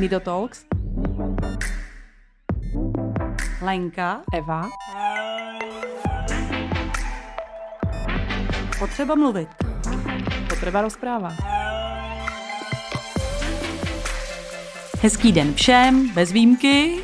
Mido 0.00 0.20
Talks. 0.20 0.64
Lenka. 3.62 4.20
Eva. 4.34 4.68
Potřeba 8.78 9.14
mluvit. 9.14 9.48
Potreba 10.48 10.82
rozpráva. 10.82 11.32
Hezký 15.02 15.32
den 15.32 15.54
všem, 15.54 16.14
bez 16.14 16.32
výjimky. 16.32 16.92
Uh, 16.92 17.00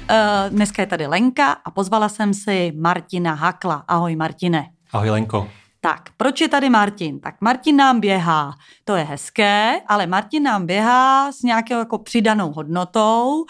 dneska 0.49 0.83
je 0.83 0.87
tady 0.87 1.07
Lenka 1.07 1.53
a 1.53 1.71
pozvala 1.71 2.09
jsem 2.09 2.35
si 2.35 2.73
Martina 2.77 3.35
Hakla. 3.35 3.85
Ahoj 3.89 4.17
Martine. 4.17 4.67
Ahoj 4.93 5.11
Lenko. 5.11 5.49
Tak, 5.87 6.11
proč 6.17 6.41
je 6.41 6.49
tady 6.49 6.71
Martin? 6.71 7.21
Tak 7.21 7.35
Martin 7.41 7.77
nám 7.77 8.01
běhá, 8.01 8.55
to 8.85 8.97
je 8.97 9.05
hezké, 9.05 9.81
ale 9.87 10.07
Martin 10.07 10.43
nám 10.43 10.67
běhá 10.67 11.33
s 11.33 11.43
nějakou 11.43 11.75
jako 11.75 11.99
přidanou 11.99 12.53
hodnotou, 12.53 13.45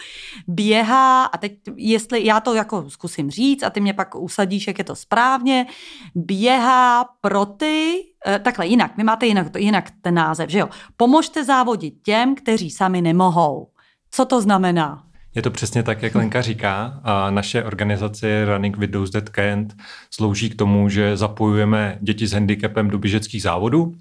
běhá 0.48 1.24
a 1.24 1.38
teď, 1.38 1.52
jestli 1.76 2.24
já 2.26 2.40
to 2.40 2.54
jako 2.54 2.90
zkusím 2.90 3.30
říct 3.30 3.62
a 3.62 3.70
ty 3.70 3.80
mě 3.80 3.94
pak 3.94 4.14
usadíš, 4.14 4.66
jak 4.66 4.78
je 4.78 4.84
to 4.84 4.96
správně, 4.96 5.66
běhá 6.14 7.04
pro 7.20 7.46
ty, 7.46 8.06
eh, 8.26 8.38
takhle 8.38 8.66
jinak, 8.66 8.96
vy 8.96 9.04
máte 9.04 9.26
jinak, 9.26 9.46
jinak 9.58 9.90
ten 10.00 10.14
název, 10.14 10.50
že 10.50 10.58
jo, 10.58 10.68
pomožte 10.96 11.44
závodit 11.44 11.94
těm, 12.02 12.34
kteří 12.34 12.70
sami 12.70 13.02
nemohou. 13.02 13.68
Co 14.10 14.24
to 14.24 14.40
znamená? 14.40 15.05
Je 15.36 15.42
to 15.42 15.50
přesně 15.50 15.82
tak, 15.82 16.02
jak 16.02 16.14
Lenka 16.14 16.42
říká. 16.42 17.00
A 17.04 17.30
naše 17.30 17.64
organizace 17.64 18.44
Running 18.44 18.76
with 18.76 18.90
Those 18.90 19.12
That 19.12 19.28
Can't 19.28 19.76
slouží 20.10 20.50
k 20.50 20.54
tomu, 20.54 20.88
že 20.88 21.16
zapojujeme 21.16 21.98
děti 22.00 22.26
s 22.26 22.32
handicapem 22.32 22.90
do 22.90 22.98
běžeckých 22.98 23.42
závodů. 23.42 23.94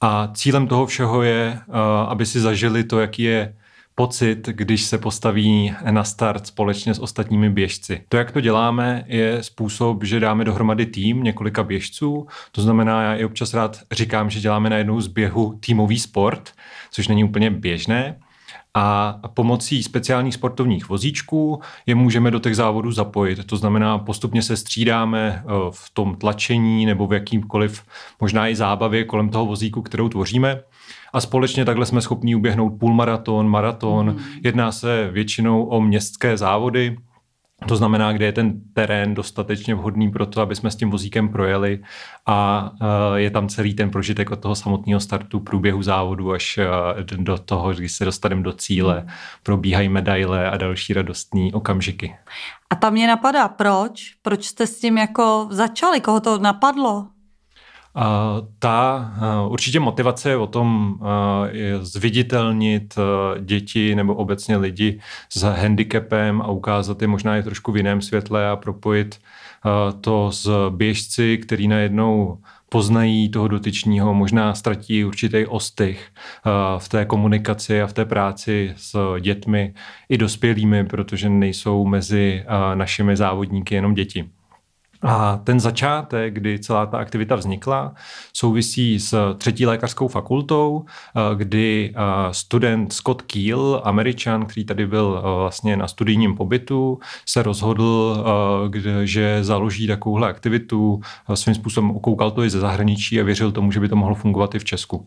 A 0.00 0.30
cílem 0.34 0.66
toho 0.66 0.86
všeho 0.86 1.22
je, 1.22 1.58
aby 2.08 2.26
si 2.26 2.40
zažili 2.40 2.84
to, 2.84 3.00
jaký 3.00 3.22
je 3.22 3.54
pocit, 3.94 4.48
když 4.48 4.82
se 4.82 4.98
postaví 4.98 5.74
na 5.90 6.04
start 6.04 6.46
společně 6.46 6.94
s 6.94 6.98
ostatními 6.98 7.50
běžci. 7.50 8.04
To, 8.08 8.16
jak 8.16 8.30
to 8.30 8.40
děláme, 8.40 9.04
je 9.06 9.42
způsob, 9.42 10.04
že 10.04 10.20
dáme 10.20 10.44
dohromady 10.44 10.86
tým 10.86 11.22
několika 11.22 11.62
běžců. 11.62 12.26
To 12.52 12.62
znamená, 12.62 13.02
já 13.02 13.14
i 13.14 13.24
občas 13.24 13.54
rád 13.54 13.78
říkám, 13.92 14.30
že 14.30 14.40
děláme 14.40 14.70
najednou 14.70 15.00
z 15.00 15.06
běhu 15.06 15.58
týmový 15.60 15.98
sport, 15.98 16.52
což 16.90 17.08
není 17.08 17.24
úplně 17.24 17.50
běžné 17.50 18.16
a 18.74 19.20
pomocí 19.34 19.82
speciálních 19.82 20.34
sportovních 20.34 20.88
vozíčků 20.88 21.60
je 21.86 21.94
můžeme 21.94 22.30
do 22.30 22.38
těch 22.38 22.56
závodů 22.56 22.92
zapojit. 22.92 23.44
To 23.46 23.56
znamená, 23.56 23.98
postupně 23.98 24.42
se 24.42 24.56
střídáme 24.56 25.42
eh, 25.44 25.50
v 25.70 25.90
tom 25.90 26.16
tlačení 26.16 26.86
nebo 26.86 27.06
v 27.06 27.12
jakýmkoliv 27.12 27.82
možná 28.20 28.48
i 28.48 28.56
zábavě 28.56 29.04
kolem 29.04 29.28
toho 29.28 29.46
vozíku, 29.46 29.82
kterou 29.82 30.08
tvoříme. 30.08 30.60
A 31.12 31.20
společně 31.20 31.64
takhle 31.64 31.86
jsme 31.86 32.00
schopni 32.00 32.34
uběhnout 32.34 32.78
půlmaraton, 32.78 33.48
maraton. 33.48 34.08
Hmm. 34.10 34.20
Jedná 34.44 34.72
se 34.72 35.08
většinou 35.12 35.64
o 35.64 35.80
městské 35.80 36.36
závody, 36.36 36.96
to 37.68 37.76
znamená, 37.76 38.12
kde 38.12 38.26
je 38.26 38.32
ten 38.32 38.60
terén 38.72 39.14
dostatečně 39.14 39.74
vhodný 39.74 40.10
pro 40.10 40.26
to, 40.26 40.40
aby 40.40 40.56
jsme 40.56 40.70
s 40.70 40.76
tím 40.76 40.90
vozíkem 40.90 41.28
projeli 41.28 41.82
a 42.26 42.70
eh, 42.82 43.20
je 43.20 43.30
tam 43.30 43.48
celý 43.48 43.74
ten 43.74 43.90
prožitek 43.90 44.30
od 44.30 44.40
toho 44.40 44.54
samotného 44.54 45.00
startu, 45.00 45.40
průběhu 45.40 45.82
závodu 45.82 46.32
až 46.32 46.58
eh, 46.58 46.66
do 47.16 47.38
toho, 47.38 47.72
když 47.72 47.92
se 47.92 48.04
dostaneme 48.04 48.42
do 48.42 48.52
cíle, 48.52 49.06
probíhají 49.42 49.88
medaile 49.88 50.50
a 50.50 50.56
další 50.56 50.92
radostné 50.92 51.48
okamžiky. 51.52 52.16
A 52.70 52.74
tam 52.74 52.92
mě 52.92 53.06
napadá, 53.06 53.48
proč? 53.48 54.14
Proč 54.22 54.44
jste 54.44 54.66
s 54.66 54.80
tím 54.80 54.98
jako 54.98 55.48
začali? 55.50 56.00
Koho 56.00 56.20
to 56.20 56.38
napadlo? 56.38 57.06
Ta 58.58 59.12
určitě 59.48 59.80
motivace 59.80 60.30
je 60.30 60.36
o 60.36 60.46
tom 60.46 60.98
zviditelnit 61.80 62.94
děti 63.40 63.94
nebo 63.94 64.14
obecně 64.14 64.56
lidi 64.56 65.00
s 65.32 65.42
handicapem 65.42 66.42
a 66.42 66.46
ukázat 66.46 67.02
je 67.02 67.08
možná 67.08 67.36
je 67.36 67.42
trošku 67.42 67.72
v 67.72 67.76
jiném 67.76 68.00
světle 68.02 68.48
a 68.48 68.56
propojit 68.56 69.20
to 70.00 70.32
s 70.32 70.70
běžci, 70.70 71.38
který 71.38 71.68
najednou 71.68 72.38
poznají 72.68 73.28
toho 73.28 73.48
dotyčního, 73.48 74.14
možná 74.14 74.54
ztratí 74.54 75.04
určitý 75.04 75.46
ostych 75.46 76.08
v 76.78 76.88
té 76.88 77.04
komunikaci 77.04 77.82
a 77.82 77.86
v 77.86 77.92
té 77.92 78.04
práci 78.04 78.72
s 78.76 79.16
dětmi 79.20 79.74
i 80.08 80.18
dospělými, 80.18 80.84
protože 80.84 81.28
nejsou 81.28 81.86
mezi 81.86 82.44
našimi 82.74 83.16
závodníky 83.16 83.74
jenom 83.74 83.94
děti. 83.94 84.30
A 85.02 85.40
ten 85.44 85.60
začátek, 85.60 86.34
kdy 86.34 86.58
celá 86.58 86.86
ta 86.86 86.98
aktivita 86.98 87.36
vznikla, 87.36 87.94
souvisí 88.32 89.00
s 89.00 89.34
třetí 89.38 89.66
lékařskou 89.66 90.08
fakultou, 90.08 90.84
eh, 90.86 91.34
kdy 91.34 91.92
eh, 91.94 92.00
student 92.30 92.92
Scott 92.92 93.22
Keel, 93.22 93.82
američan, 93.84 94.46
který 94.46 94.64
tady 94.64 94.86
byl 94.86 95.18
eh, 95.18 95.38
vlastně 95.38 95.76
na 95.76 95.88
studijním 95.88 96.36
pobytu, 96.36 96.98
se 97.28 97.42
rozhodl, 97.42 98.24
že 99.04 99.44
založí 99.44 99.86
takovouhle 99.86 100.28
aktivitu, 100.28 101.00
svým 101.34 101.54
způsobem 101.54 101.90
okoukal 101.90 102.30
to 102.30 102.44
i 102.44 102.50
ze 102.50 102.60
zahraničí 102.60 103.20
a 103.20 103.24
věřil 103.24 103.52
tomu, 103.52 103.72
že 103.72 103.80
by 103.80 103.88
to 103.88 103.96
mohlo 103.96 104.14
fungovat 104.14 104.54
i 104.54 104.58
v 104.58 104.64
Česku. 104.64 105.06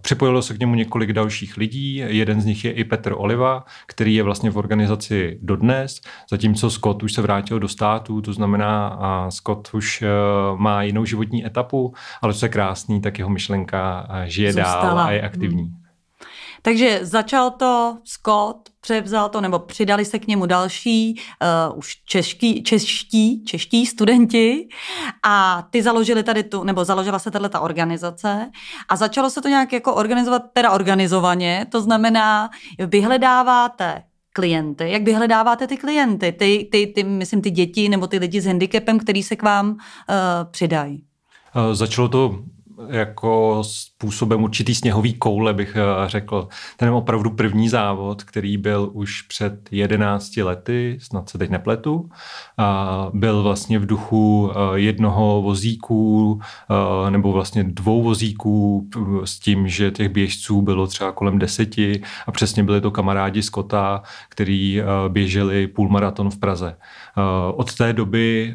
Připojilo 0.00 0.42
se 0.42 0.54
k 0.54 0.60
němu 0.60 0.74
několik 0.74 1.12
dalších 1.12 1.56
lidí, 1.56 1.94
jeden 2.06 2.40
z 2.40 2.44
nich 2.44 2.64
je 2.64 2.72
i 2.72 2.84
Petr 2.84 3.14
Oliva, 3.16 3.64
který 3.86 4.14
je 4.14 4.22
vlastně 4.22 4.50
v 4.50 4.56
organizaci 4.56 5.38
dodnes, 5.42 6.00
zatímco 6.30 6.70
Scott 6.70 7.02
už 7.02 7.12
se 7.12 7.22
vrátil 7.22 7.58
do 7.58 7.68
státu, 7.68 8.20
to 8.20 8.32
znamená 8.32 8.98
a 9.04 9.30
Scott 9.30 9.74
už 9.74 10.02
uh, 10.02 10.58
má 10.60 10.82
jinou 10.82 11.04
životní 11.04 11.46
etapu, 11.46 11.94
ale 12.22 12.34
co 12.34 12.44
je 12.44 12.48
krásný, 12.48 13.00
tak 13.00 13.18
jeho 13.18 13.30
myšlenka 13.30 14.08
eh, 14.10 14.30
žije 14.30 14.52
Zůstala. 14.52 14.84
dál 14.84 14.98
a 14.98 15.10
je 15.10 15.22
aktivní. 15.22 15.62
Hmm. 15.62 15.72
Takže 16.62 17.00
začal 17.02 17.50
to 17.50 17.98
Scott, 18.04 18.68
převzal 18.80 19.28
to, 19.28 19.40
nebo 19.40 19.58
přidali 19.58 20.04
se 20.04 20.18
k 20.18 20.26
němu 20.26 20.46
další, 20.46 21.20
uh, 21.70 21.78
už 21.78 21.96
čeští, 22.04 22.62
čeští, 22.62 23.44
čeští 23.44 23.86
studenti 23.86 24.68
a 25.22 25.66
ty 25.70 25.82
založili 25.82 26.22
tady 26.22 26.42
tu, 26.42 26.64
nebo 26.64 26.84
založila 26.84 27.18
se 27.18 27.30
tato 27.30 27.62
organizace 27.62 28.50
a 28.88 28.96
začalo 28.96 29.30
se 29.30 29.42
to 29.42 29.48
nějak 29.48 29.72
jako 29.72 29.94
organizovat, 29.94 30.42
teda 30.52 30.70
organizovaně, 30.70 31.66
to 31.70 31.80
znamená, 31.80 32.50
vyhledáváte 32.78 34.02
klienty? 34.34 34.90
Jak 34.90 35.02
vyhledáváte 35.02 35.66
ty 35.66 35.76
klienty? 35.76 36.32
Ty, 36.32 36.68
ty, 36.72 36.86
ty, 36.86 37.04
myslím, 37.04 37.42
ty 37.42 37.50
děti 37.50 37.88
nebo 37.88 38.06
ty 38.06 38.18
lidi 38.18 38.40
s 38.40 38.46
handicapem, 38.46 38.98
který 38.98 39.22
se 39.22 39.36
k 39.36 39.42
vám 39.42 39.70
uh, 39.70 39.76
přidají? 40.50 41.02
Uh, 41.56 41.74
začalo 41.74 42.08
to 42.08 42.38
jako 42.88 43.62
způsobem 43.66 44.42
určitý 44.42 44.74
sněhový 44.74 45.14
koule, 45.14 45.54
bych 45.54 45.76
eh, 45.76 46.08
řekl. 46.08 46.48
Ten 46.76 46.88
je 46.88 46.94
opravdu 46.94 47.30
první 47.30 47.68
závod, 47.68 48.24
který 48.24 48.56
byl 48.56 48.90
už 48.92 49.22
před 49.22 49.68
11 49.70 50.36
lety, 50.36 50.98
snad 51.00 51.28
se 51.28 51.38
teď 51.38 51.50
nepletu, 51.50 52.08
a 52.58 53.08
byl 53.12 53.42
vlastně 53.42 53.78
v 53.78 53.86
duchu 53.86 54.50
eh, 54.50 54.78
jednoho 54.78 55.42
vozíku 55.42 56.40
eh, 57.06 57.10
nebo 57.10 57.32
vlastně 57.32 57.64
dvou 57.64 58.02
vozíků 58.02 58.88
s 59.24 59.38
tím, 59.38 59.68
že 59.68 59.90
těch 59.90 60.08
běžců 60.08 60.62
bylo 60.62 60.86
třeba 60.86 61.12
kolem 61.12 61.38
deseti 61.38 62.02
a 62.26 62.32
přesně 62.32 62.64
byli 62.64 62.80
to 62.80 62.90
kamarádi 62.90 63.42
z 63.42 63.48
Kota, 63.48 64.02
který 64.28 64.82
běželi 65.08 65.66
půlmaraton 65.66 66.30
v 66.30 66.38
Praze. 66.38 66.76
Od 67.54 67.74
té 67.74 67.92
doby 67.92 68.54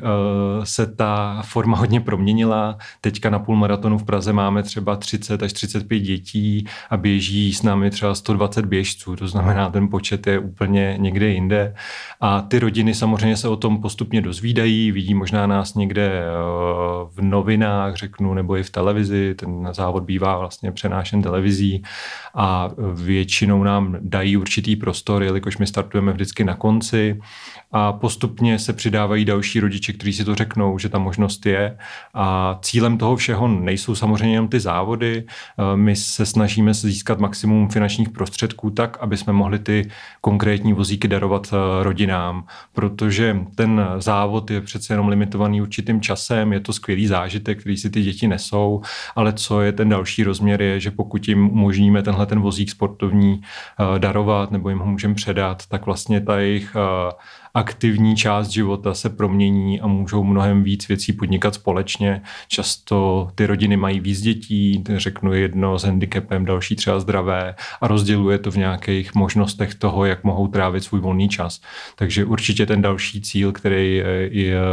se 0.64 0.96
ta 0.96 1.42
forma 1.46 1.78
hodně 1.78 2.02
proměnila. 2.02 2.78
Teďka 3.02 3.30
na 3.30 3.40
půlmaratonu 3.40 3.98
v 3.98 4.04
Praze 4.04 4.34
máme 4.34 4.64
třeba 4.64 4.96
30 4.96 5.44
až 5.44 5.54
35 5.54 6.00
dětí 6.00 6.68
a 6.90 6.98
běží 6.98 7.54
s 7.54 7.64
námi 7.64 7.90
třeba 7.90 8.16
120 8.16 8.66
běžců, 8.66 9.16
to 9.16 9.28
znamená, 9.28 9.70
ten 9.70 9.88
počet 9.90 10.28
je 10.28 10.40
úplně 10.40 10.96
někde 10.98 11.30
jinde. 11.30 11.76
A 12.22 12.42
ty 12.42 12.60
rodiny 12.60 12.94
samozřejmě 12.94 13.38
se 13.38 13.48
o 13.48 13.56
tom 13.56 13.82
postupně 13.82 14.22
dozvídají, 14.22 14.92
vidí 14.92 15.14
možná 15.14 15.48
nás 15.48 15.76
někde 15.76 16.08
eh, 16.08 16.26
v 17.12 17.22
novinách, 17.22 17.96
řeknu, 17.96 18.34
nebo 18.34 18.58
i 18.58 18.64
v 18.64 18.70
televizi, 18.70 19.36
ten 19.36 19.70
závod 19.72 20.04
bývá 20.04 20.38
vlastně 20.38 20.72
přenášen 20.72 21.22
televizí 21.22 21.84
a 22.36 22.70
většinou 22.94 23.64
nám 23.64 23.98
dají 24.00 24.38
určitý 24.38 24.76
prostor, 24.76 25.24
jelikož 25.24 25.58
my 25.58 25.68
startujeme 25.68 26.12
vždycky 26.12 26.44
na 26.44 26.56
konci 26.56 27.20
a 27.72 27.94
postupně 27.94 28.60
se 28.60 28.74
přidávají 28.74 29.26
další 29.26 29.60
rodiče, 29.60 29.94
kteří 29.94 30.14
si 30.14 30.26
to 30.26 30.36
řeknou, 30.36 30.80
že 30.80 30.90
ta 30.90 31.00
možnost 31.00 31.46
je. 31.46 31.78
A 32.14 32.60
cílem 32.62 32.98
toho 32.98 33.16
všeho 33.16 33.48
nejsou 33.48 33.96
samozřejmě 33.96 34.36
jenom 34.36 34.48
ty 34.48 34.60
závody. 34.60 35.24
Eh, 35.28 35.78
my 35.78 35.96
se 35.96 36.26
snažíme 36.26 36.74
získat 36.74 37.20
maximum 37.20 37.70
finančních 37.70 38.10
prostředků 38.10 38.70
tak, 38.70 38.98
aby 39.00 39.18
jsme 39.18 39.34
mohli 39.34 39.60
ty 39.60 39.90
konkrétní 40.22 40.74
vozíky 40.74 41.08
darovat 41.08 41.54
eh, 41.54 41.84
rodinám, 41.84 42.48
protože 42.74 43.38
ten 43.56 43.88
závod 43.98 44.52
je 44.52 44.62
přece 44.62 44.94
jenom 44.94 45.08
limitovaný 45.08 45.62
určitým 45.62 46.02
časem, 46.02 46.54
je 46.54 46.60
to 46.60 46.74
skvělý 46.74 47.08
zážitek, 47.08 47.60
který 47.60 47.78
si 47.78 47.90
ty 47.90 48.02
děti 48.02 48.28
nesou, 48.28 48.82
ale 49.16 49.34
co 49.34 49.62
je 49.62 49.72
ten 49.72 49.90
další 49.90 50.24
rozměr 50.24 50.62
je, 50.62 50.80
že 50.80 50.92
pokud 50.92 51.28
jim 51.28 51.50
umožníme 51.50 52.04
tenhle 52.04 52.26
ten 52.26 52.40
vozík 52.40 52.70
sportovní 52.70 53.42
eh, 53.42 54.00
darovat 54.00 54.52
nebo 54.52 54.70
jim 54.70 54.80
ho 54.80 54.86
můžeme 54.86 55.14
předat, 55.14 55.68
tak 55.68 55.86
vlastně 55.86 56.22
ta 56.22 56.40
jejich 56.40 56.76
aktivní 57.54 58.16
část 58.16 58.48
života 58.48 58.94
se 58.94 59.10
promění 59.10 59.82
a 59.82 59.88
můžou 59.88 60.24
mnohem 60.24 60.64
víc 60.64 60.88
věcí 60.88 61.14
podnikat 61.14 61.54
společně. 61.54 62.22
Často 62.48 63.30
ty 63.36 63.46
rodiny 63.46 63.78
mají 63.78 64.00
víc 64.00 64.22
dětí, 64.22 64.84
řeknu 64.96 65.34
jedno 65.34 65.80
s 65.80 65.84
handicapem, 65.84 66.46
další 66.46 66.76
třeba 66.76 67.00
zdravé 67.00 67.56
a 67.82 67.88
rozděluje 67.88 68.38
to 68.38 68.52
v 68.52 68.56
nějakých 68.56 69.16
možnostech 69.16 69.76
toho, 69.76 70.06
jak 70.06 70.24
mohou 70.24 70.48
trávit 70.48 70.84
svůj 70.84 71.00
volný 71.02 71.30
čas. 71.30 71.62
Takže 71.96 72.26
určitě 72.26 72.66
ten 72.66 72.82
další 72.82 73.22
cíl, 73.22 73.52
který 73.52 74.04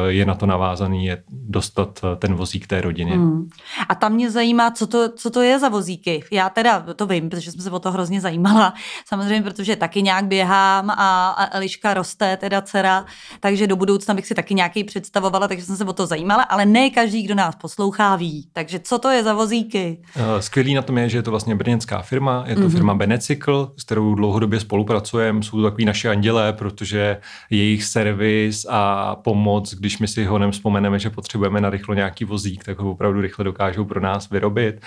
je, 0.08 0.24
na 0.26 0.34
to 0.34 0.46
navázaný, 0.46 1.06
je 1.06 1.22
dostat 1.30 2.04
ten 2.18 2.34
vozík 2.34 2.66
té 2.66 2.80
rodině. 2.80 3.12
Hmm. 3.12 3.48
A 3.88 3.94
tam 3.94 4.12
mě 4.12 4.30
zajímá, 4.30 4.70
co 4.70 4.86
to, 4.86 5.12
co 5.12 5.30
to 5.30 5.42
je 5.42 5.58
za 5.58 5.68
vozíky. 5.68 6.24
Já 6.30 6.48
teda 6.48 6.80
to 6.96 7.06
vím, 7.06 7.28
protože 7.28 7.52
jsem 7.52 7.60
se 7.60 7.70
o 7.70 7.78
to 7.78 7.92
hrozně 7.92 8.20
zajímala. 8.20 8.74
Samozřejmě, 9.06 9.42
protože 9.42 9.76
taky 9.76 10.02
nějak 10.02 10.24
běhám 10.24 10.90
a, 10.90 11.30
a 11.30 11.56
Eliška 11.56 11.94
roste, 11.94 12.36
teda 12.36 12.60
dcera, 12.66 13.04
takže 13.40 13.66
do 13.66 13.76
budoucna 13.76 14.14
bych 14.14 14.26
si 14.26 14.34
taky 14.34 14.54
nějaký 14.54 14.84
představovala, 14.84 15.48
takže 15.48 15.64
jsem 15.64 15.76
se 15.76 15.84
o 15.84 15.92
to 15.92 16.06
zajímala, 16.06 16.42
ale 16.42 16.66
ne 16.66 16.90
každý, 16.90 17.22
kdo 17.22 17.34
nás 17.34 17.56
poslouchá, 17.56 18.16
ví. 18.16 18.48
Takže 18.52 18.78
co 18.78 18.98
to 18.98 19.10
je 19.10 19.22
za 19.24 19.34
vozíky? 19.34 19.98
Eh, 20.16 20.42
skvělý 20.42 20.74
na 20.74 20.82
tom 20.82 20.98
je, 20.98 21.08
že 21.08 21.18
je 21.18 21.22
to 21.22 21.30
vlastně 21.30 21.54
brněnská 21.54 22.02
firma, 22.02 22.44
je 22.46 22.54
to 22.54 22.60
mm-hmm. 22.60 22.70
firma 22.70 22.94
Benecykl, 22.94 23.72
s 23.76 23.84
kterou 23.84 24.14
dlouhodobě 24.14 24.60
spolupracujeme, 24.60 25.42
jsou 25.42 25.56
to 25.56 25.62
takový 25.62 25.84
naše 25.84 26.08
andělé, 26.08 26.52
protože 26.52 27.16
jejich 27.50 27.84
servis 27.84 28.66
a 28.70 29.16
pomoc, 29.16 29.74
když 29.74 29.98
my 29.98 30.08
si 30.08 30.24
ho 30.24 30.50
vzpomeneme, 30.50 30.98
že 30.98 31.10
potřebujeme 31.10 31.60
na 31.60 31.70
rychlo 31.70 31.94
nějaký 31.94 32.24
vozík, 32.24 32.64
tak 32.64 32.78
ho 32.78 32.90
opravdu 32.90 33.20
rychle 33.20 33.44
dokážou 33.44 33.84
pro 33.84 34.00
nás 34.00 34.30
vyrobit. 34.30 34.80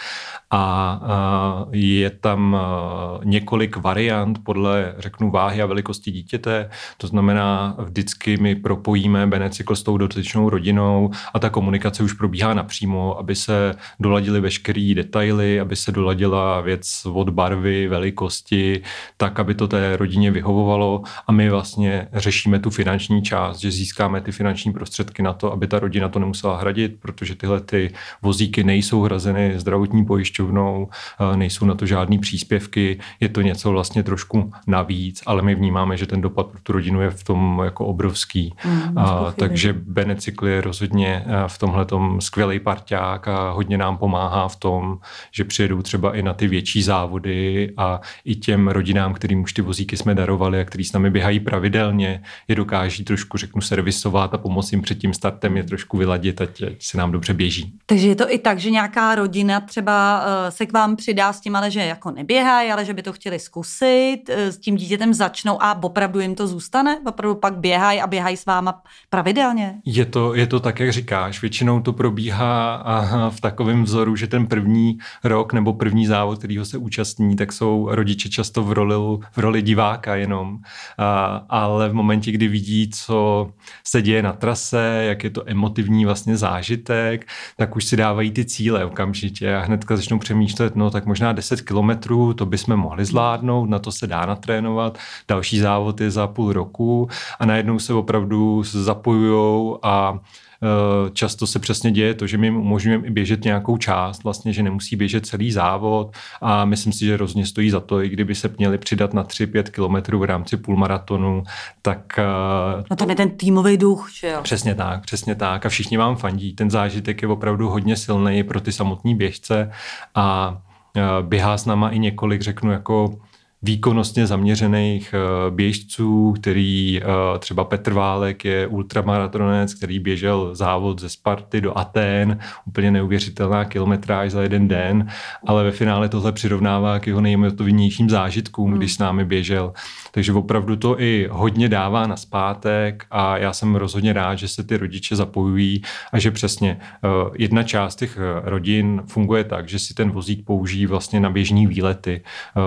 A, 0.49 0.59
a 0.59 1.65
je 1.71 2.09
tam 2.09 2.57
eh, 2.59 3.25
několik 3.25 3.77
variant 3.77 4.43
podle, 4.43 4.95
řeknu, 4.97 5.31
váhy 5.31 5.61
a 5.61 5.65
velikosti 5.65 6.11
dítěte. 6.11 6.69
To 6.97 7.07
znamená, 7.07 7.68
vždycky 7.77 8.37
my 8.37 8.55
propojíme 8.55 9.27
Benecykl 9.27 9.75
s 9.75 9.83
tou 9.83 9.97
dotyčnou 9.97 10.49
rodinou 10.49 11.11
a 11.33 11.39
ta 11.39 11.49
komunikace 11.49 12.03
už 12.03 12.13
probíhá 12.13 12.53
napřímo, 12.53 13.19
aby 13.19 13.35
se 13.35 13.75
doladily 13.99 14.41
veškeré 14.41 14.93
detaily, 14.95 15.59
aby 15.59 15.75
se 15.75 15.91
doladila 15.91 16.61
věc 16.61 17.01
od 17.13 17.29
barvy, 17.29 17.87
velikosti, 17.87 18.81
tak, 19.17 19.39
aby 19.39 19.53
to 19.53 19.67
té 19.67 19.97
rodině 19.97 20.31
vyhovovalo. 20.31 21.03
A 21.27 21.31
my 21.31 21.49
vlastně 21.49 22.07
řešíme 22.13 22.59
tu 22.59 22.69
finanční 22.69 23.21
část, 23.21 23.59
že 23.59 23.71
získáme 23.71 24.21
ty 24.21 24.31
finanční 24.31 24.73
prostředky 24.73 25.23
na 25.23 25.33
to, 25.33 25.53
aby 25.53 25.67
ta 25.67 25.79
rodina 25.79 26.09
to 26.09 26.19
nemusela 26.19 26.57
hradit, 26.57 26.95
protože 26.99 27.35
tyhle 27.35 27.61
ty 27.61 27.93
vozíky 28.21 28.63
nejsou 28.63 29.01
hrazeny 29.01 29.59
zdravotní 29.59 30.05
pojišťovnou, 30.05 30.89
nejsou 31.35 31.65
na 31.65 31.75
to 31.75 31.85
žádný 31.85 32.19
příspěvky, 32.19 32.99
je 33.19 33.29
to 33.29 33.41
něco 33.41 33.71
vlastně 33.71 34.03
trošku 34.03 34.51
navíc, 34.67 35.23
ale 35.25 35.41
my 35.41 35.55
vnímáme, 35.55 35.97
že 35.97 36.05
ten 36.05 36.21
dopad 36.21 36.47
pro 36.47 36.59
tu 36.63 36.71
rodinu 36.73 37.01
je 37.01 37.09
v 37.09 37.23
tom 37.23 37.58
jako 37.63 37.85
obrovský. 37.85 38.53
Mm, 38.65 38.97
a, 38.97 39.33
takže 39.39 39.73
Benecykl 39.73 40.47
je 40.47 40.61
rozhodně 40.61 41.25
v 41.47 41.57
tomhle 41.57 41.85
skvělý 42.19 42.59
parťák 42.59 43.27
a 43.27 43.51
hodně 43.51 43.77
nám 43.77 43.97
pomáhá 43.97 44.47
v 44.47 44.55
tom, 44.55 44.97
že 45.31 45.43
přijedou 45.43 45.81
třeba 45.81 46.15
i 46.15 46.23
na 46.23 46.33
ty 46.33 46.47
větší 46.47 46.81
závody 46.81 47.73
a 47.77 48.01
i 48.25 48.35
těm 48.35 48.67
rodinám, 48.67 49.13
kterým 49.13 49.41
už 49.41 49.53
ty 49.53 49.61
vozíky 49.61 49.97
jsme 49.97 50.15
darovali 50.15 50.61
a 50.61 50.65
který 50.65 50.83
s 50.83 50.93
námi 50.93 51.09
běhají 51.09 51.39
pravidelně, 51.39 52.23
je 52.47 52.55
dokáží 52.55 53.03
trošku, 53.03 53.37
řeknu, 53.37 53.61
servisovat 53.61 54.33
a 54.33 54.37
pomoct 54.37 54.71
jim 54.71 54.81
před 54.81 54.97
tím 54.97 55.13
startem 55.13 55.57
je 55.57 55.63
trošku 55.63 55.97
vyladit, 55.97 56.41
ať, 56.41 56.61
ať 56.61 56.83
se 56.83 56.97
nám 56.97 57.11
dobře 57.11 57.33
běží. 57.33 57.73
Takže 57.85 58.07
je 58.07 58.15
to 58.15 58.33
i 58.33 58.37
tak, 58.37 58.59
že 58.59 58.69
nějaká 58.69 59.15
rodina 59.15 59.59
třeba 59.59 60.21
uh, 60.21 60.49
se 60.49 60.65
k 60.65 60.73
vám 60.73 60.95
přidá 60.95 61.33
s 61.33 61.39
tím, 61.39 61.55
ale 61.55 61.71
že 61.71 61.79
jako 61.79 62.11
neběhají, 62.11 62.71
ale 62.71 62.85
že 62.85 62.93
by 62.93 63.01
to 63.01 63.13
chtěli 63.13 63.39
zkusit, 63.39 64.21
uh, 64.29 64.35
s 64.35 64.57
tím 64.57 64.75
dítětem 64.75 65.13
začnou 65.13 65.63
a 65.63 65.83
opravdu 65.83 66.19
jim 66.19 66.35
to 66.35 66.47
zůstane? 66.47 66.99
Opravdu 67.05 67.35
pak 67.35 67.48
běhají 67.51 68.01
a 68.01 68.07
běhají 68.07 68.37
s 68.37 68.45
váma 68.45 68.83
pravidelně? 69.09 69.75
Je 69.85 70.05
to, 70.05 70.35
je 70.35 70.47
to 70.47 70.59
tak, 70.59 70.79
jak 70.79 70.91
říkáš. 70.91 71.41
Většinou 71.41 71.81
to 71.81 71.93
probíhá 71.93 72.83
v 73.29 73.41
takovém 73.41 73.83
vzoru, 73.83 74.15
že 74.15 74.27
ten 74.27 74.47
první 74.47 74.97
rok 75.23 75.53
nebo 75.53 75.73
první 75.73 76.05
závod, 76.05 76.37
kterýho 76.37 76.65
se 76.65 76.77
účastní, 76.77 77.35
tak 77.35 77.51
jsou 77.53 77.87
rodiče 77.91 78.29
často 78.29 78.63
v 78.63 78.71
roli, 78.71 78.95
v 79.31 79.37
roli 79.37 79.61
diváka 79.61 80.15
jenom. 80.15 80.57
A, 80.97 81.45
ale 81.49 81.89
v 81.89 81.93
momentě, 81.93 82.31
kdy 82.31 82.47
vidí, 82.47 82.89
co 82.89 83.49
se 83.83 84.01
děje 84.01 84.23
na 84.23 84.33
trase, 84.33 85.03
jak 85.07 85.23
je 85.23 85.29
to 85.29 85.43
emotivní 85.45 86.05
vlastně 86.05 86.37
zážitek, 86.37 87.27
tak 87.57 87.75
už 87.75 87.85
si 87.85 87.97
dávají 87.97 88.31
ty 88.31 88.45
cíle 88.45 88.85
okamžitě 88.85 89.55
a 89.55 89.59
hnedka 89.59 89.95
začnou 89.95 90.19
přemýšlet, 90.19 90.75
no 90.75 90.91
tak 90.91 91.05
možná 91.05 91.33
10 91.33 91.61
kilometrů, 91.61 92.33
to 92.33 92.45
bychom 92.45 92.75
mohli 92.75 93.05
zvládnout, 93.05 93.69
na 93.69 93.79
to 93.79 93.91
se 93.91 94.07
dá 94.07 94.25
natrénovat, 94.25 94.97
další 95.27 95.59
závod 95.59 96.01
je 96.01 96.11
za 96.11 96.27
půl 96.27 96.53
roku 96.53 97.09
a 97.39 97.45
najednou 97.45 97.79
se 97.79 97.93
opravdu 97.93 98.63
zapojují 98.63 99.75
a 99.83 100.19
Eh, 100.63 101.09
často 101.13 101.47
se 101.47 101.59
přesně 101.59 101.91
děje 101.91 102.13
to, 102.13 102.27
že 102.27 102.37
my 102.37 102.47
jim 102.47 102.57
umožňujeme 102.57 103.07
i 103.07 103.09
běžet 103.09 103.43
nějakou 103.43 103.77
část, 103.77 104.23
vlastně, 104.23 104.53
že 104.53 104.63
nemusí 104.63 104.95
běžet 104.95 105.25
celý 105.25 105.51
závod 105.51 106.15
a 106.41 106.65
myslím 106.65 106.93
si, 106.93 107.05
že 107.05 107.17
rozně 107.17 107.45
stojí 107.45 107.69
za 107.69 107.79
to, 107.79 108.01
i 108.01 108.09
kdyby 108.09 108.35
se 108.35 108.53
měli 108.57 108.77
přidat 108.77 109.13
na 109.13 109.23
3-5 109.23 109.63
kilometrů 109.63 110.19
v 110.19 110.23
rámci 110.23 110.57
půlmaratonu, 110.57 111.43
tak... 111.81 112.19
Eh, 112.19 112.83
no 112.89 112.95
tam 112.95 113.09
je 113.09 113.15
ten 113.15 113.29
týmový 113.29 113.77
duch, 113.77 114.09
že 114.19 114.27
jo? 114.27 114.39
Přesně 114.41 114.75
tak, 114.75 115.01
přesně 115.01 115.35
tak 115.35 115.65
a 115.65 115.69
všichni 115.69 115.97
vám 115.97 116.15
fandí. 116.15 116.53
Ten 116.55 116.69
zážitek 116.69 117.21
je 117.21 117.27
opravdu 117.27 117.69
hodně 117.69 117.95
silný 117.95 118.43
pro 118.43 118.61
ty 118.61 118.71
samotní 118.71 119.15
běžce 119.15 119.71
a 120.15 120.57
eh, 120.97 121.01
běhá 121.21 121.57
s 121.57 121.65
náma 121.65 121.89
i 121.89 121.99
několik, 121.99 122.41
řeknu, 122.41 122.71
jako 122.71 123.19
výkonnostně 123.61 124.27
zaměřených 124.27 125.13
eh, 125.13 125.51
běžců, 125.51 126.33
který 126.39 127.01
eh, 127.01 127.39
třeba 127.39 127.63
Petr 127.63 127.93
Válek 127.93 128.45
je 128.45 128.67
ultramaratonec, 128.67 129.73
který 129.73 129.99
běžel 129.99 130.55
závod 130.55 130.99
ze 130.99 131.09
Sparty 131.09 131.61
do 131.61 131.77
Atén, 131.77 132.39
úplně 132.65 132.91
neuvěřitelná 132.91 133.65
kilometráž 133.65 134.31
za 134.31 134.41
jeden 134.41 134.67
den, 134.67 135.07
ale 135.47 135.63
ve 135.63 135.71
finále 135.71 136.09
tohle 136.09 136.31
přirovnává 136.31 136.99
k 136.99 137.07
jeho 137.07 137.21
nejmotivnějším 137.21 138.09
zážitkům, 138.09 138.69
hmm. 138.69 138.77
když 138.77 138.93
s 138.93 138.99
námi 138.99 139.25
běžel. 139.25 139.73
Takže 140.11 140.33
opravdu 140.33 140.75
to 140.75 141.01
i 141.01 141.27
hodně 141.31 141.69
dává 141.69 142.07
na 142.07 142.17
zpátek 142.17 143.05
a 143.11 143.37
já 143.37 143.53
jsem 143.53 143.75
rozhodně 143.75 144.13
rád, 144.13 144.35
že 144.35 144.47
se 144.47 144.63
ty 144.63 144.77
rodiče 144.77 145.15
zapojují 145.15 145.81
a 146.11 146.19
že 146.19 146.31
přesně 146.31 146.79
eh, 146.81 147.07
jedna 147.37 147.63
část 147.63 147.95
těch 147.95 148.19
rodin 148.43 149.01
funguje 149.07 149.43
tak, 149.43 149.69
že 149.69 149.79
si 149.79 149.93
ten 149.93 150.11
vozík 150.11 150.45
použijí 150.45 150.85
vlastně 150.85 151.19
na 151.19 151.29
běžní 151.29 151.67
výlety. 151.67 152.21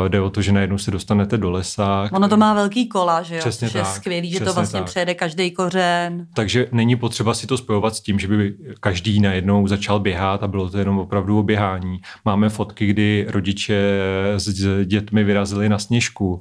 Jde 0.09 0.21
o 0.21 0.31
to, 0.31 0.43
že 0.43 0.53
najednou 0.53 0.79
se 0.83 0.91
dostanete 0.91 1.39
do 1.39 1.51
lesa. 1.51 2.09
Ono 2.13 2.29
to 2.29 2.37
má 2.37 2.55
velký 2.55 2.89
kola, 2.89 3.23
že 3.23 3.35
jo? 3.35 3.41
Přesně 3.41 3.69
tak, 3.69 3.75
je 3.75 3.85
skvělý, 3.85 4.31
že 4.31 4.41
to 4.41 4.53
vlastně 4.53 4.81
tak. 4.81 4.89
přejede 4.89 5.15
každý 5.15 5.51
kořen. 5.51 6.27
Takže 6.35 6.67
není 6.73 6.97
potřeba 6.97 7.35
si 7.35 7.47
to 7.47 7.59
spojovat 7.59 7.95
s 7.95 8.01
tím, 8.01 8.19
že 8.19 8.29
by 8.29 8.55
každý 8.81 9.21
najednou 9.21 9.67
začal 9.67 10.01
běhat 10.01 10.43
a 10.43 10.49
bylo 10.49 10.71
to 10.71 10.79
jenom 10.79 10.99
opravdu 10.99 11.39
o 11.39 11.43
běhání. 11.43 12.01
Máme 12.25 12.49
fotky, 12.49 12.87
kdy 12.87 13.27
rodiče 13.29 13.75
s 14.37 14.85
dětmi 14.85 15.25
vyrazili 15.25 15.69
na 15.69 15.79
sněžku. 15.79 16.41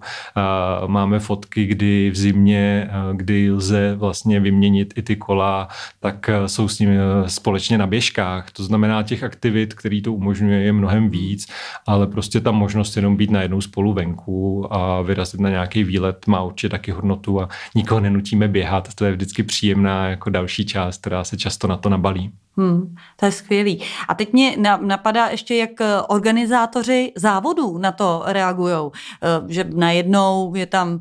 Máme 0.87 1.19
fotky, 1.19 1.65
kdy 1.65 2.09
v 2.09 2.15
zimě, 2.15 2.89
kdy 3.13 3.51
lze 3.51 3.95
vlastně 3.95 4.39
vyměnit 4.39 4.93
i 4.97 5.01
ty 5.01 5.15
kola, 5.15 5.67
tak 5.99 6.29
jsou 6.45 6.67
s 6.67 6.79
nimi 6.79 6.97
společně 7.27 7.77
na 7.77 7.87
běžkách. 7.87 8.51
To 8.51 8.63
znamená 8.63 9.03
těch 9.03 9.23
aktivit, 9.23 9.73
který 9.73 10.01
to 10.01 10.13
umožňuje, 10.13 10.61
je 10.61 10.73
mnohem 10.73 11.09
víc, 11.09 11.47
ale 11.87 12.07
prostě 12.07 12.39
ta 12.39 12.51
možnost 12.51 12.95
jenom 12.95 13.15
být 13.15 13.31
najednou 13.31 13.61
spolu 13.61 13.93
venku 13.93 14.30
venku 14.31 14.73
a 14.73 15.01
vyrazit 15.01 15.39
na 15.39 15.49
nějaký 15.49 15.83
výlet 15.83 16.27
má 16.27 16.43
určitě 16.43 16.69
taky 16.69 16.91
hodnotu 16.91 17.41
a 17.41 17.49
nikoho 17.75 17.99
nenutíme 17.99 18.47
běhat. 18.47 18.95
To 18.95 19.05
je 19.05 19.11
vždycky 19.11 19.43
příjemná 19.43 20.09
jako 20.09 20.29
další 20.29 20.65
část, 20.65 21.01
která 21.01 21.23
se 21.23 21.37
často 21.37 21.67
na 21.67 21.77
to 21.77 21.89
nabalí. 21.89 22.31
Hmm, 22.57 22.95
to 23.15 23.25
je 23.25 23.31
skvělý. 23.31 23.81
A 24.07 24.13
teď 24.13 24.33
mě 24.33 24.57
napadá 24.81 25.27
ještě, 25.27 25.55
jak 25.55 25.81
eh, 25.81 26.01
organizátoři 26.07 27.11
závodů 27.17 27.77
na 27.77 27.91
to 27.91 28.23
reagují. 28.25 28.91
Eh, 29.23 29.53
že 29.53 29.65
najednou 29.75 30.55
je 30.55 30.65
tam 30.65 30.99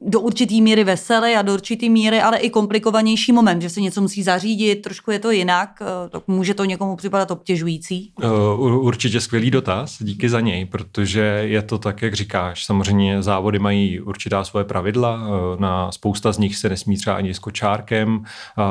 do 0.00 0.20
určitý 0.20 0.62
míry 0.62 0.84
veselý 0.84 1.34
a 1.34 1.42
do 1.42 1.54
určitý 1.54 1.90
míry 1.90 2.20
ale 2.20 2.38
i 2.38 2.50
komplikovanější 2.50 3.32
moment, 3.32 3.62
že 3.62 3.68
se 3.68 3.80
něco 3.80 4.00
musí 4.00 4.22
zařídit, 4.22 4.74
trošku 4.74 5.10
je 5.10 5.18
to 5.18 5.30
jinak, 5.30 5.82
eh, 5.82 6.08
tak 6.08 6.22
může 6.26 6.54
to 6.54 6.64
někomu 6.64 6.96
připadat 6.96 7.30
obtěžující? 7.30 8.12
Eh, 8.22 8.28
určitě 8.58 9.20
skvělý 9.20 9.50
dotaz, 9.50 9.96
díky 10.00 10.28
za 10.28 10.40
něj, 10.40 10.64
protože 10.64 11.20
je 11.44 11.62
to 11.62 11.78
tak, 11.78 12.02
jak 12.02 12.14
říkáš. 12.14 12.64
Samozřejmě 12.64 13.22
závody 13.22 13.58
mají 13.58 14.00
určitá 14.00 14.44
svoje 14.44 14.64
pravidla, 14.64 15.20
eh, 15.22 15.60
na 15.60 15.92
spousta 15.92 16.32
z 16.32 16.38
nich 16.38 16.56
se 16.56 16.68
nesmí 16.68 16.96
třeba 16.96 17.16
ani 17.16 17.34
s 17.34 17.38
kočárkem, 17.38 18.24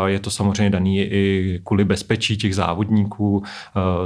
je 0.05 0.19
to 0.19 0.31
samozřejmě 0.31 0.69
daný 0.69 1.00
i 1.00 1.59
kvůli 1.63 1.86
bezpečí 1.86 2.38
těch 2.38 2.55
závodníků. 2.55 3.43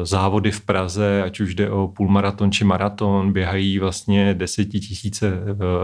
Závody 0.03 0.51
v 0.51 0.62
Praze, 0.62 1.24
ať 1.24 1.39
už 1.39 1.56
jde 1.56 1.70
o 1.70 1.88
půlmaraton 1.88 2.51
či 2.51 2.63
maraton, 2.63 3.34
běhají 3.34 3.80
vlastně 3.80 4.34
desetitisíce 4.34 5.39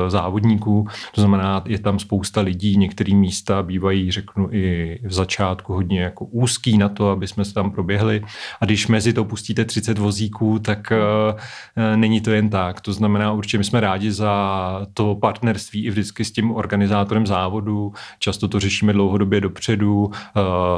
závodníků, 0.08 0.88
to 1.16 1.22
znamená, 1.30 1.64
je 1.66 1.80
tam 1.80 2.00
spousta 2.00 2.42
lidí, 2.42 2.78
některé 2.78 3.16
místa 3.16 3.64
bývají, 3.64 4.12
řeknu, 4.12 4.50
i 4.52 5.00
v 5.04 5.14
začátku 5.14 5.74
hodně 5.74 6.02
jako 6.02 6.26
úzký 6.26 6.78
na 6.78 6.90
to, 6.90 7.10
aby 7.10 7.28
jsme 7.28 7.46
se 7.46 7.54
tam 7.54 7.72
proběhli. 7.72 8.22
A 8.62 8.66
když 8.66 8.88
mezi 8.88 9.14
to 9.14 9.26
pustíte 9.26 9.66
30 9.66 9.98
vozíků, 9.98 10.60
tak 10.60 10.92
uh, 10.92 11.96
není 11.96 12.22
to 12.22 12.32
jen 12.32 12.50
tak. 12.50 12.82
To 12.82 12.94
znamená, 12.94 13.32
určitě 13.32 13.58
my 13.58 13.64
jsme 13.64 13.80
rádi 13.80 14.12
za 14.12 14.88
to 14.94 15.16
partnerství 15.16 15.86
i 15.86 15.90
vždycky 15.90 16.26
s 16.26 16.32
tím 16.32 16.52
organizátorem 16.52 17.28
závodu. 17.28 17.94
Často 18.20 18.48
to 18.48 18.60
řešíme 18.60 18.94
dlouhodobě 18.94 19.42
dopředu. 19.42 20.06
Uh, 20.06 20.14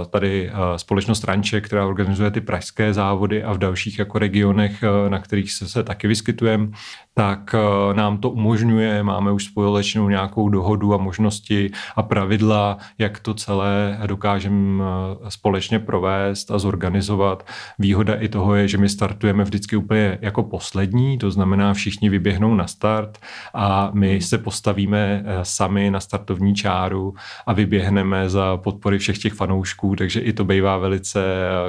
tady 0.10 0.52
společnost 0.76 1.24
Ranče, 1.24 1.62
která 1.62 1.88
organizuje 1.88 2.32
ty 2.32 2.42
pražské 2.42 2.94
závody 2.94 3.44
a 3.44 3.54
v 3.54 3.58
dalších 3.58 4.00
jako 4.00 4.20
regionech, 4.20 4.84
na 5.10 5.20
kterých 5.20 5.52
se, 5.52 5.70
se 5.70 5.84
taky 5.84 6.08
vyskytujeme, 6.08 6.68
tak 7.14 7.56
eh, 7.56 7.94
nám 7.94 8.18
to 8.18 8.30
umožňuje, 8.30 9.04
máme 9.04 9.32
už 9.32 9.46
společnou 9.46 10.10
nějakou 10.10 10.41
dohodu 10.50 10.94
a 10.94 10.98
možnosti 10.98 11.72
a 11.96 12.04
pravidla, 12.04 12.78
jak 12.98 13.20
to 13.20 13.34
celé 13.34 14.00
dokážeme 14.06 14.84
eh, 14.84 15.32
společně 15.32 15.80
provést 15.80 16.52
a 16.52 16.60
zorganizovat. 16.60 17.46
Výhoda 17.80 18.16
i 18.16 18.28
toho 18.28 18.56
je, 18.56 18.68
že 18.68 18.78
my 18.78 18.90
startujeme 18.90 19.44
vždycky 19.44 19.76
úplně 19.76 20.18
jako 20.22 20.44
poslední, 20.44 21.18
to 21.18 21.32
znamená 21.32 21.74
všichni 21.74 22.10
vyběhnou 22.10 22.56
na 22.56 22.68
start 22.68 23.18
a 23.54 23.92
my 23.94 24.22
se 24.22 24.38
postavíme 24.38 25.24
eh, 25.26 25.40
sami 25.46 25.92
na 25.92 26.00
startovní 26.00 26.56
čáru 26.56 27.14
a 27.46 27.54
vyběhneme 27.54 28.30
za 28.30 28.58
podpory 28.58 28.98
všech 28.98 29.18
těch 29.18 29.34
fanoušků, 29.34 29.96
takže 29.96 30.20
i 30.20 30.34
to 30.34 30.46
bývá 30.46 30.78
velice 30.78 31.22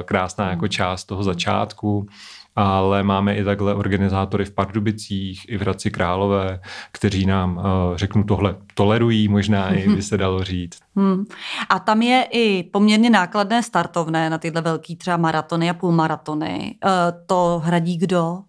krásná 0.05 0.49
jako 0.49 0.67
část 0.67 1.03
toho 1.03 1.23
začátku 1.23 2.07
ale 2.55 3.03
máme 3.03 3.35
i 3.35 3.43
takhle 3.43 3.75
organizátory 3.75 4.45
v 4.45 4.51
Pardubicích, 4.51 5.49
i 5.49 5.57
v 5.57 5.61
Hradci 5.61 5.91
Králové, 5.91 6.59
kteří 6.91 7.25
nám, 7.25 7.57
uh, 7.57 7.63
řeknu 7.95 8.23
tohle, 8.23 8.55
tolerují 8.73 9.27
možná 9.27 9.73
i, 9.73 9.89
by 9.89 10.01
se 10.01 10.17
dalo 10.17 10.43
říct. 10.43 10.79
Hmm. 10.95 11.25
A 11.69 11.79
tam 11.79 12.01
je 12.01 12.27
i 12.31 12.63
poměrně 12.63 13.09
nákladné 13.09 13.63
startovné 13.63 14.29
na 14.29 14.37
tyhle 14.37 14.61
velký 14.61 14.95
třeba 14.95 15.17
maratony 15.17 15.69
a 15.69 15.73
půlmaratony. 15.73 16.75
Uh, 16.85 16.91
to 17.25 17.61
hradí 17.65 17.97
kdo? 17.97 18.39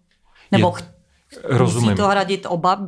Nebo 0.51 0.73
je, 0.77 0.83
Rozumím. 1.43 1.89
Musí 1.89 1.97
to 1.97 2.07
hradit 2.07 2.45
oba, 2.49 2.87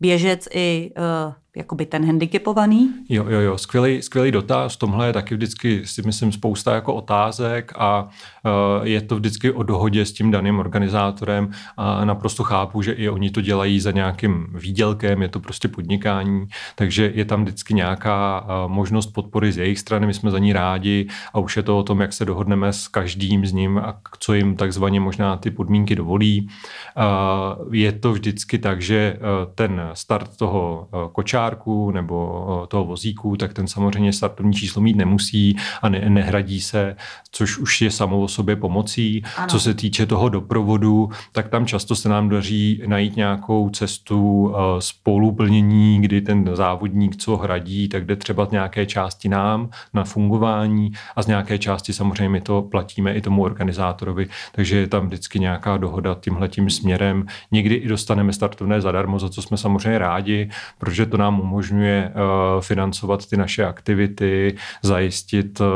běžec 0.00 0.48
i 0.52 0.90
uh, 0.98 1.32
jakoby 1.56 1.86
ten 1.86 2.06
handicapovaný? 2.06 2.90
Jo, 3.08 3.24
jo, 3.28 3.40
jo, 3.40 3.58
skvělý, 3.58 4.02
skvělý 4.02 4.30
dotaz. 4.30 4.76
Tomhle 4.76 5.06
je 5.06 5.12
taky 5.12 5.34
vždycky 5.34 5.86
si 5.86 6.02
myslím 6.02 6.32
spousta 6.32 6.74
jako 6.74 6.94
otázek 6.94 7.72
a 7.76 8.02
uh, 8.02 8.86
je 8.86 9.00
to 9.00 9.16
vždycky 9.16 9.50
o 9.50 9.62
dohodě 9.62 10.06
s 10.06 10.12
tím 10.12 10.30
daným 10.30 10.58
organizátorem 10.58 11.50
a 11.76 12.04
naprosto 12.04 12.42
chápu, 12.42 12.82
že 12.82 12.92
i 12.92 13.08
oni 13.08 13.30
to 13.30 13.40
dělají 13.40 13.80
za 13.80 13.90
nějakým 13.90 14.46
výdělkem, 14.54 15.22
je 15.22 15.28
to 15.28 15.40
prostě 15.40 15.68
podnikání, 15.68 16.46
takže 16.74 17.12
je 17.14 17.24
tam 17.24 17.44
vždycky 17.44 17.74
nějaká 17.74 18.40
uh, 18.40 18.72
možnost 18.72 19.06
podpory 19.06 19.52
z 19.52 19.58
jejich 19.58 19.78
strany, 19.78 20.06
my 20.06 20.14
jsme 20.14 20.30
za 20.30 20.38
ní 20.38 20.52
rádi 20.52 21.08
a 21.34 21.38
už 21.38 21.56
je 21.56 21.62
to 21.62 21.78
o 21.78 21.82
tom, 21.82 22.00
jak 22.00 22.12
se 22.12 22.24
dohodneme 22.24 22.72
s 22.72 22.88
každým 22.88 23.46
z 23.46 23.52
ním 23.52 23.78
a 23.78 24.00
co 24.18 24.34
jim 24.34 24.56
takzvaně 24.56 25.00
možná 25.00 25.36
ty 25.36 25.50
podmínky 25.50 25.96
dovolí. 25.96 26.48
Uh, 26.96 27.74
je 27.74 27.92
to 27.92 28.12
vždycky 28.12 28.58
tak, 28.58 28.82
že 28.82 29.18
ten 29.54 29.90
start 29.92 30.36
toho 30.36 30.88
kočáru 31.12 31.43
kočárku 31.44 31.90
nebo 31.90 32.46
eh, 32.64 32.66
toho 32.66 32.84
vozíku, 32.84 33.36
tak 33.36 33.52
ten 33.52 33.66
samozřejmě 33.66 34.12
startovní 34.12 34.52
číslo 34.52 34.82
mít 34.82 34.96
nemusí 34.96 35.56
a 35.82 35.88
ne, 35.88 36.04
nehradí 36.08 36.60
se, 36.60 36.96
což 37.30 37.58
už 37.58 37.82
je 37.82 37.90
samo 37.90 38.20
o 38.20 38.28
sobě 38.28 38.56
pomocí. 38.56 39.22
Ano. 39.36 39.48
Co 39.48 39.60
se 39.60 39.74
týče 39.74 40.06
toho 40.06 40.28
doprovodu, 40.28 41.10
tak 41.32 41.48
tam 41.48 41.66
často 41.66 41.96
se 41.96 42.08
nám 42.08 42.28
daří 42.28 42.82
najít 42.86 43.16
nějakou 43.16 43.70
cestu 43.70 44.52
eh, 44.54 44.80
spoluplnění, 44.80 46.00
kdy 46.00 46.20
ten 46.20 46.50
závodník, 46.54 47.16
co 47.16 47.36
hradí, 47.36 47.88
tak 47.88 48.06
jde 48.06 48.16
třeba 48.16 48.48
nějaké 48.50 48.86
části 48.86 49.28
nám 49.28 49.70
na 49.94 50.04
fungování 50.04 50.92
a 51.16 51.22
z 51.22 51.26
nějaké 51.26 51.58
části 51.58 51.92
samozřejmě 51.92 52.28
my 52.28 52.40
to 52.40 52.62
platíme 52.62 53.14
i 53.14 53.20
tomu 53.20 53.42
organizátorovi, 53.42 54.28
takže 54.52 54.76
je 54.76 54.86
tam 54.86 55.06
vždycky 55.06 55.38
nějaká 55.38 55.76
dohoda 55.76 56.16
tímhletím 56.20 56.70
směrem. 56.70 57.26
Někdy 57.52 57.74
i 57.74 57.88
dostaneme 57.88 58.32
startovné 58.32 58.80
zadarmo, 58.80 59.18
za 59.18 59.28
co 59.28 59.42
jsme 59.42 59.56
samozřejmě 59.56 59.98
rádi, 59.98 60.50
protože 60.78 61.06
to 61.06 61.16
nám 61.16 61.33
nám 61.34 61.40
umožňuje 61.40 62.12
uh, 62.14 62.60
financovat 62.60 63.26
ty 63.26 63.36
naše 63.36 63.64
aktivity, 63.64 64.56
zajistit, 64.82 65.60
uh, 65.60 65.66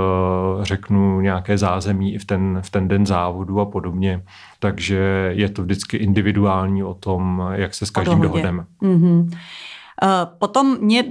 řeknu, 0.64 1.20
nějaké 1.20 1.58
zázemí 1.58 2.14
i 2.14 2.18
v 2.18 2.24
ten, 2.24 2.58
v 2.62 2.70
ten 2.70 2.88
den 2.88 3.06
závodu 3.06 3.60
a 3.60 3.64
podobně. 3.64 4.22
Takže 4.58 5.32
je 5.34 5.48
to 5.48 5.62
vždycky 5.62 5.96
individuální 5.96 6.82
o 6.82 6.94
tom, 6.94 7.48
jak 7.52 7.74
se 7.74 7.86
s 7.86 7.90
každým 7.90 8.20
dohodneme. 8.20 8.64
Mm-hmm. 8.82 9.20
Uh, 9.20 10.38
potom 10.38 10.78
mě 10.80 11.04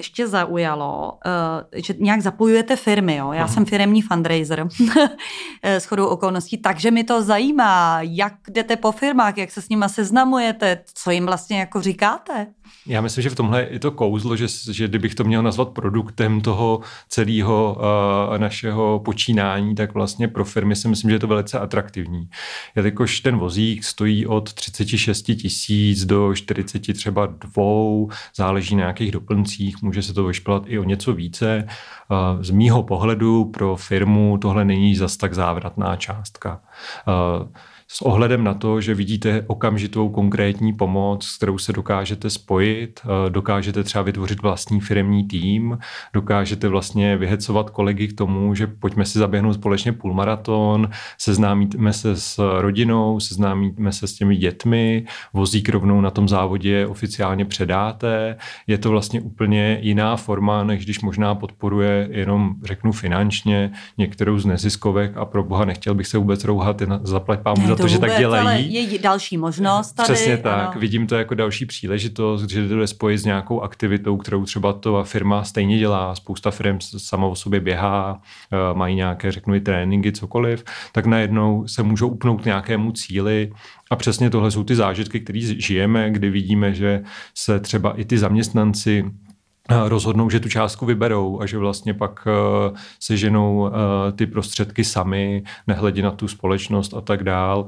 ještě 0.00 0.28
zaujalo, 0.28 1.18
že 1.76 1.94
nějak 1.98 2.20
zapojujete 2.20 2.76
firmy. 2.76 3.16
Jo? 3.16 3.32
Já 3.32 3.46
uh-huh. 3.46 3.52
jsem 3.52 3.64
firemní 3.64 4.02
fundraiser 4.02 4.68
s 5.62 5.84
chodou 5.84 6.06
okolností, 6.06 6.58
takže 6.58 6.90
mi 6.90 7.04
to 7.04 7.22
zajímá, 7.22 7.98
jak 8.02 8.32
jdete 8.50 8.76
po 8.76 8.92
firmách, 8.92 9.38
jak 9.38 9.50
se 9.50 9.62
s 9.62 9.68
nimi 9.68 9.84
seznamujete, 9.88 10.78
co 10.94 11.10
jim 11.10 11.26
vlastně 11.26 11.58
jako 11.58 11.80
říkáte. 11.80 12.46
Já 12.86 13.00
myslím, 13.00 13.22
že 13.22 13.30
v 13.30 13.34
tomhle 13.34 13.66
je 13.70 13.78
to 13.78 13.90
kouzlo, 13.90 14.36
že, 14.36 14.46
že 14.70 14.88
kdybych 14.88 15.14
to 15.14 15.24
měl 15.24 15.42
nazvat 15.42 15.68
produktem 15.68 16.40
toho 16.40 16.80
celého 17.08 17.76
uh, 18.30 18.38
našeho 18.38 19.00
počínání, 19.04 19.74
tak 19.74 19.94
vlastně 19.94 20.28
pro 20.28 20.44
firmy 20.44 20.76
si 20.76 20.88
myslím, 20.88 21.10
že 21.10 21.14
je 21.14 21.20
to 21.20 21.26
velice 21.26 21.58
atraktivní. 21.58 22.28
Jelikož 22.76 23.20
ten 23.20 23.36
vozík 23.36 23.84
stojí 23.84 24.26
od 24.26 24.52
36 24.52 25.22
tisíc 25.22 26.04
do 26.04 26.34
40 26.34 26.96
třeba 26.96 27.26
dvou, 27.26 28.10
záleží 28.36 28.76
na 28.76 28.80
nějakých 28.80 29.12
doplňcích, 29.12 29.82
může 29.82 30.02
se 30.02 30.14
to 30.14 30.24
vyšplat 30.24 30.62
i 30.66 30.78
o 30.78 30.84
něco 30.84 31.12
více. 31.12 31.66
Uh, 32.08 32.42
z 32.42 32.50
mýho 32.50 32.82
pohledu 32.82 33.44
pro 33.44 33.76
firmu 33.76 34.38
tohle 34.38 34.64
není 34.64 34.96
zas 34.96 35.16
tak 35.16 35.34
závratná 35.34 35.96
částka. 35.96 36.60
Uh, 37.40 37.48
s 37.92 38.02
ohledem 38.02 38.44
na 38.44 38.54
to, 38.54 38.80
že 38.80 38.94
vidíte 38.94 39.44
okamžitou 39.46 40.08
konkrétní 40.08 40.72
pomoc, 40.72 41.24
s 41.24 41.36
kterou 41.36 41.58
se 41.58 41.72
dokážete 41.72 42.30
spojit, 42.30 43.00
eh, 43.04 43.30
dokážete 43.30 43.82
třeba 43.82 44.02
vytvořit 44.02 44.42
vlastní 44.42 44.80
firmní 44.80 45.24
tým, 45.24 45.78
dokážete 46.12 46.68
vlastně 46.68 47.16
vyhecovat 47.16 47.70
kolegy 47.70 48.08
k 48.08 48.18
tomu, 48.18 48.54
že 48.54 48.66
pojďme 48.66 49.04
si 49.04 49.18
zaběhnout 49.18 49.54
společně 49.54 49.92
půlmaraton, 49.92 50.90
seznámíme 51.18 51.92
se 51.92 52.16
s 52.16 52.60
rodinou, 52.60 53.20
seznámíme 53.20 53.92
se 53.92 54.06
s 54.06 54.14
těmi 54.14 54.36
dětmi, 54.36 55.04
vozík 55.32 55.68
rovnou 55.68 56.00
na 56.00 56.10
tom 56.10 56.28
závodě 56.28 56.86
oficiálně 56.86 57.44
předáte. 57.44 58.36
Je 58.66 58.78
to 58.78 58.90
vlastně 58.90 59.20
úplně 59.20 59.78
jiná 59.82 60.16
forma, 60.16 60.64
než 60.64 60.84
když 60.84 61.00
možná 61.00 61.34
podporuje 61.34 62.08
jenom, 62.10 62.54
řeknu, 62.64 62.92
finančně 62.92 63.72
některou 63.98 64.38
z 64.38 64.46
neziskovek 64.46 65.16
a 65.16 65.24
pro 65.24 65.44
boha 65.44 65.64
nechtěl 65.64 65.94
bych 65.94 66.06
se 66.06 66.18
vůbec 66.18 66.44
rouhat, 66.44 66.82
zaplať 67.02 67.40
pámu 67.40 67.66
za 67.66 67.79
to, 67.80 67.88
že 67.88 67.98
tak 67.98 68.18
dělají. 68.18 68.46
Ale 68.46 68.60
je 68.60 68.98
další 68.98 69.36
možnost 69.36 69.92
tady. 69.92 70.14
Přesně 70.14 70.36
tak. 70.36 70.70
Ano. 70.70 70.80
Vidím 70.80 71.06
to 71.06 71.14
jako 71.14 71.34
další 71.34 71.66
příležitost, 71.66 72.50
že 72.50 72.68
to 72.68 72.78
jde 72.78 72.86
spojit 72.86 73.18
s 73.18 73.24
nějakou 73.24 73.60
aktivitou, 73.60 74.16
kterou 74.16 74.44
třeba 74.44 74.72
to 74.72 75.04
firma 75.04 75.44
stejně 75.44 75.78
dělá. 75.78 76.14
Spousta 76.14 76.50
firm 76.50 76.78
sama 76.80 77.26
o 77.26 77.34
sobě 77.34 77.60
běhá, 77.60 78.20
eh, 78.52 78.74
mají 78.74 78.96
nějaké, 78.96 79.32
řeknu, 79.32 79.54
i 79.54 79.60
tréninky, 79.60 80.12
cokoliv, 80.12 80.64
tak 80.92 81.06
najednou 81.06 81.66
se 81.66 81.82
můžou 81.82 82.08
upnout 82.08 82.44
nějakému 82.44 82.92
cíli 82.92 83.52
a 83.90 83.96
přesně 83.96 84.30
tohle 84.30 84.50
jsou 84.50 84.64
ty 84.64 84.74
zážitky, 84.74 85.20
které 85.20 85.40
žijeme, 85.40 86.10
kdy 86.10 86.30
vidíme, 86.30 86.74
že 86.74 87.02
se 87.34 87.60
třeba 87.60 88.00
i 88.00 88.04
ty 88.04 88.18
zaměstnanci 88.18 89.04
rozhodnou, 89.70 90.30
že 90.30 90.40
tu 90.40 90.48
částku 90.48 90.86
vyberou 90.86 91.40
a 91.40 91.46
že 91.46 91.58
vlastně 91.58 91.94
pak 91.94 92.26
uh, 92.26 92.76
seženou 93.00 93.60
uh, 93.60 93.70
ty 94.16 94.26
prostředky 94.26 94.84
sami, 94.84 95.42
nehledě 95.66 96.02
na 96.02 96.10
tu 96.10 96.28
společnost 96.28 96.94
a 96.94 97.00
tak 97.00 97.24
dál. 97.24 97.66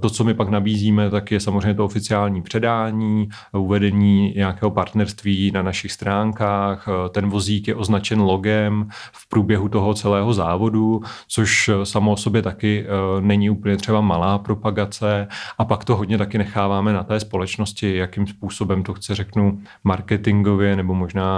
To, 0.00 0.10
co 0.10 0.24
my 0.24 0.34
pak 0.34 0.48
nabízíme, 0.48 1.10
tak 1.10 1.30
je 1.30 1.40
samozřejmě 1.40 1.74
to 1.74 1.84
oficiální 1.84 2.42
předání, 2.42 3.28
uvedení 3.52 4.34
nějakého 4.36 4.70
partnerství 4.70 5.50
na 5.50 5.62
našich 5.62 5.92
stránkách. 5.92 6.88
Ten 7.10 7.30
vozík 7.30 7.68
je 7.68 7.74
označen 7.74 8.20
logem 8.20 8.88
v 9.12 9.28
průběhu 9.28 9.68
toho 9.68 9.94
celého 9.94 10.32
závodu, 10.32 11.00
což 11.28 11.70
samo 11.84 12.12
o 12.12 12.16
sobě 12.16 12.42
taky 12.42 12.86
není 13.20 13.50
úplně 13.50 13.76
třeba 13.76 14.00
malá 14.00 14.38
propagace 14.38 15.28
a 15.58 15.64
pak 15.64 15.84
to 15.84 15.96
hodně 15.96 16.18
taky 16.18 16.38
necháváme 16.38 16.92
na 16.92 17.02
té 17.02 17.20
společnosti, 17.20 17.96
jakým 17.96 18.26
způsobem 18.26 18.82
to 18.82 18.94
chce, 18.94 19.14
řeknu, 19.14 19.60
marketingově 19.84 20.76
nebo 20.76 20.94
možná 20.94 21.31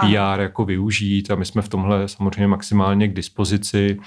PR 0.00 0.16
Aha. 0.16 0.36
jako 0.36 0.64
využít 0.64 1.30
a 1.30 1.34
my 1.34 1.44
jsme 1.44 1.62
v 1.62 1.68
tomhle 1.68 2.08
samozřejmě 2.08 2.46
maximálně 2.46 3.08
k 3.08 3.14
dispozici, 3.14 3.98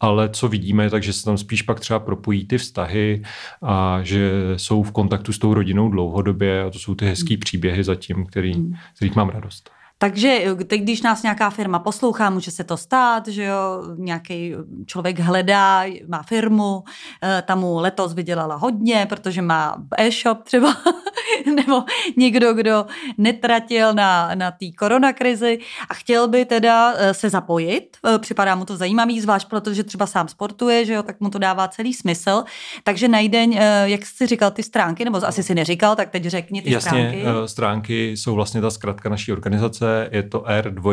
ale 0.00 0.28
co 0.28 0.48
vidíme, 0.48 0.90
takže 0.90 1.12
se 1.12 1.24
tam 1.24 1.38
spíš 1.38 1.62
pak 1.62 1.80
třeba 1.80 1.98
propojí 1.98 2.46
ty 2.46 2.58
vztahy 2.58 3.22
a 3.62 4.00
že 4.02 4.30
jsou 4.56 4.82
v 4.82 4.92
kontaktu 4.92 5.32
s 5.32 5.38
tou 5.38 5.54
rodinou 5.54 5.88
dlouhodobě 5.88 6.62
a 6.62 6.70
to 6.70 6.78
jsou 6.78 6.94
ty 6.94 7.06
hezký 7.06 7.36
příběhy 7.36 7.84
zatím, 7.84 8.26
který, 8.26 8.54
hmm. 8.54 8.74
kterých 8.94 9.16
mám 9.16 9.28
radost. 9.28 9.70
Takže 9.98 10.44
teď, 10.66 10.82
když 10.82 11.02
nás 11.02 11.22
nějaká 11.22 11.50
firma 11.50 11.78
poslouchá, 11.78 12.30
může 12.30 12.50
se 12.50 12.64
to 12.64 12.76
stát, 12.76 13.28
že 13.28 13.44
jo, 13.44 13.82
nějaký 13.96 14.54
člověk 14.86 15.18
hledá, 15.18 15.84
má 16.08 16.22
firmu, 16.22 16.84
eh, 17.22 17.42
tam 17.46 17.60
mu 17.60 17.78
letos 17.78 18.14
vydělala 18.14 18.54
hodně, 18.54 19.06
protože 19.08 19.42
má 19.42 19.76
e-shop 19.98 20.42
třeba 20.44 20.76
nebo 21.56 21.84
někdo, 22.16 22.54
kdo 22.54 22.86
netratil 23.18 23.94
na, 23.94 24.30
na 24.34 24.50
té 24.50 24.66
koronakrizi 24.78 25.58
a 25.88 25.94
chtěl 25.94 26.28
by 26.28 26.44
teda 26.44 26.94
eh, 26.96 27.14
se 27.14 27.30
zapojit. 27.30 27.96
Eh, 28.06 28.18
připadá 28.18 28.54
mu 28.54 28.64
to 28.64 28.76
zajímavý, 28.76 29.20
zvlášť 29.20 29.48
protože 29.48 29.84
třeba 29.84 30.06
sám 30.06 30.28
sportuje, 30.28 30.84
že 30.84 30.92
jo, 30.92 31.02
tak 31.02 31.20
mu 31.20 31.30
to 31.30 31.38
dává 31.38 31.68
celý 31.68 31.94
smysl. 31.94 32.44
Takže 32.84 33.08
najdeň, 33.08 33.56
eh, 33.58 33.82
jak 33.84 34.06
jsi 34.06 34.26
říkal, 34.26 34.50
ty 34.50 34.62
stránky, 34.62 35.04
nebo 35.04 35.26
asi 35.26 35.42
si 35.42 35.54
neříkal, 35.54 35.96
tak 35.96 36.10
teď 36.10 36.24
řekni 36.24 36.62
ty 36.62 36.70
Jasně, 36.70 36.90
stránky. 36.90 37.18
Jasně, 37.18 37.48
stránky 37.48 38.10
jsou 38.10 38.34
vlastně 38.34 38.60
ta 38.60 38.70
zkratka 38.70 39.08
naší 39.08 39.32
organizace, 39.32 39.87
je 40.10 40.22
to 40.22 40.44
r 40.46 40.70
2 40.70 40.92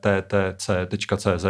ttc.cz. 0.00 1.46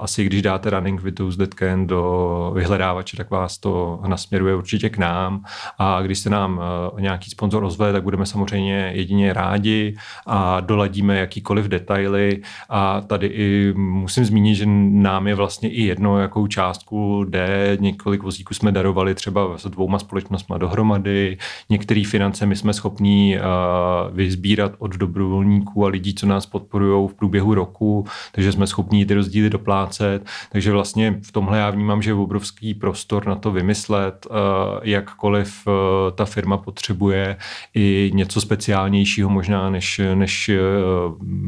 Asi 0.00 0.24
když 0.24 0.42
dáte 0.42 0.70
Running 0.70 1.02
with 1.02 1.14
Those 1.14 1.38
That 1.38 1.54
Can 1.54 1.86
do 1.86 2.52
vyhledávače, 2.54 3.16
tak 3.16 3.30
vás 3.30 3.58
to 3.58 4.00
nasměruje 4.06 4.54
určitě 4.54 4.90
k 4.90 4.98
nám. 4.98 5.44
A 5.78 6.02
když 6.02 6.18
se 6.18 6.30
nám 6.30 6.60
nějaký 6.98 7.30
sponzor 7.30 7.64
ozve, 7.64 7.92
tak 7.92 8.02
budeme 8.02 8.26
samozřejmě 8.26 8.92
jedině 8.94 9.32
rádi 9.32 9.96
a 10.26 10.60
doladíme 10.60 11.18
jakýkoliv 11.18 11.68
detaily. 11.68 12.42
A 12.68 13.00
tady 13.00 13.26
i 13.26 13.72
musím 13.76 14.24
zmínit, 14.24 14.54
že 14.54 14.66
nám 14.66 15.26
je 15.26 15.34
vlastně 15.34 15.70
i 15.70 15.82
jedno, 15.82 16.18
jakou 16.18 16.46
částku 16.46 17.24
jde, 17.28 17.76
několik 17.80 18.22
vozíků 18.22 18.54
jsme 18.54 18.72
darovali 18.72 19.14
třeba 19.14 19.58
s 19.58 19.66
dvouma 19.66 19.98
společnostmi 19.98 20.56
dohromady, 20.58 21.38
některé 21.70 22.02
finance 22.06 22.46
my 22.46 22.56
jsme 22.56 22.72
schopní 22.72 23.36
uh, 23.36 24.16
vyzbírat 24.16 24.72
od 24.78 24.96
dobrovolníků 24.96 25.84
a 25.84 25.88
lidí, 25.88 26.01
co 26.14 26.26
nás 26.26 26.46
podporují 26.46 27.08
v 27.08 27.14
průběhu 27.14 27.54
roku, 27.54 28.06
takže 28.32 28.52
jsme 28.52 28.66
schopní 28.66 29.06
ty 29.06 29.14
rozdíly 29.14 29.50
doplácet, 29.50 30.26
takže 30.52 30.72
vlastně 30.72 31.20
v 31.22 31.32
tomhle 31.32 31.58
já 31.58 31.70
vnímám, 31.70 32.02
že 32.02 32.10
je 32.10 32.14
obrovský 32.14 32.74
prostor 32.74 33.26
na 33.26 33.34
to 33.34 33.50
vymyslet, 33.50 34.26
uh, 34.30 34.36
jakkoliv 34.82 35.66
uh, 35.66 35.72
ta 36.14 36.24
firma 36.24 36.56
potřebuje 36.56 37.36
i 37.74 38.10
něco 38.14 38.40
speciálnějšího 38.40 39.30
možná, 39.30 39.70
než, 39.70 40.00
než 40.14 40.48
eh, 40.48 40.58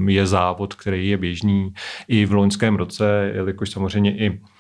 je 0.07 0.27
závod, 0.27 0.75
který 0.75 1.09
je 1.09 1.17
běžný. 1.17 1.75
I 2.09 2.27
v 2.27 2.33
loňském 2.33 2.77
roce, 2.77 3.31
jelikož 3.35 3.71
samozřejmě 3.71 4.17
i 4.17 4.27
eh, 4.27 4.54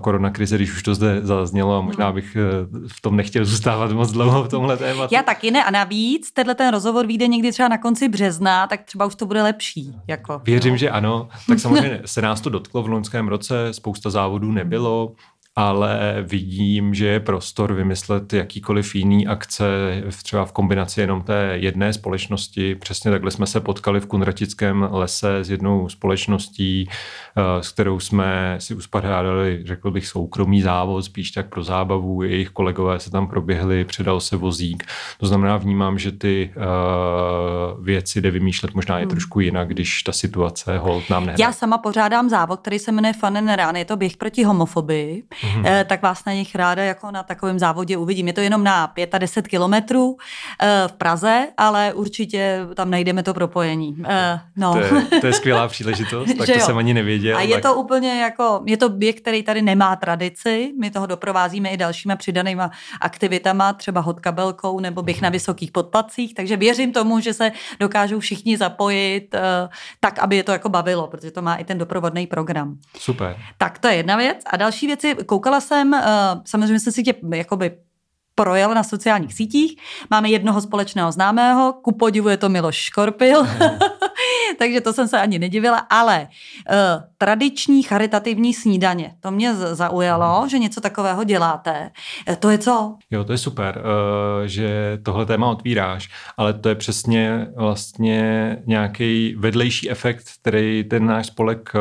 koronakrize, 0.00 0.56
když 0.56 0.72
už 0.72 0.82
to 0.82 0.94
zde 0.94 1.20
zaznělo 1.22 1.76
a 1.76 1.80
možná 1.80 2.12
bych 2.12 2.36
eh, 2.36 2.66
v 2.88 3.00
tom 3.00 3.16
nechtěl 3.16 3.44
zůstávat 3.44 3.92
moc 3.92 4.12
dlouho 4.12 4.44
v 4.44 4.48
tomhle 4.48 4.76
tématu. 4.76 5.14
Já 5.14 5.22
taky 5.22 5.50
ne 5.50 5.64
a 5.64 5.70
navíc, 5.70 6.32
tenhle 6.32 6.54
ten 6.54 6.70
rozhovor 6.70 7.06
vyjde 7.06 7.26
někdy 7.26 7.52
třeba 7.52 7.68
na 7.68 7.78
konci 7.78 8.08
března, 8.08 8.66
tak 8.66 8.82
třeba 8.82 9.06
už 9.06 9.14
to 9.14 9.26
bude 9.26 9.42
lepší. 9.42 9.94
Jako, 10.08 10.40
Věřím, 10.44 10.72
no. 10.72 10.76
že 10.76 10.90
ano. 10.90 11.28
Tak 11.48 11.58
samozřejmě 11.58 12.00
se 12.04 12.22
nás 12.22 12.40
to 12.40 12.50
dotklo 12.50 12.82
v 12.82 12.88
loňském 12.88 13.28
roce, 13.28 13.72
spousta 13.72 14.10
závodů 14.10 14.52
nebylo, 14.52 15.12
ale 15.56 16.16
vidím, 16.22 16.94
že 16.94 17.06
je 17.06 17.20
prostor 17.20 17.72
vymyslet 17.72 18.32
jakýkoliv 18.32 18.94
jiný 18.94 19.26
akce, 19.26 19.64
třeba 20.22 20.44
v 20.44 20.52
kombinaci 20.52 21.00
jenom 21.00 21.22
té 21.22 21.52
jedné 21.54 21.92
společnosti. 21.92 22.74
Přesně 22.74 23.10
takhle 23.10 23.30
jsme 23.30 23.46
se 23.46 23.60
potkali 23.60 24.00
v 24.00 24.06
Kunratickém 24.06 24.88
lese 24.90 25.38
s 25.38 25.50
jednou 25.50 25.88
společností, 25.88 26.88
eh, 27.36 27.62
s 27.62 27.72
kterou 27.72 28.00
jsme 28.00 28.56
si 28.58 28.74
uspořádali, 28.74 29.62
řekl 29.64 29.90
bych, 29.90 30.06
soukromý 30.06 30.62
závod, 30.62 31.04
spíš 31.04 31.30
tak 31.30 31.48
pro 31.48 31.64
zábavu. 31.64 32.22
Jejich 32.22 32.50
kolegové 32.50 33.00
se 33.00 33.10
tam 33.10 33.26
proběhli, 33.26 33.84
předal 33.84 34.20
se 34.20 34.36
vozík. 34.36 34.84
To 35.20 35.26
znamená, 35.26 35.56
vnímám, 35.56 35.98
že 35.98 36.12
ty 36.12 36.50
uh, 36.56 37.84
věci 37.84 38.20
jde 38.20 38.30
vymýšlet 38.30 38.74
možná 38.74 38.98
i 38.98 39.02
hmm. 39.02 39.10
trošku 39.10 39.40
jinak, 39.40 39.68
když 39.68 40.02
ta 40.02 40.12
situace 40.12 40.78
hold 40.78 41.10
nám 41.10 41.26
nehraje. 41.26 41.46
Já 41.46 41.52
sama 41.52 41.78
pořádám 41.78 42.28
závod, 42.28 42.60
který 42.60 42.78
se 42.78 42.92
jmenuje 42.92 43.12
Fun 43.12 43.36
and 43.36 43.64
Run. 43.64 43.76
Je 43.76 43.84
to 43.84 43.96
běh 43.96 44.16
proti 44.16 44.44
homofobii 44.44 45.22
mm-hmm. 45.44 45.84
tak 45.84 46.02
vás 46.02 46.24
na 46.24 46.32
nich 46.32 46.54
ráda 46.54 46.84
jako 46.84 47.10
na 47.10 47.22
takovém 47.22 47.58
závodě 47.58 47.96
uvidím. 47.96 48.26
Je 48.26 48.32
to 48.32 48.40
jenom 48.40 48.64
na 48.64 48.86
5 48.86 49.14
kilometrů 49.48 50.16
eh, 50.60 50.84
v 50.88 50.92
Praze, 50.92 51.48
ale 51.56 51.92
určitě 51.92 52.60
tam 52.74 52.90
najdeme 52.90 53.22
to 53.22 53.34
propojení. 53.34 53.96
Eh, 54.08 54.40
no. 54.56 54.72
To, 54.72 54.78
je, 54.78 55.20
to 55.20 55.26
je 55.26 55.32
skvělá 55.32 55.68
příležitost, 55.74 56.34
tak 56.38 56.46
to 56.46 56.60
jsem 56.60 56.78
ani 56.78 56.94
nevěděl. 56.94 57.36
A 57.36 57.40
je 57.40 57.54
tak... 57.54 57.62
to 57.62 57.74
úplně 57.74 58.20
jako, 58.20 58.62
je 58.66 58.76
to 58.76 58.88
běh, 58.88 59.14
který 59.14 59.42
tady 59.42 59.62
nemá 59.62 59.96
tradici, 59.96 60.72
my 60.80 60.90
toho 60.90 61.06
doprovázíme 61.06 61.68
i 61.68 61.76
dalšíma 61.76 62.16
přidanýma 62.16 62.70
aktivitama, 63.00 63.72
třeba 63.72 64.00
hod 64.00 64.20
kabelkou 64.20 64.80
nebo 64.80 65.02
běh 65.02 65.20
na 65.20 65.28
vysokých 65.28 65.72
podpacích, 65.72 66.34
takže 66.34 66.56
věřím 66.56 66.92
tomu, 66.92 67.20
že 67.20 67.34
se 67.34 67.52
dokážou 67.80 68.20
všichni 68.20 68.56
zapojit 68.56 69.34
tak, 70.00 70.18
aby 70.18 70.36
je 70.36 70.42
to 70.42 70.52
jako 70.52 70.68
bavilo, 70.68 71.06
protože 71.06 71.30
to 71.30 71.42
má 71.42 71.54
i 71.54 71.64
ten 71.64 71.78
doprovodný 71.78 72.26
program. 72.26 72.76
Super. 72.98 73.36
Tak 73.58 73.78
to 73.78 73.88
je 73.88 73.94
jedna 73.94 74.16
věc. 74.16 74.42
A 74.46 74.56
další 74.56 74.86
věc 74.86 75.04
je, 75.04 75.14
koukala 75.34 75.60
jsem, 75.60 75.94
eh, 75.94 76.02
samozřejmě 76.44 76.80
jsem 76.80 76.92
si 76.92 77.02
tě 77.02 77.14
jakoby 77.34 77.76
projel 78.34 78.74
na 78.74 78.82
sociálních 78.82 79.34
sítích. 79.34 79.76
Máme 80.10 80.30
jednoho 80.30 80.60
společného 80.60 81.12
známého, 81.12 81.72
ku 81.82 81.92
podivu 81.92 82.28
je 82.28 82.36
to 82.36 82.48
Miloš 82.48 82.76
Škorpil, 82.76 83.42
takže 84.58 84.80
to 84.80 84.92
jsem 84.92 85.08
se 85.08 85.20
ani 85.20 85.38
nedivila, 85.38 85.78
ale 85.78 86.28
uh, 86.70 86.76
tradiční 87.18 87.82
charitativní 87.82 88.54
snídaně, 88.54 89.14
to 89.20 89.30
mě 89.30 89.54
zaujalo, 89.54 90.48
že 90.48 90.58
něco 90.58 90.80
takového 90.80 91.24
děláte. 91.24 91.90
Uh, 92.28 92.34
to 92.34 92.50
je 92.50 92.58
co? 92.58 92.96
Jo, 93.10 93.24
to 93.24 93.32
je 93.32 93.38
super, 93.38 93.78
uh, 93.78 94.46
že 94.46 94.98
tohle 95.02 95.26
téma 95.26 95.50
otvíráš, 95.50 96.10
ale 96.36 96.52
to 96.52 96.68
je 96.68 96.74
přesně 96.74 97.46
vlastně 97.56 98.56
nějaký 98.66 99.34
vedlejší 99.38 99.90
efekt, 99.90 100.24
který 100.40 100.84
ten 100.84 101.06
náš 101.06 101.26
spolek 101.26 101.72
uh, 101.74 101.80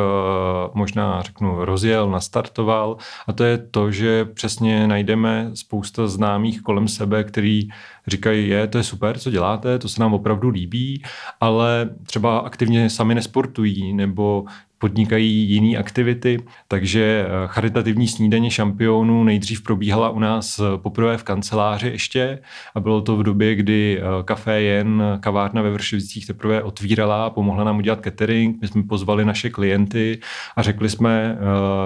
možná 0.74 1.22
řeknu 1.22 1.66
rozjel, 1.66 2.10
nastartoval 2.10 2.98
a 3.28 3.34
to 3.34 3.44
je 3.44 3.58
to, 3.58 3.92
že 3.92 4.26
přesně 4.26 4.88
najdeme 4.88 5.52
spousta 5.54 6.08
známých 6.08 6.34
známých 6.34 6.62
kolem 6.62 6.88
sebe, 6.88 7.24
který 7.24 7.68
říkají, 8.08 8.50
je, 8.50 8.68
to 8.68 8.78
je 8.78 8.84
super, 8.84 9.20
co 9.20 9.32
děláte, 9.32 9.80
to 9.80 9.90
se 9.90 10.02
nám 10.02 10.14
opravdu 10.14 10.50
líbí, 10.50 11.04
ale 11.42 11.90
třeba 12.06 12.40
aktivně 12.40 12.90
sami 12.90 13.16
nesportují 13.16 13.94
nebo 13.94 14.46
podnikají 14.84 15.50
jiné 15.50 15.78
aktivity, 15.78 16.38
takže 16.68 17.26
eh, 17.26 17.30
charitativní 17.48 18.08
snídaně 18.08 18.52
šampionů 18.52 19.24
nejdřív 19.24 19.64
probíhala 19.64 20.10
u 20.10 20.20
nás 20.20 20.60
eh, 20.60 20.78
poprvé 20.78 21.18
v 21.18 21.24
kanceláři 21.24 21.88
ještě 21.88 22.40
a 22.76 22.80
bylo 22.80 23.02
to 23.02 23.18
v 23.18 23.24
době, 23.24 23.56
kdy 23.56 24.00
eh, 24.00 24.24
Café 24.24 24.62
Jen, 24.62 25.04
kavárna 25.20 25.62
ve 25.62 25.72
Vršovicích 25.72 26.28
teprve 26.28 26.64
otvírala 26.64 27.26
a 27.26 27.30
pomohla 27.30 27.64
nám 27.64 27.78
udělat 27.78 28.04
catering. 28.04 28.62
My 28.62 28.68
jsme 28.68 28.84
pozvali 28.84 29.26
naše 29.26 29.50
klienty 29.50 30.20
a 30.56 30.62
řekli 30.62 30.90
jsme, 30.90 31.38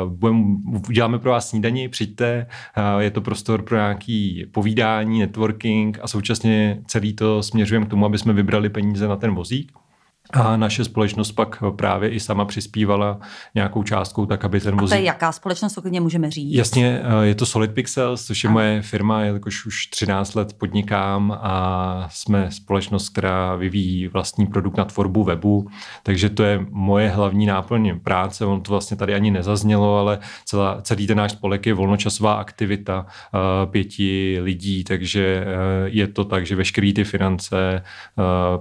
budem, 0.06 0.58
uděláme 0.90 1.20
pro 1.20 1.32
vás 1.32 1.50
snídaní, 1.50 1.90
přijďte, 1.90 2.48
je 3.00 3.12
to 3.12 3.22
prostor 3.22 3.62
pro 3.62 3.76
nějaký 3.76 4.46
povídání, 4.52 5.20
networking 5.20 6.00
a 6.02 6.08
současně 6.08 6.80
celý 6.88 7.14
to 7.14 7.44
směřujeme 7.44 7.86
k 7.86 7.90
tomu, 7.90 8.06
aby 8.06 8.18
jsme 8.18 8.34
vybrali 8.34 8.70
peníze 8.70 9.08
na 9.08 9.16
ten 9.16 9.36
vozík. 9.36 9.72
A 10.34 10.58
naše 10.58 10.84
společnost 10.84 11.32
pak 11.32 11.64
právě 11.76 12.10
i 12.10 12.20
sama 12.20 12.46
přispívala 12.46 13.20
nějakou 13.56 13.84
částkou, 13.84 14.26
tak 14.26 14.46
aby 14.46 14.60
ten 14.60 14.78
vozík... 14.80 14.94
A 14.94 14.96
to 14.96 15.02
je 15.02 15.06
jaká 15.06 15.32
společnost, 15.32 15.74
to 15.74 15.82
klidně 15.82 16.02
můžeme 16.02 16.32
říct? 16.32 16.56
Jasně, 16.56 17.02
eh, 17.04 17.26
je 17.26 17.36
to 17.36 17.46
Solid 17.46 17.72
Pixels, 17.72 18.26
což 18.26 18.44
je 18.44 18.50
a. 18.50 18.54
moje 18.54 18.82
firma, 18.82 19.22
jelikož 19.22 19.66
už 19.66 19.88
13 19.88 20.36
let 20.36 20.54
podnikám 20.54 21.38
a 21.42 22.08
jsme 22.12 22.52
společnost, 22.52 23.10
která 23.10 23.56
vyvíjí 23.56 24.08
vlastní 24.08 24.48
produkt 24.48 24.78
na 24.78 24.86
tvorbu 24.86 25.24
webu, 25.24 25.68
takže 26.04 26.30
to 26.30 26.44
je 26.44 26.66
moje 26.70 27.10
hlavní 27.10 27.46
náplň 27.46 28.00
práce, 28.00 28.46
on 28.46 28.62
to 28.62 28.72
vlastně 28.72 28.98
tady 28.98 29.14
ani 29.14 29.32
nezaznělo, 29.32 29.98
ale 29.98 30.20
celá, 30.46 30.82
celý 30.82 31.08
ten 31.08 31.18
náš 31.18 31.32
spolek 31.32 31.66
je 31.66 31.74
volnočasová 31.74 32.34
aktivita 32.34 33.06
uh, 33.06 33.72
pěti 33.72 34.38
lidí, 34.42 34.84
takže 34.84 35.46
uh, 35.46 35.54
je 35.86 36.08
to 36.08 36.24
tak, 36.24 36.46
že 36.46 36.56
veškeré 36.56 36.94
ty 36.94 37.04
finance 37.04 37.84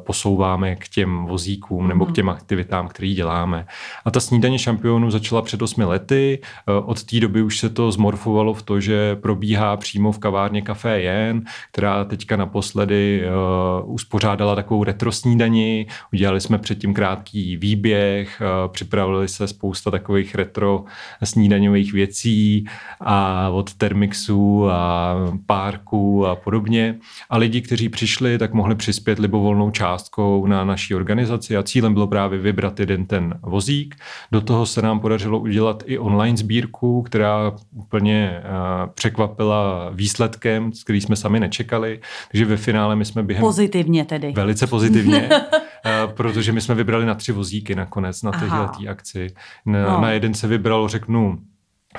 posouváme 0.04 0.76
k 0.76 0.88
těm 0.88 1.26
vozíkům 1.26 1.55
vozíkům 1.56 1.88
nebo 1.88 2.04
k 2.04 2.08
mhm. 2.08 2.14
těm 2.14 2.28
aktivitám, 2.28 2.88
které 2.88 3.08
děláme. 3.08 3.66
A 4.04 4.10
ta 4.10 4.20
snídaně 4.20 4.58
šampionů 4.58 5.10
začala 5.10 5.42
před 5.42 5.62
osmi 5.62 5.84
lety. 5.84 6.40
Eh, 6.42 6.72
od 6.84 7.04
té 7.04 7.20
doby 7.20 7.42
už 7.42 7.58
se 7.58 7.70
to 7.70 7.92
zmorfovalo 7.92 8.54
v 8.54 8.62
to, 8.62 8.80
že 8.80 9.16
probíhá 9.16 9.76
přímo 9.76 10.12
v 10.12 10.18
kavárně 10.18 10.62
Café 10.62 11.00
Jen, 11.00 11.42
která 11.72 12.04
teďka 12.04 12.36
naposledy 12.36 13.22
uh, 13.26 13.94
uspořádala 13.94 14.54
takovou 14.54 14.84
retro 14.84 15.12
snídani. 15.12 15.86
Udělali 16.12 16.40
jsme 16.40 16.58
předtím 16.58 16.94
krátký 16.94 17.56
výběh, 17.56 18.40
uh, 18.40 18.72
připravili 18.72 19.28
se 19.28 19.48
spousta 19.48 19.90
takových 19.90 20.34
retro 20.34 20.84
snídaňových 21.24 21.92
věcí 21.92 22.66
a 23.00 23.48
od 23.48 23.74
Termixu 23.74 24.70
a 24.70 25.14
Párku 25.46 26.26
a 26.26 26.36
podobně. 26.36 26.98
A 27.30 27.36
lidi, 27.38 27.60
kteří 27.60 27.88
přišli, 27.88 28.38
tak 28.38 28.52
mohli 28.52 28.74
přispět 28.74 29.18
libovolnou 29.18 29.70
částkou 29.70 30.46
na 30.46 30.64
naší 30.64 30.94
organizaci 30.94 31.45
organizaci 31.46 31.56
a 31.56 31.62
cílem 31.62 31.94
bylo 31.94 32.06
právě 32.06 32.38
vybrat 32.38 32.80
jeden 32.80 33.06
ten 33.06 33.38
vozík. 33.42 33.94
Do 34.32 34.40
toho 34.40 34.66
se 34.66 34.82
nám 34.82 35.00
podařilo 35.00 35.38
udělat 35.38 35.82
i 35.86 35.98
online 35.98 36.36
sbírku, 36.36 37.02
která 37.02 37.52
úplně 37.72 38.42
uh, 38.42 38.92
překvapila 38.94 39.90
výsledkem, 39.90 40.72
který 40.84 41.00
jsme 41.00 41.16
sami 41.16 41.40
nečekali. 41.40 42.00
Takže 42.30 42.44
ve 42.44 42.56
finále 42.56 42.96
my 42.96 43.04
jsme 43.04 43.22
během... 43.22 43.42
Pozitivně 43.42 44.04
tedy. 44.04 44.32
Velice 44.32 44.66
pozitivně. 44.66 45.28
uh, 45.30 46.12
protože 46.14 46.52
my 46.52 46.60
jsme 46.60 46.74
vybrali 46.74 47.06
na 47.06 47.14
tři 47.14 47.32
vozíky 47.32 47.74
nakonec 47.74 48.22
na 48.22 48.32
téhle 48.32 48.68
akci. 48.88 49.26
Na, 49.66 49.82
no. 49.82 50.00
na 50.00 50.10
jeden 50.10 50.34
se 50.34 50.46
vybralo, 50.46 50.88
řeknu, 50.88 51.38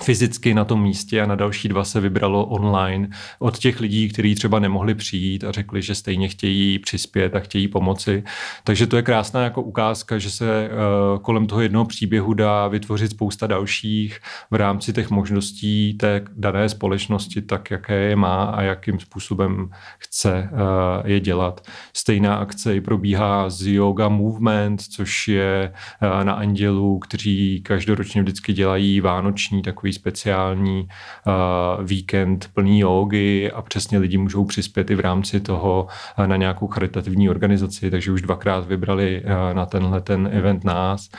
fyzicky 0.03 0.53
na 0.53 0.65
tom 0.65 0.83
místě 0.83 1.21
a 1.21 1.25
na 1.25 1.35
další 1.35 1.67
dva 1.67 1.83
se 1.83 1.99
vybralo 1.99 2.45
online 2.45 3.09
od 3.39 3.57
těch 3.57 3.79
lidí, 3.79 4.09
kteří 4.09 4.35
třeba 4.35 4.59
nemohli 4.59 4.95
přijít 4.95 5.43
a 5.43 5.51
řekli, 5.51 5.81
že 5.81 5.95
stejně 5.95 6.27
chtějí 6.27 6.79
přispět 6.79 7.35
a 7.35 7.39
chtějí 7.39 7.67
pomoci. 7.67 8.23
Takže 8.63 8.87
to 8.87 8.95
je 8.95 9.01
krásná 9.01 9.43
jako 9.43 9.61
ukázka, 9.61 10.17
že 10.17 10.29
se 10.31 10.69
uh, 10.69 11.19
kolem 11.19 11.47
toho 11.47 11.61
jednoho 11.61 11.85
příběhu 11.85 12.33
dá 12.33 12.67
vytvořit 12.67 13.11
spousta 13.11 13.47
dalších 13.47 14.19
v 14.51 14.55
rámci 14.55 14.93
těch 14.93 15.09
možností 15.09 15.93
té 15.93 16.21
dané 16.35 16.69
společnosti, 16.69 17.41
tak 17.41 17.71
jaké 17.71 17.95
je 17.95 18.15
má 18.15 18.43
a 18.43 18.61
jakým 18.61 18.99
způsobem 18.99 19.69
chce 19.99 20.49
uh, 20.51 21.09
je 21.09 21.19
dělat. 21.19 21.61
Stejná 21.93 22.35
akce 22.35 22.75
i 22.75 22.81
probíhá 22.81 23.49
z 23.49 23.67
Yoga 23.67 24.09
Movement, 24.09 24.81
což 24.81 25.27
je 25.27 25.73
uh, 26.01 26.23
na 26.23 26.33
Andělu, 26.33 26.99
kteří 26.99 27.61
každoročně 27.65 28.21
vždycky 28.21 28.53
dělají 28.53 29.01
vánoční 29.01 29.61
takový 29.61 29.86
takový 29.87 29.93
speciální 29.93 30.87
uh, 31.27 31.85
víkend 31.85 32.49
plný 32.53 32.79
jogy 32.79 33.51
a 33.51 33.61
přesně 33.61 33.97
lidi 33.97 34.17
můžou 34.17 34.45
přispět 34.45 34.91
i 34.91 34.95
v 34.95 34.99
rámci 34.99 35.39
toho 35.39 35.87
uh, 36.19 36.27
na 36.27 36.35
nějakou 36.35 36.67
charitativní 36.67 37.29
organizaci, 37.29 37.91
takže 37.91 38.11
už 38.11 38.21
dvakrát 38.21 38.67
vybrali 38.67 39.23
uh, 39.23 39.53
na 39.53 39.65
tenhle 39.65 40.01
ten 40.01 40.29
event 40.31 40.63
nás. 40.63 41.09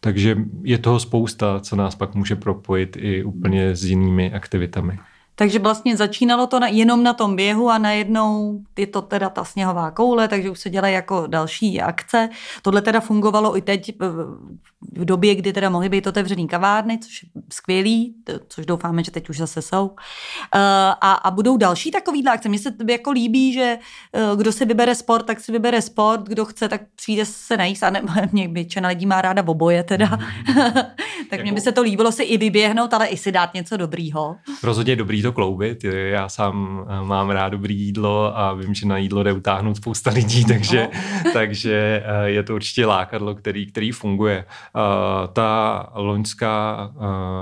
Takže 0.00 0.36
je 0.62 0.78
toho 0.78 1.00
spousta, 1.00 1.60
co 1.60 1.76
nás 1.76 1.94
pak 1.94 2.14
může 2.14 2.36
propojit 2.36 2.96
i 2.96 3.24
úplně 3.24 3.76
s 3.76 3.84
jinými 3.84 4.32
aktivitami. 4.32 4.98
Takže 5.38 5.58
vlastně 5.58 5.96
začínalo 5.96 6.46
to 6.46 6.60
na, 6.60 6.68
jenom 6.68 7.02
na 7.02 7.12
tom 7.12 7.36
běhu 7.36 7.68
a 7.70 7.78
najednou 7.78 8.60
je 8.78 8.86
to 8.86 9.02
teda 9.02 9.28
ta 9.28 9.44
sněhová 9.44 9.90
koule, 9.90 10.28
takže 10.28 10.50
už 10.50 10.60
se 10.60 10.70
dělají 10.70 10.94
jako 10.94 11.26
další 11.26 11.80
akce. 11.80 12.28
Tohle 12.62 12.82
teda 12.82 13.00
fungovalo 13.00 13.56
i 13.56 13.60
teď 13.60 14.00
v 14.96 15.04
době, 15.04 15.34
kdy 15.34 15.52
teda 15.52 15.70
mohly 15.70 15.88
být 15.88 16.06
otevřený 16.06 16.48
kavárny, 16.48 16.98
což 16.98 17.26
je 17.46 17.52
skvělý, 17.52 18.14
což 18.48 18.66
doufáme, 18.66 19.04
že 19.04 19.10
teď 19.10 19.28
už 19.28 19.38
zase 19.38 19.62
jsou. 19.62 19.90
Eh, 20.54 20.58
a, 21.00 21.12
a 21.12 21.30
budou 21.30 21.56
další 21.56 21.90
takovýhle 21.90 22.32
akce. 22.32 22.48
Mně 22.48 22.58
se 22.58 22.72
jako 22.90 23.10
líbí, 23.10 23.52
že 23.52 23.78
eh, 24.12 24.36
kdo 24.36 24.52
si 24.52 24.64
vybere 24.64 24.94
sport, 24.94 25.26
tak 25.26 25.40
si 25.40 25.52
vybere 25.52 25.82
sport, 25.82 26.20
kdo 26.20 26.44
chce, 26.44 26.68
tak 26.68 26.80
přijde 26.96 27.26
se 27.26 27.56
najíst. 27.56 27.82
A 27.82 27.90
ne, 27.90 28.02
mě 28.32 28.48
většina 28.48 28.88
lidí 28.88 29.06
má 29.06 29.22
ráda 29.22 29.44
oboje 29.46 29.82
teda. 29.82 30.18
tak 31.30 31.40
mně 31.42 31.52
by 31.52 31.56
jako- 31.56 31.64
se 31.64 31.72
to 31.72 31.82
líbilo 31.82 32.12
si 32.12 32.22
i 32.22 32.38
vyběhnout, 32.38 32.94
ale 32.94 33.06
i 33.06 33.16
si 33.16 33.32
dát 33.32 33.54
něco 33.54 33.76
dobrýho. 33.76 34.36
Rozhodně 34.62 34.96
dobrý 34.96 35.22
to 35.22 35.32
kloubit. 35.32 35.84
Já 35.84 36.28
sám 36.28 36.86
eh, 36.88 37.04
mám 37.04 37.30
rád 37.30 37.48
dobrý 37.48 37.80
jídlo 37.80 38.38
a 38.38 38.52
vím, 38.54 38.74
že 38.74 38.86
na 38.86 38.98
jídlo 38.98 39.22
jde 39.22 39.32
utáhnout 39.32 39.76
spousta 39.76 40.10
lidí, 40.10 40.44
takže, 40.48 40.88
no. 41.24 41.30
takže 41.32 42.02
je 42.24 42.42
to 42.42 42.54
určitě 42.54 42.86
lákadlo, 42.86 43.34
který, 43.34 43.66
který 43.66 43.92
funguje. 43.92 44.44
Uh, 44.74 44.82
ta 45.32 45.86
loňská 45.94 46.90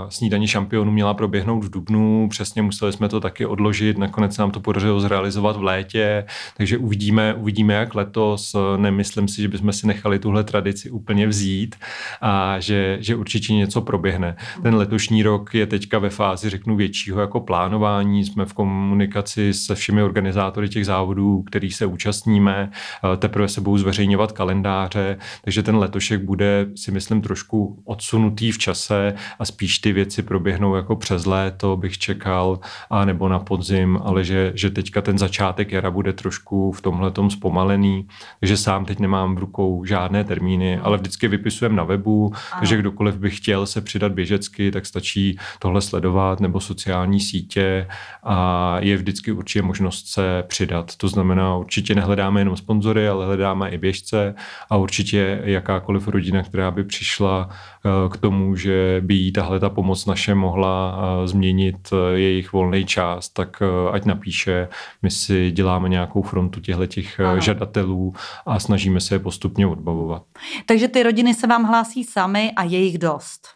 snídaní 0.09 0.47
šampionů 0.47 0.93
měla 0.93 1.15
proběhnout 1.15 1.65
v 1.65 1.71
Dubnu, 1.71 2.29
přesně 2.31 2.63
museli 2.63 2.93
jsme 2.93 3.09
to 3.09 3.21
taky 3.21 3.47
odložit, 3.47 3.99
nakonec 3.99 4.39
nám 4.39 4.51
to 4.51 4.61
podařilo 4.61 5.01
zrealizovat 5.01 5.57
v 5.57 5.63
létě, 5.63 6.25
takže 6.57 6.79
uvidíme, 6.79 7.35
uvidíme 7.35 7.75
jak 7.75 7.95
letos. 7.95 8.57
Nemyslím 8.77 9.29
si, 9.29 9.43
že 9.43 9.49
bychom 9.49 9.73
si 9.73 9.87
nechali 9.87 10.19
tuhle 10.19 10.45
tradici 10.45 10.91
úplně 10.91 11.27
vzít 11.27 11.77
a 12.21 12.61
že, 12.61 12.99
že 13.01 13.17
určitě 13.17 13.55
něco 13.55 13.74
proběhne. 13.81 14.37
Ten 14.63 14.75
letošní 14.75 15.23
rok 15.23 15.55
je 15.55 15.67
teďka 15.67 15.99
ve 15.99 16.11
fázi, 16.11 16.51
řeknu, 16.51 16.77
většího 16.77 17.21
jako 17.21 17.41
plánování. 17.41 18.25
Jsme 18.25 18.45
v 18.45 18.53
komunikaci 18.53 19.55
se 19.55 19.75
všemi 19.75 20.03
organizátory 20.03 20.69
těch 20.69 20.87
závodů, 20.87 21.43
kterých 21.43 21.75
se 21.75 21.87
účastníme. 21.87 22.71
Teprve 23.19 23.49
se 23.49 23.61
budou 23.61 23.79
zveřejňovat 23.79 24.33
kalendáře, 24.33 25.19
takže 25.45 25.63
ten 25.63 25.77
letošek 25.77 26.23
bude, 26.23 26.67
si 26.75 26.91
myslím, 26.91 27.21
trošku 27.23 27.83
odsunutý 27.85 28.53
v 28.53 28.59
čase 28.59 29.15
a 29.39 29.45
spíš 29.45 29.79
ty 29.79 29.93
věci 29.93 30.23
proběhnou 30.23 30.75
jako 30.75 30.97
přes 30.97 31.27
léto, 31.27 31.77
bych 31.77 31.99
čekal, 31.99 32.61
a 32.91 33.05
nebo 33.05 33.29
na 33.29 33.39
podzim, 33.39 33.99
ale 34.05 34.25
že, 34.25 34.53
že 34.55 34.71
teďka 34.71 35.01
ten 35.01 35.19
začátek 35.19 35.73
jara 35.73 35.91
bude 35.91 36.13
trošku 36.13 36.73
v 36.73 36.81
tomhle 36.81 37.13
zpomalený, 37.29 38.09
takže 38.41 38.57
sám 38.57 38.85
teď 38.85 38.99
nemám 38.99 39.35
v 39.35 39.39
rukou 39.39 39.85
žádné 39.85 40.25
termíny, 40.25 40.79
ale 40.79 40.99
vždycky 40.99 41.29
vypisujem 41.29 41.77
na 41.77 41.85
webu, 41.85 42.33
takže 42.59 42.77
kdokoliv 42.77 43.17
by 43.17 43.31
chtěl 43.31 43.64
se 43.67 43.81
přidat 43.81 44.13
běžecky, 44.13 44.71
tak 44.71 44.87
stačí 44.87 45.39
tohle 45.59 45.81
sledovat 45.81 46.41
nebo 46.41 46.61
sociální 46.61 47.21
sítě 47.21 47.89
a 48.23 48.77
je 48.81 48.97
vždycky 48.97 49.33
určitě 49.33 49.63
možnost 49.63 50.07
se 50.07 50.45
přidat. 50.47 50.97
To 50.97 51.09
znamená, 51.09 51.57
určitě 51.57 51.95
nehledáme 51.95 52.41
jenom 52.41 52.57
sponzory, 52.57 53.09
ale 53.09 53.27
hledáme 53.27 53.71
i 53.71 53.79
běžce 53.79 54.35
a 54.71 54.77
určitě 54.77 55.41
jakákoliv 55.45 56.09
rodina, 56.09 56.43
která 56.43 56.71
by 56.71 56.85
přišla 56.85 57.49
eh, 57.51 57.89
k 58.09 58.17
tomu, 58.17 58.57
že 58.57 59.01
by 59.05 59.15
jí 59.15 59.33
tahle 59.33 59.61
ta 59.61 59.71
pomoc 59.71 60.07
naše 60.07 60.35
mohla 60.35 60.99
eh, 60.99 61.29
změnit 61.29 61.77
eh, 61.93 62.19
jejich 62.19 62.53
volný 62.53 62.85
čas, 62.85 63.29
tak 63.29 63.63
ať 63.93 64.05
napíše, 64.05 64.69
my 65.03 65.11
si 65.11 65.51
děláme 65.51 65.89
nějakou 65.89 66.23
frontu 66.23 66.61
těchto 66.61 66.87
těch 66.87 67.21
žadatelů 67.39 68.15
a 68.47 68.61
snažíme 68.61 69.01
se 69.01 69.15
je 69.15 69.19
postupně 69.19 69.67
odbavovat. 69.67 70.23
Takže 70.67 70.89
ty 70.89 71.03
rodiny 71.03 71.35
se 71.35 71.47
vám 71.47 71.65
hlásí 71.65 72.05
sami 72.05 72.53
a 72.57 72.65
je 72.65 72.79
jich 72.79 72.99
dost? 72.99 73.54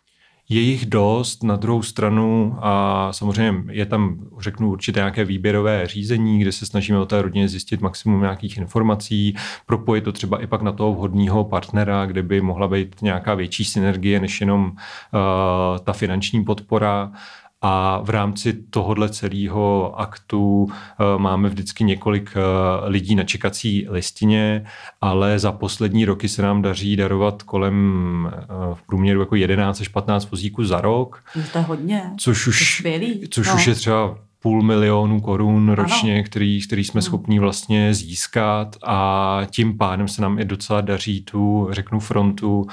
Je 0.50 0.60
jich 0.60 0.86
dost, 0.86 1.42
na 1.42 1.56
druhou 1.56 1.82
stranu 1.82 2.56
a 2.60 3.08
samozřejmě 3.12 3.72
je 3.72 3.86
tam, 3.86 4.18
řeknu, 4.40 4.70
určité 4.70 5.00
nějaké 5.00 5.24
výběrové 5.24 5.86
řízení, 5.86 6.40
kde 6.40 6.52
se 6.52 6.66
snažíme 6.66 6.98
o 6.98 7.06
té 7.06 7.22
rodině 7.22 7.48
zjistit 7.48 7.80
maximum 7.80 8.20
nějakých 8.20 8.56
informací, 8.56 9.36
propojit 9.66 10.04
to 10.04 10.12
třeba 10.12 10.42
i 10.42 10.46
pak 10.46 10.62
na 10.62 10.72
toho 10.72 10.94
vhodného 10.94 11.44
partnera, 11.44 12.06
kde 12.06 12.22
by 12.22 12.40
mohla 12.40 12.68
být 12.68 13.02
nějaká 13.02 13.34
větší 13.34 13.64
synergie 13.64 14.20
než 14.20 14.40
jenom 14.40 14.64
uh, 14.64 15.78
ta 15.84 15.92
finanční 15.92 16.44
podpora 16.44 17.12
a 17.62 18.00
v 18.02 18.10
rámci 18.10 18.52
tohohle 18.70 19.08
celého 19.08 19.94
aktu 20.00 20.62
uh, 20.62 20.70
máme 21.16 21.48
vždycky 21.48 21.84
několik 21.84 22.30
uh, 22.36 22.88
lidí 22.88 23.14
na 23.14 23.24
čekací 23.24 23.86
listině, 23.88 24.66
ale 25.00 25.38
za 25.38 25.52
poslední 25.52 26.04
roky 26.04 26.28
se 26.28 26.42
nám 26.42 26.62
daří 26.62 26.96
darovat 26.96 27.42
kolem 27.42 28.28
uh, 28.68 28.74
v 28.74 28.82
průměru 28.82 29.20
jako 29.20 29.36
11 29.36 29.80
až 29.80 29.88
15 29.88 30.30
vozíků 30.30 30.64
za 30.64 30.80
rok. 30.80 31.24
To 31.52 31.58
je 31.58 31.64
hodně. 31.64 32.02
Což 32.18 32.46
už, 32.46 32.82
což 33.30 33.48
no. 33.48 33.54
už 33.54 33.66
je 33.66 33.74
třeba 33.74 34.18
půl 34.48 34.62
milionu 34.62 35.20
korun 35.20 35.68
ročně, 35.68 36.22
který, 36.22 36.66
který 36.66 36.84
jsme 36.84 36.98
hmm. 36.98 37.02
schopni 37.02 37.38
vlastně 37.38 37.94
získat 37.94 38.76
a 38.86 39.40
tím 39.50 39.78
pádem 39.78 40.08
se 40.08 40.22
nám 40.22 40.38
i 40.38 40.44
docela 40.44 40.80
daří 40.80 41.20
tu, 41.20 41.68
řeknu, 41.70 42.00
frontu 42.00 42.60
uh, 42.60 42.66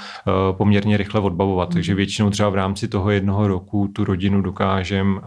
poměrně 0.56 0.96
rychle 0.96 1.20
odbavovat. 1.20 1.68
Hmm. 1.68 1.74
Takže 1.74 1.94
většinou 1.94 2.30
třeba 2.30 2.48
v 2.48 2.54
rámci 2.54 2.88
toho 2.88 3.10
jednoho 3.10 3.48
roku 3.48 3.88
tu 3.92 4.04
rodinu 4.04 4.42
dokážeme 4.42 5.16
uh, 5.16 5.22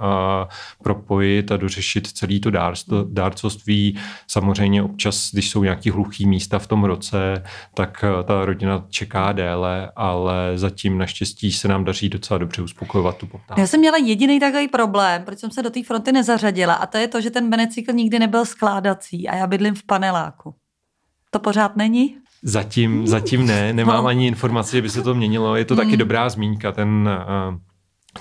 propojit 0.83 1.51
a 1.51 1.57
dořešit 1.57 2.07
celý 2.07 2.39
to 2.39 2.49
hmm. 2.49 3.13
dárcovství. 3.13 3.97
Samozřejmě 4.27 4.83
občas, 4.83 5.29
když 5.33 5.49
jsou 5.49 5.63
nějaký 5.63 5.89
hluchý 5.89 6.25
místa 6.25 6.59
v 6.59 6.67
tom 6.67 6.83
roce, 6.83 7.43
tak 7.73 8.05
uh, 8.17 8.23
ta 8.23 8.45
rodina 8.45 8.85
čeká 8.89 9.31
déle, 9.31 9.91
ale 9.95 10.51
zatím 10.55 10.97
naštěstí 10.97 11.51
se 11.51 11.67
nám 11.67 11.83
daří 11.83 12.09
docela 12.09 12.38
dobře 12.38 12.62
uspokojovat 12.62 13.17
tu 13.17 13.25
poptávku. 13.25 13.62
Já 13.62 13.67
jsem 13.67 13.79
měla 13.79 13.97
jediný 13.97 14.39
takový 14.39 14.67
problém, 14.67 15.23
proč 15.25 15.39
jsem 15.39 15.51
se 15.51 15.63
do 15.63 15.69
té 15.69 15.83
fronty 15.83 16.12
nez 16.12 16.29
zařadila 16.39 16.73
a 16.73 16.86
to 16.86 16.97
je 16.97 17.08
to, 17.08 17.21
že 17.21 17.30
ten 17.30 17.49
benecykl 17.49 17.93
nikdy 17.93 18.19
nebyl 18.19 18.45
skládací 18.45 19.28
a 19.28 19.36
já 19.36 19.47
bydlím 19.47 19.75
v 19.75 19.84
paneláku. 19.84 20.56
To 21.32 21.39
pořád 21.39 21.75
není? 21.75 22.17
Zatím, 22.43 23.08
zatím 23.08 23.45
ne, 23.45 23.73
nemám 23.73 24.04
no. 24.04 24.10
ani 24.10 24.28
informaci, 24.28 24.75
že 24.75 24.82
by 24.82 24.89
se 24.89 25.02
to 25.02 25.15
měnilo. 25.15 25.56
Je 25.56 25.65
to 25.65 25.75
taky 25.75 25.97
dobrá 25.97 26.30
zmínka. 26.30 26.71
Ten 26.71 27.10
uh, 27.49 27.56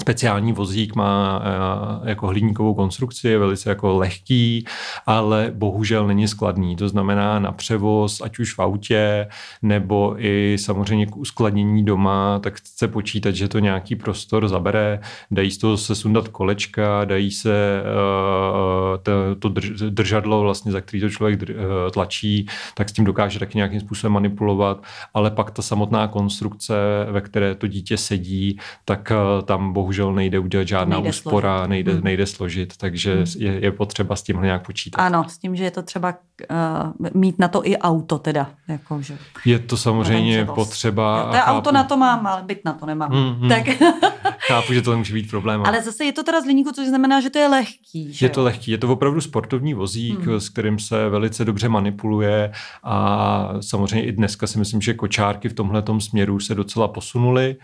Speciální 0.01 0.53
vozík 0.53 0.95
má 0.95 1.39
uh, 1.39 2.09
jako 2.09 2.27
hliníkovou 2.27 2.75
konstrukci, 2.75 3.29
je 3.29 3.39
velice 3.39 3.69
jako 3.69 3.97
lehký, 3.97 4.65
ale 5.07 5.53
bohužel 5.55 6.07
není 6.07 6.29
skladný. 6.29 6.77
To 6.77 6.89
znamená 6.89 7.39
na 7.39 7.53
převoz, 7.53 8.21
ať 8.21 8.39
už 8.39 8.55
v 8.55 8.59
autě, 8.59 9.29
nebo 9.63 10.15
i 10.19 10.57
samozřejmě 10.59 11.07
k 11.07 11.17
uskladnění 11.17 11.85
doma, 11.85 12.39
tak 12.39 12.55
chce 12.55 12.89
počítat, 12.89 13.31
že 13.31 13.49
to 13.49 13.59
nějaký 13.59 13.97
prostor 13.97 14.49
zabere. 14.49 15.01
Dají 15.31 15.51
z 15.51 15.59
toho 15.59 15.77
se 15.77 15.95
sundat 15.95 16.29
kolečka, 16.29 17.05
dají 17.05 17.31
se 17.31 17.83
uh, 17.83 19.35
to, 19.39 19.49
držadlo, 19.91 20.43
vlastně, 20.43 20.73
za 20.73 20.81
který 20.81 21.01
to 21.01 21.11
člověk 21.11 21.43
uh, 21.43 21.57
tlačí, 21.93 22.47
tak 22.75 22.89
s 22.89 22.93
tím 22.93 23.05
dokáže 23.05 23.39
taky 23.39 23.59
nějakým 23.59 23.81
způsobem 23.81 24.13
manipulovat, 24.13 24.83
ale 25.15 25.31
pak 25.31 25.51
ta 25.51 25.63
samotná 25.63 26.09
konstrukce, 26.09 26.75
ve 27.11 27.21
které 27.21 27.55
to 27.55 27.67
dítě 27.67 27.97
sedí, 27.97 28.59
tak 28.85 29.13
tam 29.45 29.73
bohužel 29.73 29.88
nejde 30.13 30.39
udělat 30.39 30.69
žádná 30.69 30.97
nejde 30.97 31.11
úspora, 31.11 31.59
složit. 31.59 31.71
nejde, 31.71 31.93
hmm. 31.93 32.05
nejde 32.05 32.27
složit, 32.27 32.77
takže 32.77 33.15
hmm. 33.15 33.27
je, 33.37 33.65
je 33.65 33.73
potřeba 33.73 34.17
s 34.17 34.23
tímhle 34.23 34.45
nějak 34.45 34.67
počítat. 34.67 35.03
Ano, 35.03 35.25
s 35.29 35.39
tím, 35.39 35.57
že 35.57 35.65
je 35.65 35.71
to 35.71 35.83
třeba 35.83 36.15
uh, 36.51 37.11
mít 37.15 37.39
na 37.39 37.49
to 37.49 37.67
i 37.67 37.77
auto 37.77 38.19
teda. 38.19 38.51
Jako, 38.69 39.03
že 39.03 39.19
je 39.45 39.59
to 39.59 39.77
samozřejmě 39.77 40.45
potřeba. 40.45 41.31
Já, 41.35 41.45
to 41.45 41.51
auto 41.51 41.73
na 41.73 41.85
to 41.85 41.97
mám, 41.97 42.27
ale 42.27 42.43
byt 42.43 42.65
na 42.65 42.73
to 42.73 42.87
nemám. 42.87 43.11
Hmm, 43.11 43.35
hmm. 43.35 43.49
Tak. 43.49 43.67
chápu, 44.39 44.73
že 44.73 44.83
to 44.83 44.99
může 44.99 45.15
být 45.15 45.31
problém. 45.31 45.63
Ale 45.67 45.83
zase 45.83 46.05
je 46.05 46.13
to 46.13 46.23
teda 46.23 46.41
z 46.41 46.45
liníku, 46.45 46.73
což 46.73 46.89
znamená, 46.89 47.21
že 47.21 47.31
to 47.31 47.39
je 47.39 47.49
lehký. 47.49 48.13
Že 48.13 48.27
je 48.27 48.31
to 48.31 48.43
lehký, 48.43 48.71
je 48.71 48.79
to 48.79 48.93
opravdu 48.93 49.21
sportovní 49.21 49.75
vozík, 49.75 50.21
hmm. 50.21 50.41
s 50.41 50.49
kterým 50.49 50.79
se 50.79 51.09
velice 51.09 51.45
dobře 51.45 51.69
manipuluje 51.69 52.53
a 52.83 53.49
samozřejmě 53.61 54.07
i 54.07 54.13
dneska 54.13 54.47
si 54.47 54.59
myslím, 54.59 54.81
že 54.81 54.95
kočárky 54.95 55.49
v 55.49 55.53
tomhle 55.53 55.83
směru 55.99 56.41
se 56.41 56.55
docela 56.55 56.89
posunuly 56.89 57.57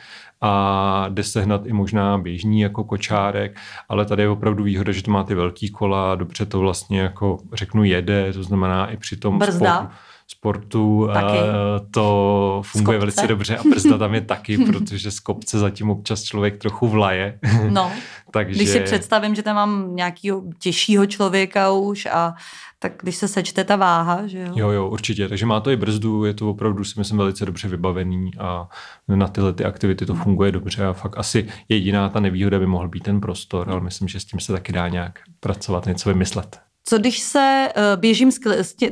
a 0.47 1.07
jde 1.09 1.23
sehnat 1.23 1.67
i 1.67 1.73
možná 1.73 2.19
běžný 2.19 2.61
jako 2.61 2.85
kočárek, 2.85 3.59
ale 3.89 4.05
tady 4.05 4.23
je 4.23 4.29
opravdu 4.29 4.65
výhoda, 4.65 4.93
že 4.93 5.03
to 5.03 5.11
má 5.11 5.25
ty 5.25 5.35
velký 5.35 5.71
kola, 5.71 6.15
dobře 6.15 6.47
to 6.47 6.59
vlastně 6.59 7.01
jako 7.01 7.39
řeknu 7.53 7.85
jede, 7.85 8.33
to 8.33 8.43
znamená 8.43 8.87
i 8.87 8.97
při 8.97 9.17
tom 9.17 9.39
Brzda. 9.39 9.75
sportu 9.75 9.95
sportu 10.37 11.09
taky. 11.13 11.39
to 11.91 12.63
funguje 12.67 12.99
velice 12.99 13.27
dobře 13.27 13.57
a 13.57 13.63
brzda 13.63 13.99
tam 13.99 14.15
je 14.15 14.21
taky, 14.21 14.59
protože 14.67 15.11
z 15.11 15.21
kopce 15.21 15.59
zatím 15.59 15.91
občas 15.91 16.23
člověk 16.23 16.57
trochu 16.59 16.89
vlaje. 16.89 17.39
No, 17.69 17.93
Takže... 18.31 18.55
když 18.55 18.69
si 18.69 18.81
představím, 18.81 19.35
že 19.35 19.43
tam 19.43 19.57
mám 19.57 19.97
nějakého 19.97 20.43
těžšího 20.59 21.07
člověka 21.07 21.71
už 21.71 22.07
a 22.07 22.35
tak 22.79 22.93
když 23.03 23.17
se 23.17 23.29
sečte 23.29 23.65
ta 23.65 23.77
váha, 23.77 24.27
že 24.27 24.39
jo? 24.39 24.53
Jo, 24.55 24.71
jo, 24.71 24.89
určitě. 24.89 25.29
Takže 25.29 25.47
má 25.47 25.61
to 25.61 25.71
i 25.71 25.77
brzdu, 25.77 26.25
je 26.25 26.35
to 26.35 26.51
opravdu 26.51 26.85
si 26.85 26.95
myslím 26.99 27.19
velice 27.19 27.47
dobře 27.47 27.69
vybavený 27.69 28.31
a 28.39 28.69
na 29.09 29.29
tyhle 29.29 29.53
ty 29.53 29.65
aktivity 29.65 30.07
to 30.07 30.15
funguje 30.15 30.53
dobře 30.53 30.87
a 30.87 30.93
fakt 30.93 31.19
asi 31.19 31.49
jediná 31.69 32.09
ta 32.09 32.21
nevýhoda 32.21 32.59
by 32.59 32.67
mohl 32.67 32.89
být 32.89 33.03
ten 33.03 33.21
prostor, 33.21 33.71
ale 33.71 33.81
myslím, 33.81 34.09
že 34.09 34.21
s 34.21 34.25
tím 34.25 34.41
se 34.41 34.53
taky 34.53 34.73
dá 34.73 34.89
nějak 34.89 35.19
pracovat, 35.41 35.87
něco 35.87 36.09
vymyslet. 36.09 36.64
Co 36.87 36.99
když 36.99 37.19
se 37.19 37.69
uh, 37.77 38.01
běžím 38.01 38.33
s, 38.33 38.39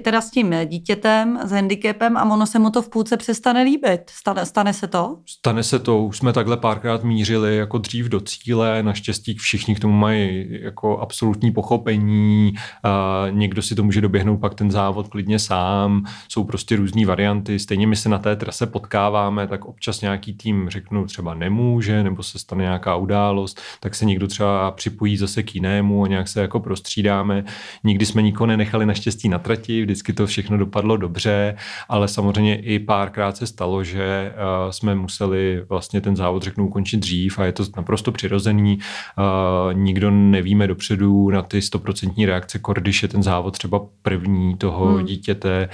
teda 0.03 0.21
s 0.21 0.31
tím 0.31 0.55
dítětem, 0.67 1.39
s 1.45 1.51
handicapem 1.51 2.17
a 2.17 2.33
ono 2.33 2.47
se 2.47 2.59
mu 2.59 2.71
to 2.71 2.83
v 2.83 2.89
půlce 2.89 3.17
přestane 3.17 3.63
líbit? 3.63 4.01
Stane, 4.11 4.47
stane 4.47 4.73
se 4.73 4.87
to? 4.87 5.19
Stane 5.27 5.63
se 5.63 5.79
to. 5.79 6.03
Už 6.03 6.19
jsme 6.19 6.33
takhle 6.33 6.57
párkrát 6.57 7.05
mířili 7.05 7.57
jako 7.57 7.79
dřív 7.79 8.07
do 8.07 8.21
cíle. 8.21 8.83
Naštěstí 8.83 9.35
všichni 9.35 9.75
k 9.75 9.81
tomu 9.81 9.95
mají 9.95 10.47
jako 10.63 10.99
absolutní 10.99 11.53
pochopení. 11.53 12.53
Uh, 12.53 13.37
někdo 13.37 13.63
si 13.63 13.75
to 13.75 13.83
může 13.83 14.01
doběhnout 14.01 14.41
pak 14.41 14.55
ten 14.55 14.71
závod 14.71 15.09
klidně 15.09 15.39
sám. 15.39 16.05
Jsou 16.29 16.45
prostě 16.45 16.77
různé 16.77 17.07
varianty. 17.07 17.59
Stejně 17.59 17.87
my 17.87 17.97
se 17.97 18.09
na 18.09 18.19
té 18.19 18.37
trase 18.37 18.67
potkáváme, 18.67 19.47
tak 19.47 19.65
občas 19.65 20.01
nějaký 20.01 20.35
tým 20.35 20.69
řeknu 20.69 21.07
třeba 21.07 21.35
nemůže, 21.35 22.03
nebo 22.03 22.23
se 22.23 22.39
stane 22.39 22.63
nějaká 22.63 22.97
událost, 22.97 23.61
tak 23.81 23.95
se 23.95 24.05
někdo 24.05 24.27
třeba 24.29 24.71
připojí 24.71 25.17
zase 25.17 25.43
k 25.43 25.55
jinému 25.55 26.05
a 26.05 26.09
nějak 26.09 26.29
se 26.29 26.41
jako 26.41 26.61
prostřídáme 26.61 27.45
Nikdy 27.85 28.07
jsme 28.07 28.23
nikoho 28.23 28.47
nenechali 28.47 28.87
naštěstí 28.87 29.29
na 29.29 29.39
trati, 29.39 29.83
vždycky 29.83 30.13
to 30.13 30.27
všechno 30.27 30.59
dopadlo 30.59 30.97
dobře, 30.97 31.57
ale 31.89 32.09
samozřejmě 32.09 32.57
i 32.57 32.79
párkrát 32.79 33.37
se 33.37 33.47
stalo, 33.47 33.85
že 33.85 34.05
eh, 34.05 34.33
jsme 34.73 34.95
museli 34.95 35.65
vlastně 35.69 36.01
ten 36.01 36.17
závod 36.17 36.43
řeknu 36.43 36.67
ukončit 36.67 36.97
dřív 36.97 37.39
a 37.39 37.45
je 37.45 37.53
to 37.53 37.65
naprosto 37.77 38.13
přirozený. 38.13 38.79
Eh, 38.79 39.75
nikdo 39.75 40.11
nevíme 40.11 40.67
dopředu 40.67 41.31
na 41.31 41.43
ty 41.43 41.63
stoprocentní 41.63 42.27
reakce, 42.27 42.61
když 42.75 43.03
je 43.03 43.09
ten 43.09 43.23
závod 43.23 43.59
třeba 43.59 43.81
první 44.03 44.57
toho 44.57 44.87
hmm. 44.87 45.05
dítěte 45.05 45.69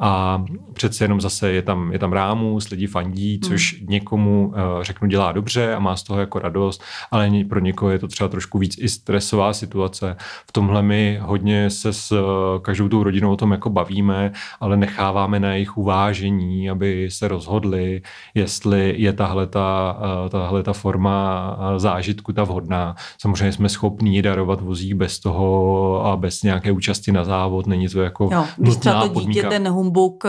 a 0.00 0.44
přece 0.72 1.04
jenom 1.04 1.20
zase 1.20 1.52
je 1.52 1.62
tam, 1.62 1.92
je 1.92 1.98
tam 1.98 2.12
rámus, 2.12 2.70
lidi 2.70 2.86
fandí, 2.86 3.32
hmm. 3.32 3.50
což 3.50 3.78
hmm. 3.78 3.86
někomu 3.90 4.54
eh, 4.56 4.84
řeknu 4.84 5.08
dělá 5.08 5.32
dobře 5.32 5.74
a 5.74 5.78
má 5.78 5.96
z 5.96 6.02
toho 6.02 6.20
jako 6.20 6.38
radost, 6.38 6.82
ale 7.10 7.30
pro 7.48 7.60
někoho 7.60 7.90
je 7.90 7.98
to 7.98 8.08
třeba 8.08 8.28
trošku 8.28 8.58
víc 8.58 8.76
i 8.78 8.88
stresová 8.88 9.52
situace. 9.52 10.16
V 10.46 10.52
tomhle 10.52 10.82
my 10.82 11.18
hodně 11.22 11.53
hodně 11.54 11.70
se 11.70 11.92
s 11.92 12.12
eh, 12.12 12.60
každou 12.60 12.88
tou 12.88 13.02
rodinou 13.02 13.32
o 13.32 13.36
tom 13.36 13.52
jako 13.52 13.70
bavíme, 13.70 14.32
ale 14.60 14.76
necháváme 14.76 15.40
na 15.40 15.52
jejich 15.52 15.76
uvážení, 15.76 16.70
aby 16.70 17.10
se 17.10 17.28
rozhodli, 17.28 18.02
jestli 18.34 18.94
je 18.98 19.12
tahle 19.12 19.46
ta, 19.46 19.98
eh, 20.26 20.28
tahle 20.28 20.62
ta 20.62 20.72
forma 20.72 21.56
eh, 21.58 21.78
zážitku 21.78 22.32
ta 22.32 22.44
vhodná. 22.44 22.94
Samozřejmě 23.18 23.52
jsme 23.52 23.68
schopní 23.68 24.22
darovat 24.22 24.60
vozík 24.60 24.94
bez 24.94 25.18
toho 25.18 26.06
a 26.06 26.16
bez 26.16 26.42
nějaké 26.42 26.72
účasti 26.72 27.12
na 27.12 27.24
závod, 27.24 27.66
není 27.66 27.88
to 27.88 28.02
jako 28.02 28.28
jo, 28.32 28.44
když 28.56 28.76
třeba 28.76 29.00
to 29.00 29.08
dítě 29.08 29.20
podmínka. 29.20 29.48
ten 29.48 29.68
humbuk 29.68 30.24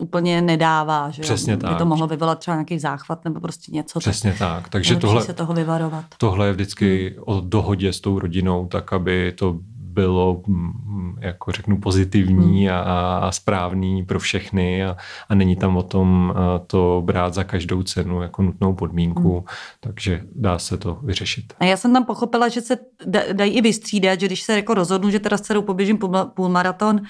úplně 0.00 0.42
nedává, 0.42 1.10
že 1.10 1.22
Přesně 1.22 1.56
tak. 1.56 1.70
by 1.70 1.76
to 1.76 1.84
mohlo 1.84 2.06
vyvolat 2.06 2.38
třeba 2.38 2.54
nějaký 2.54 2.78
záchvat 2.78 3.24
nebo 3.24 3.40
prostě 3.40 3.72
něco. 3.72 3.98
Přesně 3.98 4.30
tak. 4.30 4.38
tak. 4.38 4.68
Takže 4.68 4.96
tohle, 4.96 5.22
se 5.22 5.32
toho 5.32 5.54
vyvarovat. 5.54 6.04
Tohle 6.18 6.46
je 6.46 6.52
vždycky 6.52 7.14
hmm. 7.16 7.24
o 7.26 7.40
dohodě 7.40 7.92
s 7.92 8.00
tou 8.00 8.18
rodinou, 8.18 8.66
tak 8.66 8.92
aby 8.92 9.32
to 9.32 9.58
bylo, 9.92 10.42
mm, 10.46 11.18
jako 11.20 11.52
řeknu, 11.52 11.80
pozitivní 11.80 12.66
hmm. 12.66 12.76
a, 12.76 13.18
a 13.18 13.32
správný 13.32 14.04
pro 14.04 14.18
všechny 14.18 14.84
a, 14.84 14.96
a 15.28 15.34
není 15.34 15.56
tam 15.56 15.76
o 15.76 15.82
tom 15.82 16.34
to 16.66 17.02
brát 17.04 17.34
za 17.34 17.44
každou 17.44 17.82
cenu 17.82 18.22
jako 18.22 18.42
nutnou 18.42 18.74
podmínku, 18.74 19.32
hmm. 19.32 19.46
takže 19.80 20.22
dá 20.34 20.58
se 20.58 20.76
to 20.76 20.98
vyřešit. 21.02 21.52
A 21.60 21.64
já 21.64 21.76
jsem 21.76 21.92
tam 21.92 22.04
pochopila, 22.04 22.48
že 22.48 22.60
se 22.60 22.78
dají 23.32 23.52
i 23.52 23.60
vystřídat, 23.60 24.20
že 24.20 24.26
když 24.26 24.42
se 24.42 24.56
jako 24.56 24.74
rozhodnu, 24.74 25.10
že 25.10 25.20
teda 25.20 25.38
s 25.38 25.40
dcerou 25.40 25.62
poběžím 25.62 25.98
půlmaraton, 26.34 26.96
půl 26.96 27.06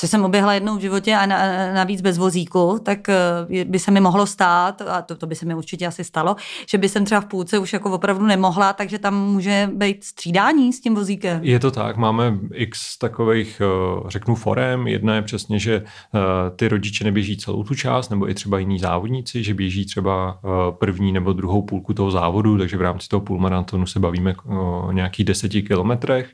co 0.00 0.08
jsem 0.08 0.24
oběhla 0.24 0.54
jednou 0.54 0.76
v 0.76 0.80
životě 0.80 1.14
a 1.14 1.26
na, 1.26 1.38
navíc 1.74 2.00
bez 2.00 2.18
vozíku, 2.18 2.78
tak 2.82 3.08
eh, 3.08 3.64
by 3.64 3.78
se 3.78 3.90
mi 3.90 4.00
mohlo 4.00 4.26
stát, 4.26 4.82
a 4.82 5.02
to, 5.02 5.16
to 5.16 5.26
by 5.26 5.34
se 5.34 5.46
mi 5.46 5.54
určitě 5.54 5.86
asi 5.86 6.04
stalo, 6.04 6.36
že 6.70 6.78
by 6.78 6.88
jsem 6.88 7.04
třeba 7.04 7.20
v 7.20 7.26
půlce 7.26 7.58
už 7.58 7.72
jako 7.72 7.90
opravdu 7.90 8.26
nemohla, 8.26 8.72
takže 8.72 8.98
tam 8.98 9.26
může 9.26 9.70
být 9.74 10.04
střídání 10.04 10.72
s 10.72 10.80
tím 10.80 10.94
vozíkem. 10.94 11.40
Je 11.42 11.58
to 11.58 11.70
tak, 11.70 11.96
máme 11.96 12.38
x 12.54 12.98
takových, 12.98 13.62
eh, 13.64 14.08
řeknu, 14.08 14.34
forem. 14.34 14.86
Jedna 14.86 15.14
je 15.14 15.22
přesně, 15.22 15.58
že 15.58 15.74
eh, 15.74 16.18
ty 16.56 16.68
rodiče 16.68 17.04
neběží 17.04 17.36
celou 17.36 17.64
tu 17.64 17.74
část, 17.74 18.08
nebo 18.08 18.30
i 18.30 18.34
třeba 18.34 18.58
jiní 18.58 18.78
závodníci, 18.78 19.42
že 19.42 19.54
běží 19.54 19.86
třeba 19.86 20.38
první 20.78 21.12
nebo 21.12 21.32
druhou 21.32 21.62
půlku 21.62 21.94
toho 21.94 22.10
závodu, 22.10 22.58
takže 22.58 22.76
v 22.76 22.80
rámci 22.80 23.08
toho 23.08 23.20
půlmaratonu 23.20 23.86
se 23.86 24.00
bavíme 24.00 24.34
o 24.46 24.92
nějakých 24.92 25.26
deseti 25.26 25.62
kilometrech. 25.62 26.30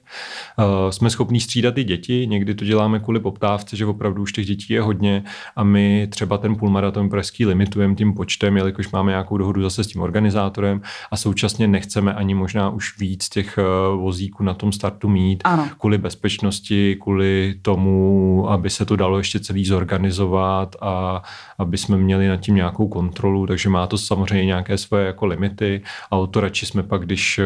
Jsme 0.90 1.10
schopní 1.10 1.40
střídat 1.40 1.78
i 1.78 1.84
děti, 1.84 2.26
někdy 2.26 2.54
to 2.54 2.64
děláme 2.64 3.00
kvůli 3.00 3.20
poptávce 3.20 3.53
poptávce, 3.54 3.76
že 3.76 3.86
opravdu 3.86 4.22
už 4.22 4.32
těch 4.32 4.46
dětí 4.46 4.72
je 4.72 4.82
hodně 4.82 5.24
a 5.56 5.64
my 5.64 6.08
třeba 6.10 6.38
ten 6.38 6.56
půlmaraton 6.56 7.08
pražský 7.08 7.46
limitujeme 7.46 7.94
tím 7.94 8.14
počtem, 8.14 8.56
jelikož 8.56 8.90
máme 8.90 9.12
nějakou 9.12 9.38
dohodu 9.38 9.62
zase 9.62 9.84
s 9.84 9.86
tím 9.86 10.02
organizátorem 10.02 10.80
a 11.10 11.16
současně 11.16 11.68
nechceme 11.68 12.14
ani 12.14 12.34
možná 12.34 12.70
už 12.70 12.98
víc 12.98 13.28
těch 13.28 13.58
eh, 13.58 13.62
vozíků 13.96 14.44
na 14.44 14.54
tom 14.54 14.72
startu 14.72 15.08
mít 15.08 15.40
ano. 15.44 15.68
kvůli 15.78 15.98
bezpečnosti, 15.98 16.96
kvůli 17.02 17.54
tomu, 17.62 18.46
aby 18.50 18.70
se 18.70 18.84
to 18.84 18.96
dalo 18.96 19.18
ještě 19.18 19.40
celý 19.40 19.64
zorganizovat 19.64 20.76
a 20.80 21.22
aby 21.58 21.78
jsme 21.78 21.96
měli 21.96 22.28
nad 22.28 22.36
tím 22.36 22.54
nějakou 22.54 22.88
kontrolu, 22.88 23.46
takže 23.46 23.68
má 23.68 23.86
to 23.86 23.98
samozřejmě 23.98 24.46
nějaké 24.46 24.78
svoje 24.78 25.06
jako 25.06 25.26
limity 25.26 25.82
a 26.10 26.16
o 26.16 26.26
to 26.26 26.40
radši 26.40 26.66
jsme 26.66 26.82
pak, 26.82 27.06
když 27.06 27.38
eh, 27.38 27.44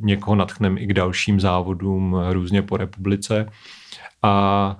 někoho 0.00 0.34
natchneme 0.34 0.80
i 0.80 0.86
k 0.86 0.92
dalším 0.92 1.40
závodům 1.40 2.16
různě 2.32 2.62
po 2.62 2.76
republice. 2.76 3.46
A 4.22 4.76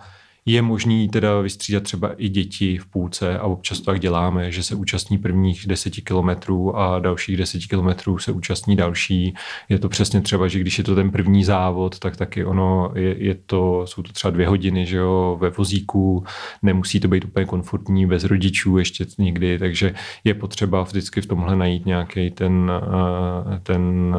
je 0.48 0.62
možný 0.62 1.08
teda 1.08 1.40
vystřídat 1.40 1.82
třeba 1.82 2.12
i 2.16 2.28
děti 2.28 2.78
v 2.78 2.86
půlce 2.86 3.38
a 3.38 3.42
občas 3.42 3.78
to 3.80 3.84
tak 3.84 4.00
děláme, 4.00 4.52
že 4.52 4.62
se 4.62 4.74
účastní 4.74 5.18
prvních 5.18 5.66
deseti 5.66 6.02
kilometrů 6.02 6.76
a 6.76 6.98
dalších 6.98 7.36
deseti 7.36 7.66
kilometrů 7.66 8.18
se 8.18 8.32
účastní 8.32 8.76
další. 8.76 9.34
Je 9.68 9.78
to 9.78 9.88
přesně 9.88 10.20
třeba, 10.20 10.48
že 10.48 10.58
když 10.58 10.78
je 10.78 10.84
to 10.84 10.94
ten 10.94 11.10
první 11.10 11.44
závod, 11.44 11.98
tak 11.98 12.16
taky 12.16 12.44
ono 12.44 12.92
je, 12.94 13.24
je 13.24 13.34
to, 13.34 13.86
jsou 13.86 14.02
to 14.02 14.12
třeba 14.12 14.30
dvě 14.30 14.48
hodiny, 14.48 14.86
že 14.86 14.96
jo, 14.96 15.36
ve 15.40 15.50
vozíku, 15.50 16.24
nemusí 16.62 17.00
to 17.00 17.08
být 17.08 17.24
úplně 17.24 17.46
komfortní, 17.46 18.06
bez 18.06 18.24
rodičů 18.24 18.78
ještě 18.78 19.06
nikdy, 19.18 19.58
takže 19.58 19.94
je 20.24 20.34
potřeba 20.34 20.82
vždycky 20.82 21.20
v 21.20 21.26
tomhle 21.26 21.56
najít 21.56 21.86
nějaký 21.86 22.30
ten, 22.30 22.72
eh, 22.74 23.60
ten 23.62 24.16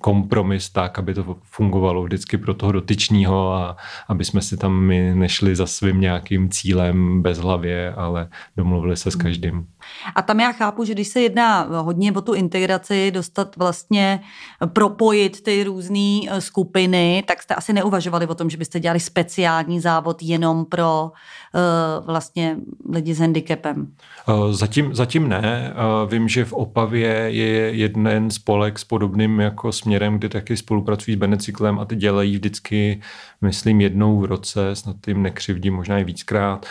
kompromis 0.00 0.70
tak, 0.70 0.98
aby 0.98 1.14
to 1.14 1.36
fungovalo 1.42 2.02
vždycky 2.02 2.38
pro 2.38 2.54
toho 2.54 2.72
dotyčního 2.72 3.52
a 3.52 3.76
aby 4.08 4.24
jsme 4.24 4.42
si 4.42 4.56
tam 4.56 4.80
my 4.80 5.14
nešli 5.14 5.56
za 5.56 5.69
svým 5.70 6.00
nějakým 6.00 6.50
cílem 6.50 7.22
bez 7.22 7.38
hlavě, 7.38 7.94
ale 7.94 8.28
domluvili 8.56 8.96
se 8.96 9.10
s 9.10 9.14
hmm. 9.14 9.22
každým. 9.22 9.66
A 10.14 10.22
tam 10.22 10.40
já 10.40 10.52
chápu, 10.52 10.84
že 10.84 10.92
když 10.92 11.08
se 11.08 11.20
jedná 11.20 11.62
hodně 11.62 12.12
o 12.12 12.20
tu 12.20 12.32
integraci, 12.32 13.10
dostat 13.10 13.56
vlastně, 13.56 14.20
propojit 14.66 15.42
ty 15.42 15.64
různé 15.64 16.20
eh, 16.28 16.40
skupiny, 16.40 17.24
tak 17.26 17.42
jste 17.42 17.54
asi 17.54 17.72
neuvažovali 17.72 18.26
o 18.26 18.34
tom, 18.34 18.50
že 18.50 18.56
byste 18.56 18.80
dělali 18.80 19.00
speciální 19.00 19.80
závod 19.80 20.22
jenom 20.22 20.64
pro 20.64 21.04
uh, 21.04 22.06
vlastně 22.06 22.56
lidi 22.92 23.14
s 23.14 23.18
handicapem. 23.18 23.92
Eh, 24.28 24.32
zatím, 24.52 24.94
zatím 24.94 25.28
ne. 25.28 25.74
Vím, 26.10 26.28
že 26.28 26.44
v 26.44 26.52
Opavě 26.52 27.08
je 27.10 27.70
jeden 27.74 28.30
spolek 28.30 28.78
s 28.78 28.84
podobným 28.84 29.40
jako 29.40 29.72
směrem, 29.72 30.18
kde 30.18 30.28
taky 30.28 30.56
spolupracují 30.56 31.16
s 31.16 31.20
Benecyklem 31.20 31.78
a 31.78 31.84
ty 31.84 31.96
dělají 31.96 32.34
vždycky, 32.34 33.00
myslím, 33.40 33.80
jednou 33.80 34.20
v 34.20 34.24
roce, 34.24 34.76
snad 34.76 34.96
tím 35.04 35.22
nekřivdím, 35.22 35.74
možná 35.74 35.98
i 35.98 36.04
víckrát, 36.04 36.66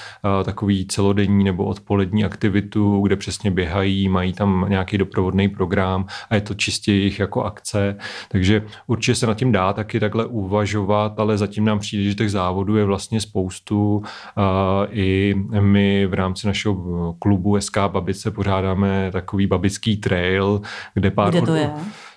takový 0.45 0.85
celodenní 0.87 1.43
nebo 1.43 1.65
odpolední 1.65 2.25
aktivitu, 2.25 3.01
kde 3.01 3.15
přesně 3.15 3.51
běhají, 3.51 4.09
mají 4.09 4.33
tam 4.33 4.65
nějaký 4.69 4.97
doprovodný 4.97 5.49
program 5.49 6.05
a 6.29 6.35
je 6.35 6.41
to 6.41 6.53
čistě 6.53 6.91
jejich 6.91 7.19
jako 7.19 7.43
akce. 7.43 7.95
Takže 8.29 8.65
určitě 8.87 9.15
se 9.15 9.27
nad 9.27 9.37
tím 9.37 9.51
dá 9.51 9.73
taky 9.73 9.99
takhle 9.99 10.25
uvažovat, 10.25 11.19
ale 11.19 11.37
zatím 11.37 11.65
nám 11.65 11.79
přijde, 11.79 12.03
že 12.03 12.15
těch 12.15 12.31
závodů 12.31 12.77
je 12.77 12.85
vlastně 12.85 13.21
spoustu. 13.21 14.03
I 14.89 15.35
my 15.59 16.05
v 16.05 16.13
rámci 16.13 16.47
našeho 16.47 17.15
klubu 17.19 17.61
SK 17.61 17.77
Babice 17.87 18.31
pořádáme 18.31 19.09
takový 19.11 19.47
babický 19.47 19.97
trail, 19.97 20.61
kde 20.93 21.11
pár... 21.11 21.31
Kde 21.31 21.41
to 21.41 21.55
je? 21.55 21.69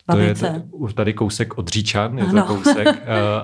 Babice. 0.07 0.47
To 0.49 0.55
je 0.55 0.63
už 0.71 0.95
tady 0.95 1.13
kousek 1.13 1.59
od 1.59 1.69
Říčan, 1.69 2.19
je 2.19 2.25
to 2.25 2.31
Ano. 2.31 2.45
kousek. 2.47 2.89
eh, 2.89 2.97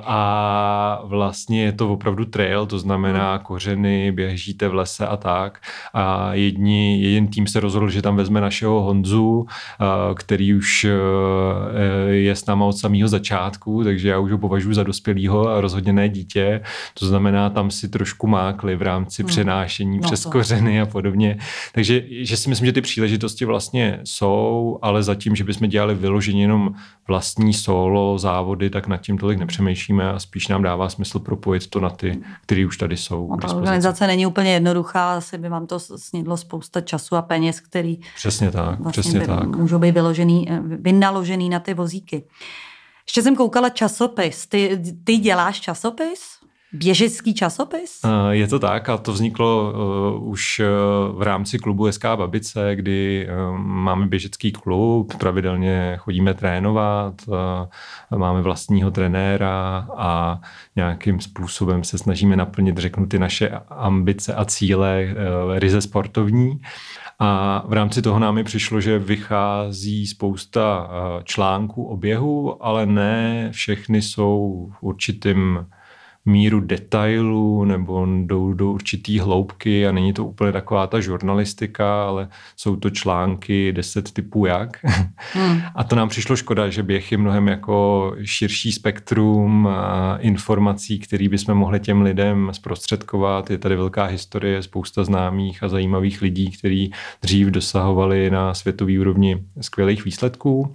A 0.05 1.01
vlastně 1.05 1.65
je 1.65 1.73
to 1.73 1.93
opravdu 1.93 2.25
trail, 2.25 2.67
to 2.67 2.79
znamená 2.79 3.35
Hmm. 3.35 3.45
kořeny, 3.45 4.13
běžíte 4.13 4.69
v 4.69 4.75
lese 4.75 5.07
a 5.07 5.17
tak. 5.17 5.61
A 5.95 6.35
jedni, 6.35 7.03
jeden 7.03 7.29
tým 7.29 7.47
se 7.47 7.61
rozhodl, 7.61 7.89
že 7.91 8.03
tam 8.03 8.17
vezme 8.17 8.41
našeho 8.41 8.83
Honzu, 8.83 9.47
eh, 9.81 9.85
který 10.15 10.55
už 10.55 10.85
eh, 10.85 12.11
je 12.11 12.35
s 12.37 12.47
náma 12.47 12.65
od 12.65 12.73
samého 12.73 13.09
začátku, 13.09 13.85
takže 13.85 14.09
já 14.09 14.19
už 14.19 14.33
ho 14.33 14.39
považuji 14.39 14.75
za 14.75 14.83
dospělého 14.83 15.49
a 15.49 15.61
rozhodně 15.61 15.93
ne 15.93 16.09
dítě. 16.09 16.61
To 16.99 17.07
znamená, 17.07 17.51
tam 17.51 17.71
si 17.71 17.89
trošku 17.89 18.27
mákli 18.27 18.77
v 18.77 18.83
rámci 18.83 19.23
Hmm. 19.23 19.29
přenášení 19.29 19.97
No 19.99 20.03
přes 20.03 20.23
to. 20.23 20.31
kořeny 20.31 20.81
a 20.81 20.87
podobně. 20.87 21.39
Takže 21.73 22.03
že 22.11 22.37
si 22.37 22.49
myslím, 22.49 22.67
že 22.67 22.73
ty 22.73 22.81
příležitosti 22.81 23.45
vlastně 23.45 24.01
jsou, 24.05 24.79
ale 24.83 25.03
zatím, 25.03 25.37
že 25.37 25.45
bychom 25.45 25.69
dělali 25.69 25.95
vyloženě 25.95 26.48
jenom 26.49 26.75
vlastní 27.09 27.55
solo 27.55 28.19
závody, 28.19 28.71
tak 28.71 28.87
nad 28.87 28.97
tím 28.97 29.19
tolik 29.19 29.39
nepřemýšlíme 29.39 30.13
a 30.13 30.19
spíš 30.19 30.49
nám 30.49 30.63
dává 30.63 30.89
smysl 30.89 31.19
propojit 31.19 31.71
to 31.71 31.81
na 31.81 31.91
ty, 31.91 32.23
které 32.43 32.67
už 32.67 32.77
tady 32.77 32.97
jsou. 32.97 33.29
No, 33.31 33.37
ta 33.37 33.57
organizace 33.57 34.07
není 34.07 34.27
úplně 34.27 34.53
jednoduchá, 34.53 35.17
asi 35.17 35.39
by 35.39 35.49
vám 35.49 35.67
to 35.67 35.79
snědlo 35.81 36.37
spousta 36.37 36.81
času 36.81 37.17
a 37.17 37.23
peněz, 37.23 37.61
který 37.61 37.99
Přesně 38.17 38.51
tak, 38.51 38.81
vlastně 38.81 39.03
přesně 39.03 39.21
by, 39.21 39.27
tak. 39.27 39.57
můžou 39.57 39.79
být 39.79 39.93
vyložený, 39.93 40.51
eh, 40.51 40.61
vynaložený 40.65 41.49
na 41.49 41.61
ty 41.61 41.75
vozíky. 41.75 42.25
Ještě 43.07 43.23
jsem 43.23 43.37
koukala 43.37 43.69
časopis. 43.69 44.47
Ty, 44.47 44.83
ty 45.05 45.17
děláš 45.17 45.61
časopis? 45.61 46.38
Běžecký 46.73 47.35
časopis? 47.35 48.01
Eh, 48.05 48.35
Je 48.37 48.47
to 48.47 48.59
tak 48.59 48.89
a 48.89 48.97
to 48.97 49.13
vzniklo 49.13 49.73
uh, 50.19 50.29
už 50.29 50.61
uh, 50.61 51.19
v 51.19 51.23
rámci 51.23 51.59
klubu 51.59 51.93
SK 51.93 52.05
Babice, 52.05 52.77
kdy 52.77 53.29
máme 53.57 54.07
běžecký 54.07 54.53
klub, 54.53 55.15
pravidelně 55.17 55.95
chodíme 55.99 56.35
trénovat, 56.35 57.15
máme 58.17 58.43
vlastního 58.43 58.91
trenéra 58.91 59.89
a 59.97 60.41
nějakým 60.77 61.21
způsobem 61.21 61.85
se 61.85 61.99
snažíme 61.99 62.37
naplnit, 62.37 62.79
řeknu, 62.79 63.07
ty 63.07 63.19
naše 63.19 63.51
ambice 63.69 64.35
a 64.35 64.45
cíle 64.45 65.15
ryze 65.55 65.81
sportovní. 65.81 66.61
A 67.19 67.63
v 67.67 67.73
rámci 67.73 68.03
toho 68.03 68.19
nám 68.19 68.39
je 68.39 68.45
přišlo, 68.45 68.81
že 68.81 68.99
vychází 68.99 70.07
spousta 70.07 70.91
článků 71.25 71.85
o 71.85 71.97
běhu, 71.97 72.67
ale 72.67 72.87
ne 72.87 73.49
všechny 73.53 74.03
jsou 74.03 74.69
v 74.79 74.83
určitým 74.83 75.67
míru 76.29 76.61
detailu 76.61 77.65
nebo 77.65 78.07
jdou 78.07 78.53
do 78.53 78.71
určitý 78.71 79.19
hloubky 79.19 79.87
a 79.87 79.93
není 79.93 80.13
to 80.13 80.25
úplně 80.25 80.53
taková 80.53 80.87
ta 80.87 81.01
žurnalistika, 81.01 82.05
ale 82.05 82.29
jsou 82.57 82.77
to 82.77 82.91
články 82.91 83.73
deset 83.73 84.13
typů 84.13 84.47
jak. 84.47 84.85
Hmm. 85.33 85.61
A 85.75 85.85
to 85.85 85.97
nám 85.97 86.09
přišlo 86.09 86.37
škoda, 86.37 86.69
že 86.71 86.83
běh 86.83 87.13
je 87.13 87.19
mnohem 87.19 87.49
jako 87.49 88.13
širší 88.25 88.73
spektrum 88.73 89.69
informací, 90.19 90.99
který 90.99 91.29
bychom 91.29 91.55
mohli 91.55 91.81
těm 91.81 92.03
lidem 92.03 92.51
zprostředkovat. 92.53 93.51
Je 93.51 93.59
tady 93.59 93.77
velká 93.77 94.05
historie, 94.05 94.63
spousta 94.63 95.05
známých 95.05 95.63
a 95.63 95.69
zajímavých 95.69 96.23
lidí, 96.23 96.51
kteří 96.51 96.93
dřív 97.23 97.49
dosahovali 97.49 98.31
na 98.31 98.55
světový 98.55 98.99
úrovni 98.99 99.45
skvělých 99.61 100.05
výsledků. 100.05 100.75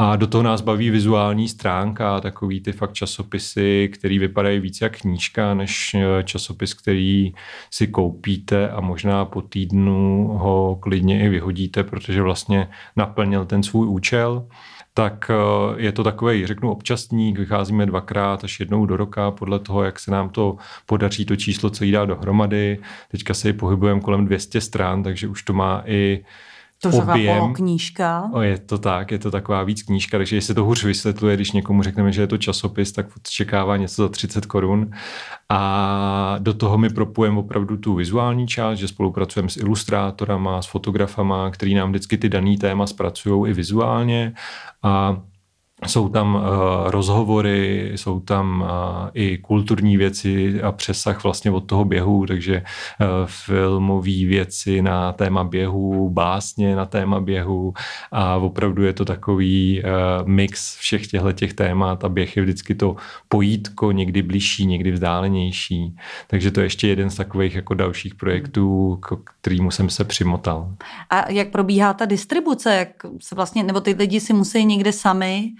A 0.00 0.16
do 0.16 0.26
toho 0.26 0.42
nás 0.42 0.60
baví 0.60 0.90
vizuální 0.90 1.48
stránka, 1.48 2.20
takový 2.20 2.60
ty 2.60 2.72
fakt 2.72 2.92
časopisy, 2.92 3.90
který 3.92 4.18
vypadají 4.18 4.60
víc 4.60 4.80
jak 4.80 5.00
knížka, 5.00 5.54
než 5.54 5.94
eh, 5.94 6.22
časopis, 6.24 6.74
který 6.74 7.32
si 7.70 7.86
koupíte 7.86 8.70
a 8.70 8.80
možná 8.80 9.24
po 9.24 9.42
týdnu 9.42 10.26
ho 10.26 10.76
klidně 10.80 11.24
i 11.24 11.28
vyhodíte, 11.28 11.84
protože 11.84 12.22
vlastně 12.22 12.68
naplnil 12.96 13.44
ten 13.44 13.62
svůj 13.62 13.88
účel 13.88 14.46
tak 14.98 15.30
eh, 15.30 15.34
je 15.82 15.92
to 15.92 16.04
takový, 16.04 16.46
řeknu, 16.46 16.70
občasník, 16.70 17.38
vycházíme 17.38 17.86
dvakrát 17.86 18.44
až 18.44 18.60
jednou 18.60 18.86
do 18.86 18.96
roka, 18.96 19.30
podle 19.30 19.58
toho, 19.58 19.84
jak 19.84 19.98
se 19.98 20.10
nám 20.10 20.30
to 20.30 20.56
podaří 20.86 21.24
to 21.24 21.36
číslo 21.36 21.70
celý 21.70 21.90
dát 21.90 22.04
dohromady. 22.04 22.78
Teďka 23.10 23.34
se 23.34 23.52
pohybujeme 23.52 24.00
kolem 24.00 24.26
200 24.26 24.60
stran, 24.60 25.02
takže 25.02 25.28
už 25.28 25.42
to 25.42 25.52
má 25.52 25.82
i 25.86 26.24
To 26.82 26.88
objem. 26.88 27.38
poloknížka. 27.38 28.30
O, 28.32 28.40
je 28.40 28.58
to 28.58 28.78
tak, 28.78 29.10
je 29.10 29.18
to 29.18 29.30
taková 29.30 29.62
víc 29.62 29.82
knížka, 29.82 30.18
takže 30.18 30.36
jestli 30.36 30.54
to 30.54 30.64
hůř 30.64 30.84
vysvětluje, 30.84 31.36
když 31.36 31.52
někomu 31.52 31.82
řekneme, 31.82 32.12
že 32.12 32.22
je 32.22 32.26
to 32.26 32.38
časopis, 32.38 32.92
tak 32.92 33.06
očekává 33.16 33.76
něco 33.76 34.02
za 34.02 34.08
30 34.08 34.46
korun. 34.46 34.90
A 35.48 36.36
do 36.38 36.54
toho 36.54 36.78
my 36.78 36.90
propujeme 36.90 37.38
opravdu 37.38 37.76
tu 37.76 37.94
vizuální 37.94 38.46
část, 38.46 38.78
že 38.78 38.88
spolupracujeme 38.88 39.48
s 39.48 39.56
ilustrátorama, 39.56 40.62
s 40.62 40.66
fotografama, 40.66 41.50
který 41.50 41.74
nám 41.74 41.90
vždycky 41.90 42.18
ty 42.18 42.28
daný 42.28 42.58
téma 42.58 42.86
zpracují 42.86 43.50
i 43.50 43.54
vizuálně. 43.54 44.32
A 44.82 45.22
jsou 45.86 46.08
tam 46.08 46.34
uh, 46.34 46.42
rozhovory, 46.86 47.92
jsou 47.94 48.20
tam 48.20 48.60
uh, 48.60 49.08
i 49.14 49.38
kulturní 49.38 49.96
věci 49.96 50.62
a 50.62 50.72
přesah 50.72 51.24
vlastně 51.24 51.50
od 51.50 51.60
toho 51.60 51.84
běhu, 51.84 52.26
takže 52.26 52.62
uh, 53.00 53.06
filmové 53.26 54.26
věci 54.26 54.82
na 54.82 55.12
téma 55.12 55.44
běhu, 55.44 56.10
básně 56.10 56.76
na 56.76 56.86
téma 56.86 57.20
běhu 57.20 57.74
a 58.12 58.36
opravdu 58.36 58.84
je 58.84 58.92
to 58.92 59.04
takový 59.04 59.82
uh, 59.82 60.28
mix 60.28 60.76
všech 60.76 61.06
těchto 61.06 61.32
těch 61.32 61.54
témat 61.54 62.04
a 62.04 62.08
běh 62.08 62.36
je 62.36 62.42
vždycky 62.42 62.74
to 62.74 62.96
pojítko, 63.28 63.92
někdy 63.92 64.22
blížší, 64.22 64.66
někdy 64.66 64.90
vzdálenější. 64.90 65.96
Takže 66.26 66.50
to 66.50 66.60
je 66.60 66.66
ještě 66.66 66.88
jeden 66.88 67.10
z 67.10 67.16
takových 67.16 67.54
jako 67.54 67.74
dalších 67.74 68.14
projektů, 68.14 68.98
k 69.00 69.16
kterýmu 69.40 69.70
jsem 69.70 69.90
se 69.90 70.04
přimotal. 70.04 70.74
A 71.10 71.30
jak 71.30 71.50
probíhá 71.50 71.94
ta 71.94 72.04
distribuce? 72.04 72.74
Jak 72.74 72.88
se 73.20 73.34
vlastně, 73.34 73.62
nebo 73.62 73.80
ty 73.80 73.94
lidi 73.98 74.20
si 74.20 74.32
musí 74.32 74.64
někde 74.64 74.92
sami 74.92 75.52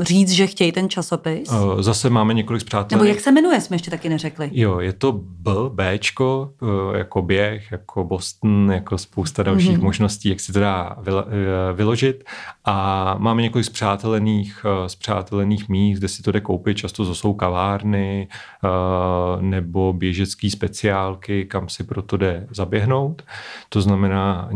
říct, 0.00 0.30
že 0.30 0.46
chtějí 0.46 0.72
ten 0.72 0.88
časopis? 0.88 1.48
Uh, 1.52 1.80
zase 1.82 2.10
máme 2.10 2.34
několik 2.34 2.62
zpřátel. 2.62 2.98
Nebo 2.98 3.08
jak 3.08 3.20
se 3.20 3.32
jmenuje, 3.32 3.60
jsme 3.60 3.74
ještě 3.74 3.90
taky 3.90 4.08
neřekli. 4.08 4.50
Jo, 4.52 4.80
je 4.80 4.92
to 4.92 5.12
B, 5.12 5.50
Bčko, 5.68 6.50
eh, 6.94 6.98
jako 6.98 7.22
běh, 7.22 7.72
jako 7.72 8.04
Boston, 8.04 8.70
jako 8.72 8.98
spousta 8.98 9.42
dalších 9.42 9.70
Mhm. 9.70 9.80
mm-hmm. 9.80 9.84
možností, 9.84 10.28
jak 10.28 10.40
si 10.40 10.52
to 10.52 10.60
dá 10.60 10.96
vylo- 11.02 11.24
eh, 11.28 11.72
vyložit. 11.72 12.24
A 12.64 13.14
máme 13.18 13.42
několik 13.42 13.64
zpřátelených, 13.64 14.66
eh, 14.84 14.88
zpřátelených 14.88 15.68
míst, 15.68 15.98
kde 15.98 16.08
si 16.08 16.22
to 16.22 16.32
jde 16.32 16.40
koupit, 16.40 16.76
často 16.76 17.06
to 17.06 17.14
jsou 17.14 17.34
kavárny 17.34 18.28
eh, 18.64 18.68
nebo 19.42 19.92
běžecký 19.92 20.50
speciálky, 20.50 21.44
kam 21.44 21.68
si 21.68 21.84
proto 21.84 22.16
jde 22.16 22.46
zaběhnout. 22.50 23.22
To 23.68 23.80
znamená, 23.80 24.48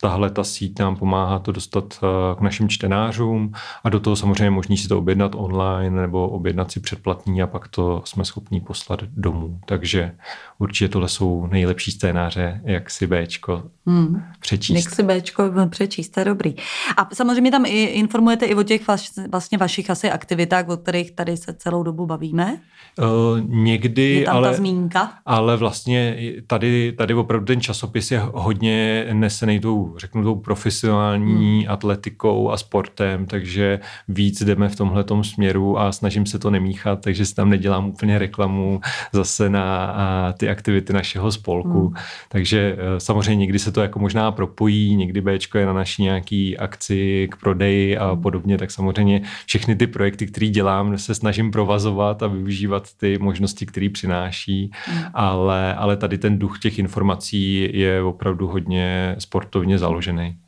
tahle 0.00 0.30
ta 0.30 0.44
síť 0.44 0.78
nám 0.78 0.96
pomáhá 0.96 1.38
to 1.38 1.52
dostat 1.52 1.98
eh, 2.02 2.34
k 2.38 2.40
našim 2.40 2.68
čtenářům 2.68 3.52
a 3.84 3.88
do 3.88 4.00
toho 4.00 4.16
samozřejmě 4.16 4.50
možný 4.50 4.76
si 4.76 4.88
to 4.88 4.98
objednat 4.98 5.32
online 5.34 6.00
nebo 6.00 6.28
objednat 6.28 6.72
si 6.72 6.80
předplatný 6.80 7.42
a 7.42 7.46
pak 7.46 7.68
to 7.68 8.02
jsme 8.04 8.24
schopní 8.24 8.60
poslat 8.60 9.02
domů. 9.02 9.58
Takže 9.66 10.12
určitě 10.58 10.88
tohle 10.88 11.08
jsou 11.08 11.46
nejlepší 11.46 11.90
scénáře, 11.90 12.60
jak 12.64 12.90
si 12.90 13.06
Bčko 13.06 13.62
Hmm. 13.86 14.22
přečíst. 14.40 14.84
Jak 14.84 14.94
si 14.94 15.02
Bčko 15.02 15.42
přečíst, 15.68 16.08
to 16.08 16.20
je 16.20 16.24
dobrý. 16.24 16.54
A 16.96 17.14
samozřejmě 17.14 17.50
tam 17.50 17.66
i 17.66 17.82
informujete 17.84 18.46
i 18.46 18.54
o 18.54 18.62
těch 18.62 18.88
vaš, 18.88 19.10
vlastně 19.30 19.58
vašich 19.58 19.90
asi 19.90 20.10
aktivitách, 20.10 20.68
o 20.68 20.76
kterých 20.76 21.10
tady 21.12 21.36
se 21.36 21.52
celou 21.52 21.82
dobu 21.82 22.06
bavíme. 22.06 22.56
Uh, 22.98 23.40
někdy, 23.48 24.02
Je 24.02 24.24
tam 24.24 24.36
ale, 24.36 24.50
ta 24.50 24.56
zmínka. 24.56 25.12
ale 25.26 25.56
vlastně 25.56 26.16
tady, 26.46 26.92
tady 26.92 27.14
opravdu 27.14 27.46
ten 27.46 27.60
časopis 27.60 28.10
je 28.10 28.20
hodně 28.34 29.06
nesený 29.12 29.60
tou, 29.60 29.87
řeknu, 29.96 30.22
tou 30.22 30.34
profesionální 30.34 31.60
hmm. 31.60 31.72
atletikou 31.72 32.50
a 32.50 32.56
sportem, 32.56 33.26
takže 33.26 33.80
víc 34.08 34.42
jdeme 34.42 34.68
v 34.68 34.76
tomhle 34.76 35.04
směru 35.22 35.78
a 35.78 35.92
snažím 35.92 36.26
se 36.26 36.38
to 36.38 36.50
nemíchat, 36.50 37.00
takže 37.00 37.26
si 37.26 37.34
tam 37.34 37.50
nedělám 37.50 37.88
úplně 37.88 38.18
reklamu 38.18 38.80
zase 39.12 39.50
na 39.50 39.94
ty 40.38 40.48
aktivity 40.48 40.92
našeho 40.92 41.32
spolku. 41.32 41.86
Hmm. 41.86 41.96
Takže 42.28 42.76
eh, 42.78 43.00
samozřejmě 43.00 43.36
někdy 43.36 43.58
se 43.58 43.72
to 43.72 43.82
jako 43.82 43.98
možná 43.98 44.32
propojí, 44.32 44.96
někdy 44.96 45.20
Bčko 45.20 45.58
je 45.58 45.66
na 45.66 45.72
naší 45.72 46.02
nějaký 46.02 46.58
akci 46.58 47.28
k 47.30 47.36
prodeji 47.36 47.98
a 47.98 48.16
podobně, 48.16 48.58
tak 48.58 48.70
samozřejmě 48.70 49.22
všechny 49.46 49.76
ty 49.76 49.86
projekty, 49.86 50.26
které 50.26 50.46
dělám, 50.46 50.98
se 50.98 51.14
snažím 51.14 51.50
provazovat 51.50 52.22
a 52.22 52.26
využívat 52.26 52.88
ty 52.96 53.18
možnosti, 53.18 53.66
které 53.66 53.88
přináší, 53.92 54.70
Hmm. 54.86 55.04
ale, 55.14 55.74
ale 55.74 55.96
tady 55.96 56.18
ten 56.18 56.38
duch 56.38 56.58
těch 56.58 56.78
informací 56.78 57.68
je 57.72 58.02
opravdu 58.02 58.46
hodně 58.46 59.16
sportovně 59.18 59.77
založený. 59.78 60.40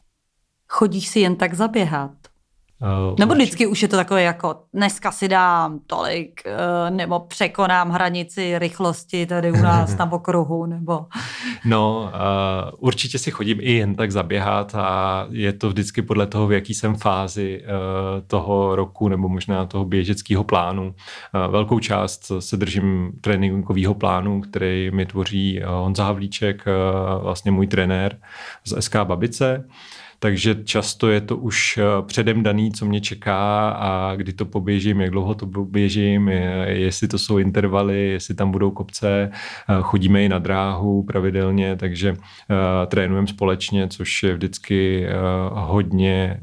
Chodíš 0.69 1.09
si 1.09 1.21
jen 1.21 1.37
tak 1.37 1.55
zaběhat? 1.55 2.30
Uh, 2.83 3.15
Nebo 3.19 3.35
vždycky 3.35 3.67
už 3.67 3.83
je 3.83 3.89
to 3.89 3.97
takové 3.97 4.23
jako 4.23 4.57
dneska 4.75 5.13
si 5.13 5.29
dám 5.29 5.81
tolik, 5.87 6.43
eh, 6.47 6.91
nebo 6.91 7.21
překonám 7.21 7.91
hranici 7.91 8.59
rychlosti 8.59 9.27
tady 9.27 9.53
u 9.53 9.57
nás 9.57 9.97
na 9.97 10.13
okruhu, 10.13 10.67
nebo... 10.67 11.07
No, 11.65 12.13
uh, 12.15 12.79
určitě 12.79 13.19
si 13.19 13.31
chodím 13.31 13.59
i 13.61 13.73
jen 13.73 13.95
tak 13.95 14.13
zaběhat 14.13 14.75
a 14.75 15.27
je 15.31 15.53
to 15.53 15.69
vždycky 15.69 16.03
podle 16.03 16.27
toho, 16.27 16.47
v 16.47 16.53
jaký 16.53 16.75
jsem 16.75 16.95
fázi 16.95 17.63
uh, 17.63 17.69
toho 18.27 18.77
roku 18.77 19.09
nebo 19.09 19.29
možná 19.29 19.67
toho 19.67 19.85
běžeckého 19.85 20.45
plánu. 20.45 20.83
Uh, 20.85 21.53
velkou 21.53 21.79
část 21.79 22.33
se 22.39 22.57
držím 22.57 23.13
tréninkového 23.21 23.95
plánu, 23.95 24.41
který 24.41 24.91
mi 24.91 25.07
tvoří 25.07 25.61
uh, 25.63 25.69
Honza 25.69 26.05
Havlíček, 26.05 26.65
uh, 26.67 27.23
vlastně 27.23 27.51
můj 27.51 27.67
trenér 27.67 28.19
z 28.65 28.83
SK 28.83 28.97
Babice. 28.97 29.65
Takže 30.23 30.55
často 30.65 31.11
je 31.11 31.21
to 31.21 31.37
už 31.37 31.79
eh, 31.79 31.83
předem 32.03 32.43
daný, 32.43 32.73
co 32.73 32.87
mě 32.87 33.01
čeká 33.01 33.71
a 33.71 34.17
kdy 34.17 34.33
to 34.33 34.45
poběžím, 34.45 35.01
jak 35.01 35.11
dlouho 35.11 35.35
to 35.35 35.47
poběžím, 35.47 36.29
jestli 36.67 37.09
to 37.09 37.19
jsou 37.19 37.39
intervaly, 37.39 38.09
jestli 38.09 38.35
tam 38.35 38.51
budou 38.51 38.71
kopce, 38.71 39.31
chodíme 39.83 40.25
i 40.25 40.29
na 40.29 40.39
dráhu 40.39 41.03
pravidelně, 41.03 41.77
takže 41.77 42.17
trénujeme 42.87 43.27
společně, 43.27 43.89
což 43.89 44.23
je 44.23 44.35
vždycky 44.35 45.07
hodně 45.53 46.41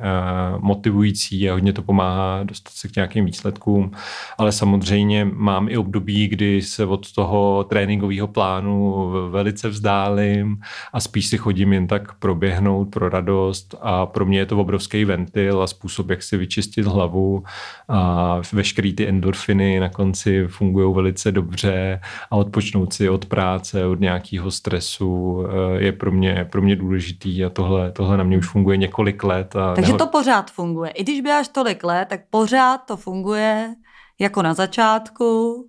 motivující 0.57 1.49
a 1.49 1.53
hodně 1.53 1.73
to 1.73 1.81
pomáhá 1.81 2.43
dostat 2.43 2.73
se 2.73 2.87
k 2.87 2.95
nějakým 2.95 3.25
výsledkům, 3.25 3.91
ale 4.37 4.51
samozřejmě 4.51 5.25
mám 5.25 5.69
i 5.69 5.77
období, 5.77 6.27
kdy 6.27 6.61
se 6.61 6.85
od 6.85 7.11
toho 7.13 7.63
tréninkového 7.63 8.27
plánu 8.27 9.09
velice 9.29 9.69
vzdálím 9.69 10.61
a 10.93 10.99
spíš 10.99 11.27
si 11.27 11.37
chodím 11.37 11.73
jen 11.73 11.87
tak 11.87 12.13
proběhnout 12.13 12.85
pro 12.85 13.09
radost 13.09 13.66
a 13.81 14.05
pro 14.05 14.25
mě 14.25 14.39
je 14.39 14.45
to 14.45 14.57
obrovský 14.57 15.05
ventil 15.05 15.61
a 15.61 15.67
způsob, 15.67 16.09
jak 16.09 16.23
si 16.23 16.37
vyčistit 16.37 16.85
hlavu 16.85 17.43
a 17.87 18.41
veškerý 18.53 18.93
ty 18.93 19.07
endorfiny 19.07 19.79
na 19.79 19.89
konci 19.89 20.47
fungují 20.47 20.95
velice 20.95 21.31
dobře 21.31 21.99
a 22.31 22.35
odpočnout 22.35 22.93
si 22.93 23.09
od 23.09 23.25
práce, 23.25 23.85
od 23.85 23.99
nějakého 23.99 24.51
stresu 24.51 25.43
eh, 25.45 25.83
je 25.83 25.91
pro 25.91 26.11
mě, 26.11 26.47
pro 26.51 26.61
mě 26.61 26.75
důležitý 26.75 27.45
a 27.45 27.49
tohle, 27.49 27.91
tohle 27.91 28.17
na 28.17 28.23
mě 28.23 28.37
už 28.37 28.47
funguje 28.47 28.77
několik 28.77 29.23
let. 29.23 29.55
A 29.55 29.75
Takže 29.75 29.91
neho... 29.91 29.97
to 29.97 30.07
pořád 30.07 30.51
funguje. 30.51 30.89
I 30.89 31.03
když 31.03 31.21
běháš 31.21 31.47
tolik 31.47 31.83
let, 31.83 32.07
tak 32.09 32.21
pořád 32.29 32.77
to 32.77 32.97
funguje 32.97 33.75
jako 34.19 34.41
na 34.41 34.53
začátku, 34.53 35.65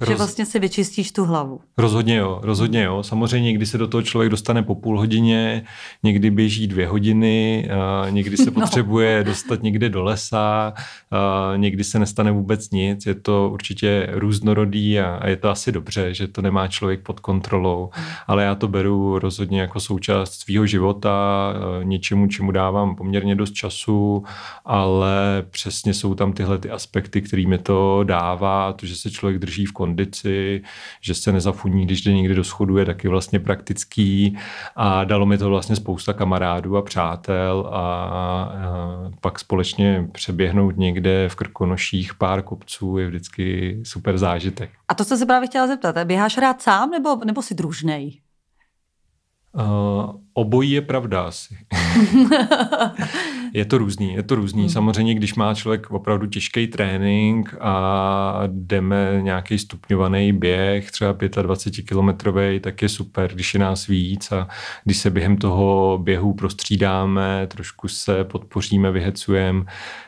Roz... 0.00 0.08
Že 0.08 0.16
vlastně 0.16 0.46
si 0.46 0.58
vyčistíš 0.58 1.12
tu 1.12 1.24
hlavu. 1.24 1.60
Rozhodně 1.78 2.16
jo, 2.16 2.40
rozhodně 2.42 2.82
jo. 2.82 3.02
Samozřejmě 3.02 3.46
někdy 3.46 3.66
se 3.66 3.78
do 3.78 3.88
toho 3.88 4.02
člověk 4.02 4.30
dostane 4.30 4.62
po 4.62 4.74
půl 4.74 4.98
hodině, 4.98 5.64
někdy 6.02 6.30
běží 6.30 6.66
dvě 6.66 6.86
hodiny, 6.86 7.68
a 7.70 8.06
někdy 8.10 8.36
se 8.36 8.44
no. 8.50 8.52
potřebuje 8.52 9.18
no. 9.18 9.24
dostat 9.24 9.62
někde 9.62 9.88
do 9.88 10.02
lesa, 10.02 10.72
a 11.10 11.52
někdy 11.56 11.84
se 11.84 11.98
nestane 11.98 12.32
vůbec 12.32 12.70
nic. 12.70 13.06
Je 13.06 13.14
to 13.14 13.50
určitě 13.52 14.08
různorodý 14.12 15.00
a, 15.00 15.14
a 15.14 15.28
je 15.28 15.36
to 15.36 15.50
asi 15.50 15.72
dobře, 15.72 16.14
že 16.14 16.28
to 16.28 16.42
nemá 16.42 16.68
člověk 16.68 17.00
pod 17.00 17.20
kontrolou. 17.20 17.90
Hmm. 17.92 18.06
Ale 18.26 18.44
já 18.44 18.54
to 18.54 18.68
beru 18.68 19.18
rozhodně 19.18 19.60
jako 19.60 19.80
součást 19.80 20.32
svého 20.32 20.66
života, 20.66 21.14
něčemu, 21.82 22.26
čemu 22.26 22.50
dávám 22.50 22.96
poměrně 22.96 23.34
dost 23.34 23.52
času, 23.52 24.24
ale 24.64 25.44
přesně 25.50 25.94
jsou 25.94 26.14
tam 26.14 26.32
tyhle 26.32 26.58
ty 26.58 26.70
aspekty, 26.70 27.22
které 27.22 27.46
mi 27.46 27.58
to 27.58 28.04
dává, 28.04 28.72
to, 28.72 28.86
že 28.86 28.96
se 28.96 29.10
člověk 29.10 29.38
drží 29.38 29.66
v 29.66 29.72
kondici, 29.84 30.62
že 31.00 31.14
se 31.14 31.32
nezafuní, 31.32 31.86
když 31.86 32.02
jde 32.02 32.12
někdy 32.12 32.34
do 32.34 32.44
schodu, 32.44 32.78
je 32.78 32.84
taky 32.84 33.08
vlastně 33.08 33.40
praktický 33.40 34.38
a 34.76 35.04
dalo 35.04 35.26
mi 35.26 35.38
to 35.38 35.48
vlastně 35.48 35.76
spousta 35.76 36.12
kamarádů 36.12 36.76
a 36.76 36.82
přátel 36.82 37.68
a, 37.72 37.76
a 37.76 38.50
pak 39.20 39.38
společně 39.38 40.08
přeběhnout 40.12 40.76
někde 40.76 41.28
v 41.28 41.34
Krkonoších 41.34 42.14
pár 42.14 42.42
kopců 42.42 42.98
je 42.98 43.06
vždycky 43.06 43.80
super 43.84 44.18
zážitek. 44.18 44.70
A 44.88 44.94
to, 44.94 45.04
co 45.04 45.16
se 45.16 45.26
právě 45.26 45.48
chtěla 45.48 45.66
zeptat, 45.66 45.98
běháš 46.04 46.38
rád 46.38 46.62
sám 46.62 46.90
nebo, 46.90 47.16
nebo 47.24 47.42
si 47.42 47.54
družnej? 47.54 48.20
Uh, 49.52 50.10
obojí 50.34 50.70
je 50.70 50.82
pravda 50.82 51.22
asi. 51.22 51.56
je 53.54 53.64
to 53.64 53.78
různý, 53.78 54.14
je 54.14 54.22
to 54.22 54.34
různý. 54.34 54.62
Hmm. 54.62 54.68
Samozřejmě, 54.68 55.14
když 55.14 55.34
má 55.34 55.54
člověk 55.54 55.90
opravdu 55.90 56.26
těžký 56.26 56.66
trénink 56.66 57.54
a 57.60 58.42
jdeme 58.46 59.18
nějaký 59.20 59.58
stupňovaný 59.58 60.32
běh, 60.32 60.90
třeba 60.90 61.16
25 61.42 61.82
kilometrový, 61.82 62.60
tak 62.60 62.82
je 62.82 62.88
super, 62.88 63.30
když 63.34 63.54
je 63.54 63.60
nás 63.60 63.86
víc 63.86 64.32
a 64.32 64.48
když 64.84 64.96
se 64.96 65.10
během 65.10 65.36
toho 65.36 65.98
běhu 66.02 66.34
prostřídáme, 66.34 67.46
trošku 67.46 67.88
se 67.88 68.24
podpoříme, 68.24 68.90
vyhecujeme, 68.90 69.64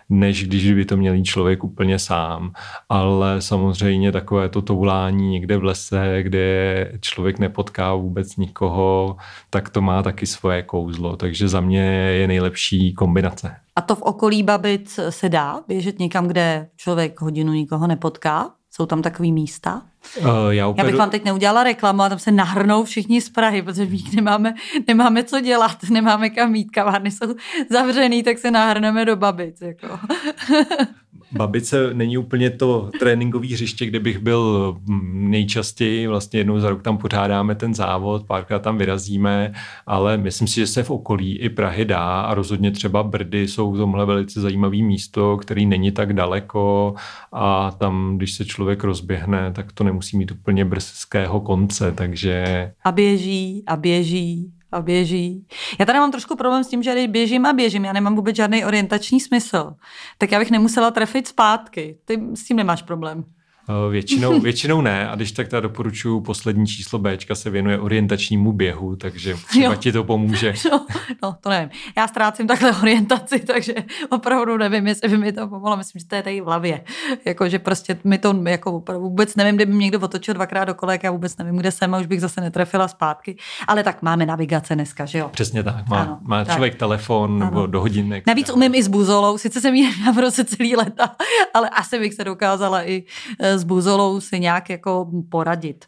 než 0.09 0.45
když 0.45 0.73
by 0.73 0.85
to 0.85 0.97
měl 0.97 1.23
člověk 1.23 1.65
úplně 1.65 1.99
sám. 1.99 2.53
Ale 2.89 3.43
samozřejmě 3.43 4.13
takové 4.13 4.49
to 4.49 4.63
toulání 4.63 5.31
někde 5.31 5.57
v 5.57 5.65
lese, 5.65 6.19
kde 6.23 6.93
člověk 7.01 7.39
nepotká 7.39 7.95
vůbec 7.95 8.37
nikoho, 8.37 9.17
tak 9.51 9.69
to 9.69 9.81
má 9.81 10.03
taky 10.03 10.27
svoje 10.27 10.63
kouzlo. 10.63 11.17
Takže 11.17 11.49
za 11.49 11.61
mě 11.61 11.83
je 12.11 12.29
nejlepší 12.29 12.95
kombinace. 12.95 13.57
A 13.77 13.81
to 13.81 13.95
v 13.95 14.03
okolí 14.03 14.43
Babic 14.43 15.01
se 15.11 15.29
dá 15.29 15.61
běžet 15.69 15.99
někam, 15.99 16.29
kde 16.29 16.69
člověk 16.77 17.21
hodinu 17.21 17.53
nikoho 17.53 17.87
nepotká? 17.87 18.51
Jsou 18.71 18.87
tam 18.87 19.03
takový 19.03 19.33
místa? 19.33 19.83
Uh, 20.19 20.27
já, 20.51 20.69
operu... 20.69 20.87
já 20.87 20.91
bych 20.91 20.99
vám 20.99 21.11
teď 21.11 21.25
neudělala 21.25 21.65
reklamu 21.65 22.03
a 22.03 22.09
tam 22.09 22.19
se 22.19 22.33
nahrnou 22.33 22.85
všichni 22.85 23.21
z 23.21 23.31
Prahy, 23.31 23.63
protože 23.63 23.87
my 23.87 23.99
nemáme, 24.15 24.55
nemáme 24.87 25.25
co 25.25 25.41
dělat, 25.41 25.77
nemáme 25.91 26.31
kam 26.31 26.51
mít, 26.51 26.71
kavárny 26.71 27.11
jsou 27.11 27.35
zavřený, 27.71 28.23
tak 28.23 28.39
se 28.39 28.51
nahrneme 28.51 29.05
do 29.05 29.17
babic. 29.17 29.61
Jako. 29.61 29.99
Babice 31.33 31.95
není 31.95 32.19
úplně 32.19 32.51
to 32.51 32.91
tréninkové 33.01 33.47
hřiště, 33.47 33.87
kde 33.87 34.01
bych 34.01 34.19
byl 34.19 34.77
nejčastěji, 35.13 36.07
vlastně 36.07 36.41
jednou 36.41 36.61
za 36.61 36.71
rok 36.71 36.83
tam 36.83 36.99
pořádáme 36.99 37.55
ten 37.55 37.75
závod, 37.75 38.27
párkrát 38.27 38.59
tam 38.59 38.79
vyrazíme, 38.79 39.53
ale 39.87 40.17
myslím 40.17 40.49
si, 40.49 40.55
že 40.55 40.67
se 40.67 40.83
v 40.83 40.91
okolí 40.91 41.39
i 41.39 41.49
Prahy 41.49 41.85
dá 41.85 42.21
a 42.21 42.35
rozhodně 42.35 42.71
třeba 42.71 43.03
Brdy 43.03 43.49
jsou 43.49 43.73
v 43.73 43.77
tomhle 43.77 44.07
velice 44.07 44.41
zajímavý 44.41 44.83
místo, 44.83 45.37
který 45.37 45.67
není 45.67 45.93
tak 45.93 46.13
daleko 46.13 46.95
a 47.33 47.71
tam, 47.71 48.17
když 48.17 48.35
se 48.35 48.45
člověk 48.45 48.85
rozběhne, 48.85 49.53
tak 49.53 49.73
to 49.73 49.85
nemusí 49.85 50.19
mít 50.19 50.31
úplně 50.31 50.65
brzkého 50.65 51.41
konce, 51.41 51.93
takže... 51.93 52.73
A 52.85 52.93
běží, 52.93 53.63
a 53.67 53.77
běží, 53.77 54.53
a 54.77 54.83
běží. 54.83 55.47
Já 55.81 55.87
tady 55.87 55.99
mám 55.99 56.11
trošku 56.11 56.37
problém 56.37 56.65
s 56.65 56.69
tím, 56.69 56.83
že 56.83 56.93
když 56.93 57.07
běžím 57.07 57.47
a 57.47 57.53
běžím, 57.53 57.85
já 57.85 57.93
nemám 57.93 58.17
vůbec 58.17 58.37
žádný 58.37 58.65
orientační 58.65 59.21
smysl, 59.21 59.75
tak 60.19 60.33
já 60.33 60.39
bych 60.39 60.51
nemusela 60.51 60.91
trefit 60.91 61.29
zpátky. 61.29 61.99
Ty 62.05 62.21
s 62.35 62.45
tím 62.45 62.57
nemáš 62.57 62.83
problém. 62.83 63.25
Eh, 63.69 63.91
většinou, 63.91 64.41
většinou 64.51 64.81
ne 64.81 65.09
a 65.09 65.15
když 65.15 65.33
tak 65.33 65.49
ta 65.49 65.61
doporučuji 65.61 66.21
poslední 66.21 66.67
číslo 66.67 66.99
Bčka 66.99 67.35
se 67.35 67.51
věnuje 67.51 67.79
orientačnímu 67.79 68.53
běhu, 68.53 68.97
takže 68.97 69.37
třeba 69.49 69.65
jo. 69.65 69.77
ti 69.77 69.93
to 69.93 70.05
pomůže. 70.05 70.55
No, 70.73 70.87
no, 71.23 71.37
to 71.41 71.51
nevím. 71.51 71.71
Já 71.97 72.09
ztrácím 72.09 72.47
takhle 72.47 72.73
orientaci, 72.73 73.39
takže 73.39 73.75
opravdu 74.11 74.57
nevím, 74.57 74.87
jestli 74.87 75.09
by 75.09 75.19
mi 75.19 75.33
to 75.33 75.49
pomohlo. 75.49 75.77
Myslím, 75.77 76.01
že 76.01 76.07
to 76.07 76.15
je 76.15 76.23
tady 76.23 76.41
v 76.41 76.45
hlavě. 76.45 76.81
Jako, 77.25 77.49
že 77.49 77.59
prostě 77.59 77.99
mi 78.05 78.19
to 78.19 78.43
jako 78.49 78.83
vůbec 78.99 79.37
nevím, 79.37 79.57
kdyby 79.57 79.73
mě 79.73 79.85
někdo 79.85 80.01
otočil 80.01 80.35
dvakrát 80.35 80.65
do 80.65 80.75
kolek, 80.75 81.03
já 81.03 81.11
vůbec 81.11 81.37
nevím, 81.37 81.57
kde 81.57 81.73
jsem 81.73 81.95
a 81.95 81.99
už 81.99 82.07
bych 82.07 82.21
zase 82.21 82.41
netrefila 82.41 82.89
zpátky. 82.89 83.37
Ale 83.69 83.83
tak 83.83 84.03
máme 84.03 84.27
navigace 84.27 84.75
dneska, 84.75 85.05
že 85.05 85.19
jo? 85.19 85.29
Přesně 85.29 85.63
tak. 85.63 85.89
Má, 85.89 86.03
ano, 86.03 86.19
má 86.23 86.45
člověk 86.45 86.73
tak. 86.73 86.79
telefon 86.79 87.43
ano. 87.43 87.45
nebo 87.45 87.67
do 87.67 87.81
hodinek. 87.81 88.27
Navíc 88.27 88.51
umím 88.51 88.75
i 88.75 88.83
s 88.83 88.89
buzolou, 88.89 89.39
sice 89.39 89.61
jsem 89.61 89.75
ji 89.75 89.91
neměla 89.91 90.13
v 90.13 90.19
roce 90.19 90.45
celý 90.45 90.77
leta, 90.77 91.17
ale 91.55 91.69
asi 91.69 91.99
bych 91.99 92.15
se 92.15 92.25
dokázala 92.25 92.89
i 92.89 93.05
eh, 93.41 93.56
s 93.59 93.65
buzolou 93.65 94.21
si 94.21 94.41
nějak 94.41 94.71
jako 94.71 95.11
poradit. 95.31 95.85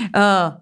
Uh, 0.00 0.56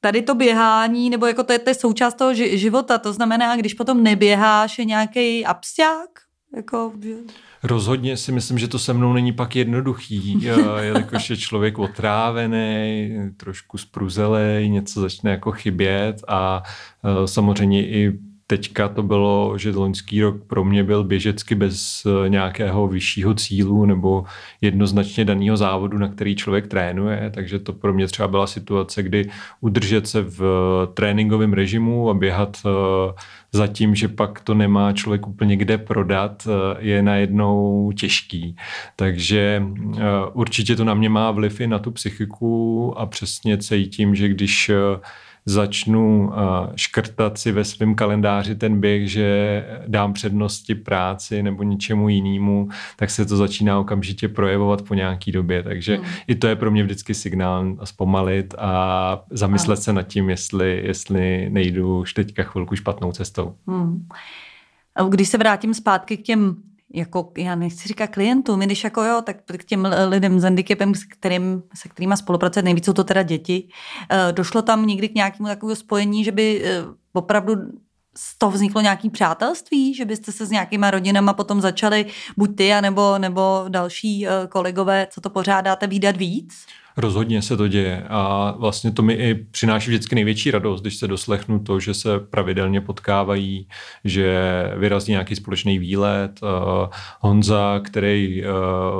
tady 0.00 0.22
to 0.22 0.34
běhání, 0.34 1.10
nebo 1.10 1.26
jako 1.26 1.42
to 1.44 1.52
je, 1.52 1.58
to 1.58 1.70
je 1.70 1.74
součást 1.74 2.14
toho 2.14 2.34
života, 2.34 2.98
to 2.98 3.12
znamená, 3.12 3.56
když 3.56 3.74
potom 3.74 4.02
neběháš, 4.02 4.78
je 4.78 4.84
nějaký 4.84 5.46
absťák? 5.46 6.08
Jako, 6.56 6.92
že... 7.02 7.14
Rozhodně 7.62 8.16
si 8.16 8.32
myslím, 8.32 8.58
že 8.58 8.68
to 8.68 8.78
se 8.78 8.92
mnou 8.92 9.12
není 9.12 9.32
pak 9.32 9.56
jednoduchý, 9.56 10.38
jelikož 10.80 11.30
je 11.30 11.36
člověk 11.36 11.78
otrávený, 11.78 13.10
trošku 13.36 13.78
spruzelej, 13.78 14.68
něco 14.68 15.00
začne 15.00 15.30
jako 15.30 15.52
chybět 15.52 16.16
a 16.28 16.62
uh, 17.02 17.24
samozřejmě 17.24 17.88
i 17.88 18.18
teďka 18.46 18.88
to 18.88 19.02
bylo, 19.02 19.58
že 19.58 19.70
loňský 19.70 20.22
rok 20.22 20.36
pro 20.46 20.64
mě 20.64 20.84
byl 20.84 21.04
běžecky 21.04 21.54
bez 21.54 22.06
eh, 22.06 22.28
nějakého 22.28 22.88
vyššího 22.88 23.34
cílu 23.34 23.84
nebo 23.84 24.24
jednoznačně 24.60 25.24
daného 25.24 25.56
závodu, 25.56 25.98
na 25.98 26.08
který 26.08 26.36
člověk 26.36 26.66
trénuje, 26.66 27.30
takže 27.34 27.58
to 27.58 27.72
pro 27.72 27.94
mě 27.94 28.06
třeba 28.06 28.28
byla 28.28 28.46
situace, 28.46 29.02
kdy 29.02 29.28
udržet 29.60 30.08
se 30.08 30.22
v 30.22 30.42
tréninkovém 30.94 31.52
režimu 31.52 32.10
a 32.10 32.14
běhat 32.14 32.56
eh, 32.66 33.12
za 33.52 33.66
tím, 33.66 33.94
že 33.94 34.08
pak 34.08 34.40
to 34.40 34.54
nemá 34.54 34.92
člověk 34.92 35.26
úplně 35.26 35.56
kde 35.56 35.78
prodat, 35.78 36.48
eh, 36.48 36.76
je 36.78 37.02
najednou 37.02 37.92
těžký. 37.92 38.56
Takže 38.96 39.62
určitě 40.32 40.76
to 40.76 40.84
na 40.84 40.94
mě 40.94 41.08
má 41.08 41.30
vliv 41.30 41.60
i 41.60 41.66
na 41.66 41.78
tu 41.78 41.90
psychiku 41.90 42.94
a 42.98 43.06
přesně 43.06 43.58
cítím, 43.58 44.14
že 44.14 44.28
když 44.28 44.70
začnu 45.46 46.32
škrtat 46.76 47.38
si 47.38 47.52
ve 47.52 47.64
svém 47.64 47.94
kalendáři 47.94 48.54
ten 48.54 48.80
běh, 48.80 49.10
že 49.10 49.64
dám 49.86 50.12
přednosti 50.12 50.74
práci 50.74 51.42
nebo 51.42 51.62
něčemu 51.62 52.08
jinému, 52.08 52.68
tak 52.96 53.10
se 53.10 53.26
to 53.26 53.36
začíná 53.36 53.78
okamžitě 53.78 54.28
projevovat 54.28 54.82
po 54.82 54.94
nějaký 54.94 55.32
době. 55.32 55.62
Takže 55.62 55.96
hmm. 55.96 56.06
i 56.26 56.34
to 56.34 56.46
je 56.46 56.56
pro 56.56 56.70
mě 56.70 56.82
vždycky 56.82 57.14
signál 57.14 57.76
zpomalit 57.84 58.54
a 58.58 59.24
zamyslet 59.30 59.82
se 59.82 59.92
nad 59.92 60.02
tím, 60.02 60.30
jestli, 60.30 60.82
jestli 60.84 61.50
nejdu 61.50 62.00
už 62.00 62.14
teďka 62.14 62.42
chvilku 62.42 62.76
špatnou 62.76 63.12
cestou. 63.12 63.54
Hmm. 63.66 64.08
Když 65.08 65.28
se 65.28 65.38
vrátím 65.38 65.74
zpátky 65.74 66.16
k 66.16 66.22
těm 66.22 66.56
jako, 66.94 67.32
já 67.38 67.54
nechci 67.54 67.88
říkat 67.88 68.06
klientům, 68.06 68.60
když 68.60 68.84
jako 68.84 69.02
jo, 69.02 69.22
tak 69.22 69.36
k 69.56 69.64
těm 69.64 69.88
lidem 70.08 70.40
s 70.40 70.42
handicapem, 70.42 70.94
s 70.94 71.04
kterým, 71.04 71.62
se 71.74 71.88
kterými 71.88 72.16
spolupracuje, 72.16 72.62
nejvíc 72.62 72.84
jsou 72.84 72.92
to 72.92 73.04
teda 73.04 73.22
děti, 73.22 73.68
eh, 74.10 74.32
došlo 74.32 74.62
tam 74.62 74.86
někdy 74.86 75.08
k 75.08 75.14
nějakému 75.14 75.48
takovému 75.48 75.76
spojení, 75.76 76.24
že 76.24 76.32
by 76.32 76.62
eh, 76.64 76.84
opravdu 77.12 77.54
z 78.16 78.38
toho 78.38 78.52
vzniklo 78.52 78.80
nějaký 78.80 79.10
přátelství, 79.10 79.94
že 79.94 80.04
byste 80.04 80.32
se 80.32 80.46
s 80.46 80.50
nějakýma 80.50 80.90
rodinama 80.90 81.32
potom 81.32 81.60
začali, 81.60 82.06
buď 82.36 82.56
ty, 82.56 82.72
nebo, 82.80 83.18
nebo 83.18 83.64
další 83.68 84.26
eh, 84.26 84.30
kolegové, 84.48 85.06
co 85.10 85.20
to 85.20 85.30
pořádáte, 85.30 85.86
výdat 85.86 86.16
víc? 86.16 86.66
Rozhodně 86.96 87.42
se 87.42 87.56
to 87.56 87.68
děje 87.68 88.02
a 88.08 88.54
vlastně 88.58 88.90
to 88.92 89.02
mi 89.02 89.12
i 89.12 89.34
přináší 89.34 89.90
vždycky 89.90 90.14
největší 90.14 90.50
radost, 90.50 90.80
když 90.80 90.96
se 90.96 91.08
doslechnu 91.08 91.58
to, 91.58 91.80
že 91.80 91.94
se 91.94 92.18
pravidelně 92.18 92.80
potkávají, 92.80 93.68
že 94.04 94.38
vyrazí 94.76 95.12
nějaký 95.12 95.36
společný 95.36 95.78
výlet. 95.78 96.40
Honza, 97.20 97.80
který 97.84 98.42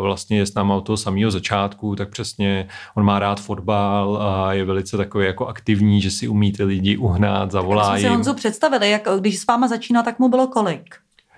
vlastně 0.00 0.38
je 0.38 0.46
s 0.46 0.54
náma 0.54 0.74
od 0.74 0.80
toho 0.80 0.96
samého 0.96 1.30
začátku, 1.30 1.96
tak 1.96 2.08
přesně 2.08 2.68
on 2.94 3.04
má 3.04 3.18
rád 3.18 3.40
fotbal 3.40 4.22
a 4.22 4.52
je 4.52 4.64
velice 4.64 4.96
takový 4.96 5.26
jako 5.26 5.46
aktivní, 5.46 6.00
že 6.00 6.10
si 6.10 6.28
umí 6.28 6.52
ty 6.52 6.64
lidi 6.64 6.96
uhnát, 6.96 7.50
zavolá 7.50 7.96
jim. 7.96 8.06
si 8.06 8.14
Honzu 8.14 8.34
představili, 8.34 8.90
jak 8.90 9.08
když 9.20 9.38
s 9.38 9.46
váma 9.46 9.68
začínal, 9.68 10.02
tak 10.02 10.18
mu 10.18 10.28
bylo 10.28 10.46
kolik? 10.46 10.94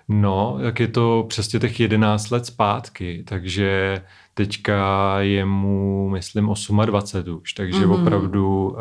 No, 0.08 0.56
jak 0.60 0.80
je 0.80 0.88
to 0.88 1.24
přesně 1.28 1.60
těch 1.60 1.80
11 1.80 2.30
let 2.30 2.46
zpátky, 2.46 3.24
takže 3.26 4.00
Teďka 4.38 5.16
je 5.20 5.44
mu, 5.44 6.08
myslím, 6.08 6.54
28 6.86 7.36
už, 7.36 7.52
takže 7.52 7.78
mm-hmm. 7.78 8.02
opravdu 8.02 8.68
uh, 8.68 8.76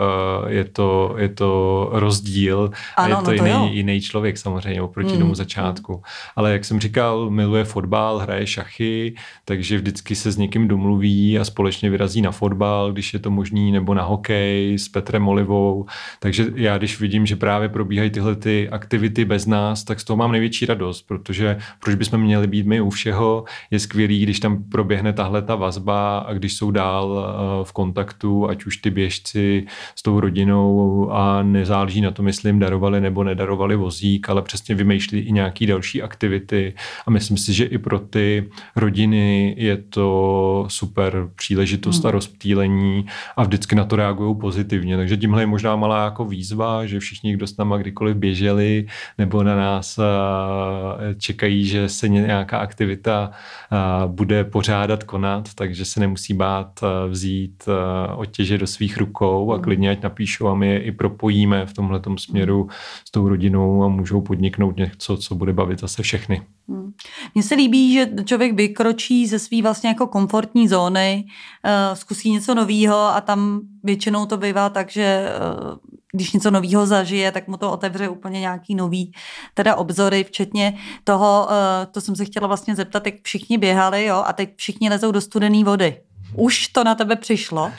je, 0.47 0.65
to, 0.65 1.15
je 1.17 1.29
to 1.29 1.89
rozdíl 1.91 2.71
ano, 2.97 3.05
a 3.05 3.07
je 3.07 3.15
to, 3.15 3.31
no 3.31 3.37
to 3.37 3.45
jiný, 3.45 3.75
jiný 3.75 4.01
člověk 4.01 4.37
samozřejmě 4.37 4.81
oproti 4.81 5.13
mm. 5.13 5.19
tomu 5.19 5.35
začátku. 5.35 6.01
Ale 6.35 6.51
jak 6.51 6.65
jsem 6.65 6.79
říkal, 6.79 7.29
miluje 7.29 7.63
fotbal, 7.63 8.17
hraje 8.17 8.47
šachy, 8.47 9.15
takže 9.45 9.77
vždycky 9.77 10.15
se 10.15 10.31
s 10.31 10.37
někým 10.37 10.67
domluví 10.67 11.39
a 11.39 11.45
společně 11.45 11.89
vyrazí 11.89 12.21
na 12.21 12.31
fotbal, 12.31 12.91
když 12.91 13.13
je 13.13 13.19
to 13.19 13.31
možný, 13.31 13.71
nebo 13.71 13.93
na 13.93 14.03
hokej 14.03 14.79
s 14.79 14.89
Petrem 14.89 15.27
Olivou. 15.27 15.85
Takže 16.19 16.45
já, 16.55 16.77
když 16.77 16.99
vidím, 16.99 17.25
že 17.25 17.35
právě 17.35 17.69
probíhají 17.69 18.09
tyhle 18.09 18.35
ty 18.35 18.69
aktivity 18.69 19.25
bez 19.25 19.45
nás, 19.45 19.83
tak 19.83 19.99
z 19.99 20.03
toho 20.03 20.17
mám 20.17 20.31
největší 20.31 20.65
radost, 20.65 21.01
protože 21.01 21.57
proč 21.79 21.95
bychom 21.95 22.21
měli 22.21 22.47
být 22.47 22.65
my 22.65 22.81
u 22.81 22.89
všeho, 22.89 23.43
je 23.71 23.79
skvělý, 23.79 24.23
když 24.23 24.39
tam 24.39 24.63
proběhne 24.63 25.13
tahle 25.13 25.44
ta 25.45 25.55
vazba 25.55 26.17
a 26.17 26.33
když 26.33 26.53
jsou 26.53 26.71
dál 26.71 27.25
eh, 27.25 27.65
v 27.65 27.73
kontaktu, 27.73 28.49
ať 28.49 28.65
už 28.65 28.77
ty 28.77 28.89
běžci 28.89 29.65
s 29.95 30.03
tou 30.03 30.19
rodinou 30.19 31.09
a 31.11 31.43
nezáleží 31.43 32.01
na 32.01 32.11
tom, 32.11 32.27
jestli 32.27 32.49
jim 32.49 32.59
darovali 32.59 33.01
nebo 33.01 33.23
nedarovali 33.23 33.75
vozík, 33.75 34.29
ale 34.29 34.41
přesně 34.41 34.75
vymýšlí 34.75 35.19
i 35.19 35.31
nějaké 35.31 35.67
další 35.67 36.01
aktivity 36.01 36.73
a 37.07 37.11
myslím 37.11 37.37
si, 37.37 37.53
že 37.53 37.65
i 37.65 37.77
pro 37.77 37.99
ty 37.99 38.49
rodiny 38.75 39.55
je 39.57 39.77
to 39.77 40.65
super 40.67 41.29
příležitost 41.35 41.99
hmm. 41.99 42.07
a 42.07 42.11
rozptýlení 42.11 43.05
a 43.37 43.43
vždycky 43.43 43.75
na 43.75 43.85
to 43.85 43.95
reagují 43.95 44.35
pozitivně. 44.35 44.97
Takže 44.97 45.17
tímhle 45.17 45.41
je 45.41 45.47
možná 45.47 45.75
malá 45.75 46.03
jako 46.03 46.25
výzva, 46.25 46.85
že 46.85 46.99
všichni, 46.99 47.33
kdo 47.33 47.47
s 47.47 47.57
náma 47.57 47.77
kdykoliv 47.77 48.17
běželi 48.17 48.87
nebo 49.17 49.43
na 49.43 49.55
nás 49.55 49.99
eh, 49.99 51.15
čekají, 51.17 51.65
že 51.65 51.89
se 51.89 52.09
nějaká 52.09 52.57
aktivita 52.57 53.31
eh, 53.31 53.77
bude 54.07 54.43
pořádat, 54.43 55.03
konat, 55.35 55.53
takže 55.55 55.85
se 55.85 55.99
nemusí 55.99 56.33
bát 56.33 56.79
eh, 56.83 57.09
vzít 57.09 57.63
eh, 57.67 58.13
otěže 58.15 58.57
do 58.57 58.67
svých 58.67 58.97
rukou 58.97 59.51
a 59.51 59.55
hmm. 59.55 59.63
klidně 59.63 59.91
ať 59.91 60.01
napíšou 60.01 60.47
a 60.47 60.55
my 60.55 60.67
je 60.67 60.83
i 60.83 60.91
propojíme 60.91 61.65
v 61.65 61.73
tomhle 61.73 62.01
směru 62.17 62.69
s 63.07 63.11
tou 63.11 63.29
rodinou 63.29 63.83
a 63.83 63.87
můžou 63.87 64.21
podniknout 64.21 64.77
něco, 64.77 65.17
co 65.17 65.35
bude 65.35 65.53
bavit 65.53 65.79
zase 65.79 66.03
všechny. 66.03 66.41
Hmm. 66.69 66.91
Mně 67.35 67.43
se 67.43 67.55
líbí, 67.55 67.93
že 67.93 68.09
člověk 68.25 68.53
vykročí 68.53 69.27
ze 69.27 69.39
své 69.39 69.61
vlastně 69.61 69.89
jako 69.89 70.07
komfortní 70.07 70.67
zóny, 70.67 71.25
uh, 71.65 71.95
zkusí 71.95 72.31
něco 72.31 72.55
nového 72.55 72.97
a 72.97 73.21
tam 73.21 73.61
většinou 73.85 74.25
to 74.25 74.37
bývá 74.37 74.69
tak, 74.69 74.89
že 74.89 75.29
uh, 75.61 75.77
když 76.11 76.31
něco 76.31 76.51
nového 76.51 76.85
zažije, 76.85 77.31
tak 77.31 77.47
mu 77.47 77.57
to 77.57 77.71
otevře 77.71 78.09
úplně 78.09 78.39
nějaký 78.39 78.75
nový 78.75 79.11
teda 79.53 79.75
obzory, 79.75 80.23
včetně 80.23 80.77
toho, 81.03 81.47
uh, 81.49 81.91
to 81.91 82.01
jsem 82.01 82.15
se 82.15 82.25
chtěla 82.25 82.47
vlastně 82.47 82.75
zeptat, 82.75 83.05
jak 83.05 83.15
všichni 83.23 83.57
běhali, 83.57 84.05
jo, 84.05 84.23
a 84.25 84.33
teď 84.33 84.49
všichni 84.55 84.89
lezou 84.89 85.11
do 85.11 85.21
studené 85.21 85.63
vody. 85.63 85.97
Už 86.35 86.67
to 86.67 86.83
na 86.83 86.95
tebe 86.95 87.15
přišlo? 87.15 87.71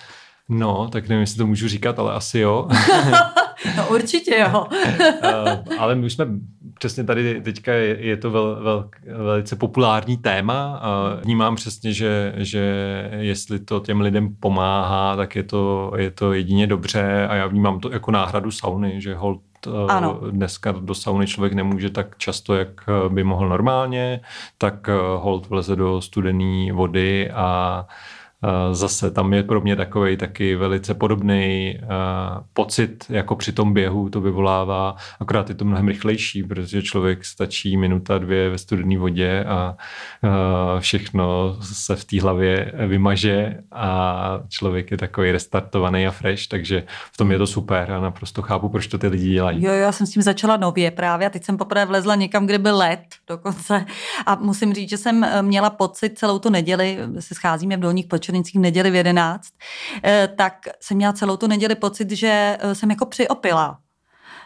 No, 0.48 0.88
tak 0.88 1.08
nevím, 1.08 1.20
jestli 1.20 1.38
to 1.38 1.46
můžu 1.46 1.68
říkat, 1.68 1.98
ale 1.98 2.12
asi 2.12 2.38
jo. 2.38 2.68
no 3.76 3.88
určitě 3.88 4.36
jo. 4.38 4.66
uh, 4.66 5.78
ale 5.78 5.94
my 5.94 6.06
už 6.06 6.12
jsme 6.12 6.26
přesně 6.78 7.04
tady 7.04 7.40
teďka 7.40 7.72
je, 7.72 7.96
je 8.00 8.16
to 8.16 8.30
vel, 8.30 8.58
vel, 8.62 8.90
velice 9.16 9.56
populární 9.56 10.16
téma 10.16 10.78
a 10.82 11.20
vnímám 11.24 11.56
přesně, 11.56 11.92
že, 11.92 12.34
že 12.36 12.60
jestli 13.18 13.58
to 13.58 13.80
těm 13.80 14.00
lidem 14.00 14.36
pomáhá, 14.40 15.16
tak 15.16 15.36
je 15.36 15.42
to, 15.42 15.92
je 15.96 16.10
to 16.10 16.32
jedině 16.32 16.66
dobře 16.66 17.26
a 17.28 17.34
já 17.34 17.46
vnímám 17.46 17.80
to 17.80 17.92
jako 17.92 18.10
náhradu 18.10 18.50
sauny, 18.50 19.00
že 19.00 19.14
hold 19.14 19.42
eh, 19.66 19.70
ano. 19.88 20.20
dneska 20.30 20.72
do 20.72 20.94
sauny 20.94 21.26
člověk 21.26 21.52
nemůže 21.52 21.90
tak 21.90 22.18
často, 22.18 22.54
jak 22.54 22.68
by 23.08 23.24
mohl 23.24 23.48
normálně, 23.48 24.20
tak 24.58 24.88
eh, 24.88 24.92
hold 25.16 25.48
vleze 25.48 25.76
do 25.76 26.00
studené 26.00 26.72
vody 26.72 27.30
a 27.30 27.86
Zase 28.72 29.10
tam 29.10 29.32
je 29.32 29.42
pro 29.42 29.60
mě 29.60 29.76
takový 29.76 30.16
taky 30.16 30.56
velice 30.56 30.94
podobný 30.94 31.78
pocit, 32.52 33.04
jako 33.08 33.36
při 33.36 33.52
tom 33.52 33.74
běhu 33.74 34.10
to 34.10 34.20
vyvolává, 34.20 34.96
akorát 35.20 35.48
je 35.48 35.54
to 35.54 35.64
mnohem 35.64 35.88
rychlejší, 35.88 36.42
protože 36.42 36.82
člověk 36.82 37.24
stačí 37.24 37.76
minuta, 37.76 38.18
dvě 38.18 38.50
ve 38.50 38.58
studené 38.58 38.98
vodě 38.98 39.44
a 39.44 39.76
všechno 40.78 41.56
se 41.60 41.96
v 41.96 42.04
té 42.04 42.20
hlavě 42.20 42.72
vymaže 42.86 43.54
a 43.72 44.38
člověk 44.48 44.90
je 44.90 44.96
takový 44.96 45.32
restartovaný 45.32 46.06
a 46.06 46.10
fresh, 46.10 46.46
takže 46.46 46.82
v 47.12 47.16
tom 47.16 47.30
je 47.30 47.38
to 47.38 47.46
super 47.46 47.92
a 47.92 48.00
naprosto 48.00 48.42
chápu, 48.42 48.68
proč 48.68 48.86
to 48.86 48.98
ty 48.98 49.08
lidi 49.08 49.32
dělají. 49.32 49.64
Jo, 49.64 49.72
jo, 49.72 49.78
já 49.78 49.92
jsem 49.92 50.06
s 50.06 50.10
tím 50.10 50.22
začala 50.22 50.56
nově 50.56 50.90
právě 50.90 51.26
a 51.26 51.30
teď 51.30 51.44
jsem 51.44 51.56
poprvé 51.56 51.86
vlezla 51.86 52.14
někam, 52.14 52.46
kde 52.46 52.58
byl 52.58 52.76
led 52.76 53.00
dokonce 53.28 53.84
a 54.26 54.34
musím 54.34 54.74
říct, 54.74 54.90
že 54.90 54.96
jsem 54.96 55.26
měla 55.42 55.70
pocit 55.70 56.18
celou 56.18 56.38
tu 56.38 56.50
neděli, 56.50 56.98
se 57.18 57.34
scházíme 57.34 57.76
v 57.76 57.80
Dolních 57.80 58.06
Počerných, 58.06 58.25
Košenicích 58.26 58.54
v 58.54 58.58
neděli 58.60 58.90
v 58.90 58.94
11, 58.94 59.48
eh, 60.04 60.28
tak 60.36 60.54
jsem 60.80 60.96
měla 60.96 61.12
celou 61.12 61.36
tu 61.36 61.46
neděli 61.46 61.74
pocit, 61.74 62.10
že 62.10 62.58
eh, 62.60 62.74
jsem 62.74 62.90
jako 62.90 63.06
přiopila 63.06 63.78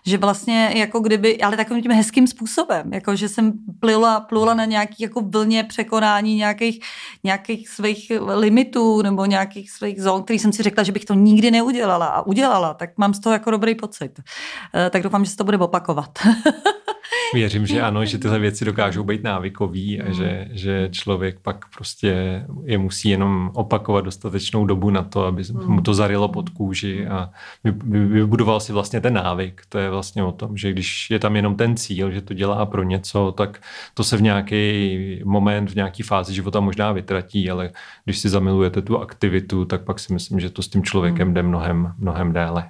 že 0.07 0.19
vlastně 0.19 0.73
jako 0.77 1.01
kdyby, 1.01 1.41
ale 1.41 1.57
takovým 1.57 1.83
tím 1.83 1.93
hezkým 1.93 2.27
způsobem, 2.27 2.93
jako 2.93 3.17
že 3.17 3.29
jsem 3.29 3.53
plula, 3.81 4.21
plula 4.21 4.55
na 4.55 4.65
nějaký 4.65 5.03
jako 5.03 5.21
vlně 5.21 5.65
překonání 5.65 6.37
nějakých, 6.37 6.81
nějakých 7.25 7.69
svých 7.69 8.13
limitů 8.35 9.03
nebo 9.03 9.25
nějakých 9.25 9.71
svých 9.71 10.03
zón, 10.03 10.23
který 10.23 10.39
jsem 10.39 10.53
si 10.53 10.63
řekla, 10.63 10.83
že 10.83 10.93
bych 10.93 11.05
to 11.05 11.15
nikdy 11.15 11.51
neudělala 11.51 12.07
a 12.07 12.27
udělala, 12.27 12.75
tak 12.75 12.91
mám 12.97 13.15
z 13.15 13.21
toho 13.21 13.33
jako 13.33 13.51
dobrý 13.51 13.75
pocit. 13.75 14.21
Eh, 14.75 14.91
tak 14.91 15.03
doufám, 15.03 15.25
že 15.25 15.31
se 15.31 15.37
to 15.37 15.45
bude 15.45 15.59
opakovat. 15.59 16.19
Věřím, 17.35 17.67
že 17.67 17.83
ano, 17.83 18.05
že 18.05 18.19
tyhle 18.19 18.39
věci 18.39 18.65
dokážou 18.65 19.05
být 19.05 19.23
návykový 19.23 20.01
a 20.01 20.09
mm. 20.09 20.15
že, 20.15 20.49
že 20.51 20.89
člověk 20.93 21.41
pak 21.41 21.65
prostě 21.77 22.45
je 22.65 22.79
musí 22.79 23.09
jenom 23.09 23.51
opakovat 23.55 24.01
dostatečnou 24.01 24.65
dobu 24.65 24.91
na 24.91 25.03
to, 25.03 25.25
aby 25.25 25.43
mu 25.67 25.81
to 25.81 25.95
zarilo 25.95 26.29
pod 26.29 26.49
kůži 26.49 27.07
a 27.07 27.31
vybudoval 27.65 28.61
si 28.61 28.73
vlastně 28.73 29.01
ten 29.01 29.15
návyk. 29.15 29.63
To 29.69 29.79
je 29.79 29.90
vlastně 29.91 30.25
o 30.25 30.33
tom, 30.33 30.57
že 30.57 30.73
když 30.73 31.11
je 31.11 31.19
tam 31.19 31.37
jenom 31.37 31.57
ten 31.57 31.77
cíl, 31.77 32.11
že 32.11 32.21
to 32.21 32.35
dělá 32.35 32.67
pro 32.67 32.83
něco, 32.83 33.33
tak 33.37 33.63
to 33.95 34.05
se 34.05 34.17
v 34.17 34.23
nějaký 34.23 35.23
moment, 35.25 35.71
v 35.71 35.75
nějaký 35.75 36.03
fázi 36.03 36.35
života 36.35 36.61
možná 36.61 36.93
vytratí, 36.93 37.51
ale 37.51 37.71
když 38.05 38.19
si 38.19 38.29
zamilujete 38.29 38.83
tu 38.83 38.99
aktivitu, 38.99 39.65
tak 39.65 39.85
pak 39.85 39.99
si 39.99 40.13
myslím, 40.13 40.41
že 40.41 40.51
to 40.51 40.63
s 40.63 40.69
tím 40.69 40.83
člověkem 40.83 41.29
mm. 41.29 41.35
jde 41.35 41.43
mnohem, 41.43 41.95
mnohem 41.99 42.33
déle. 42.33 42.69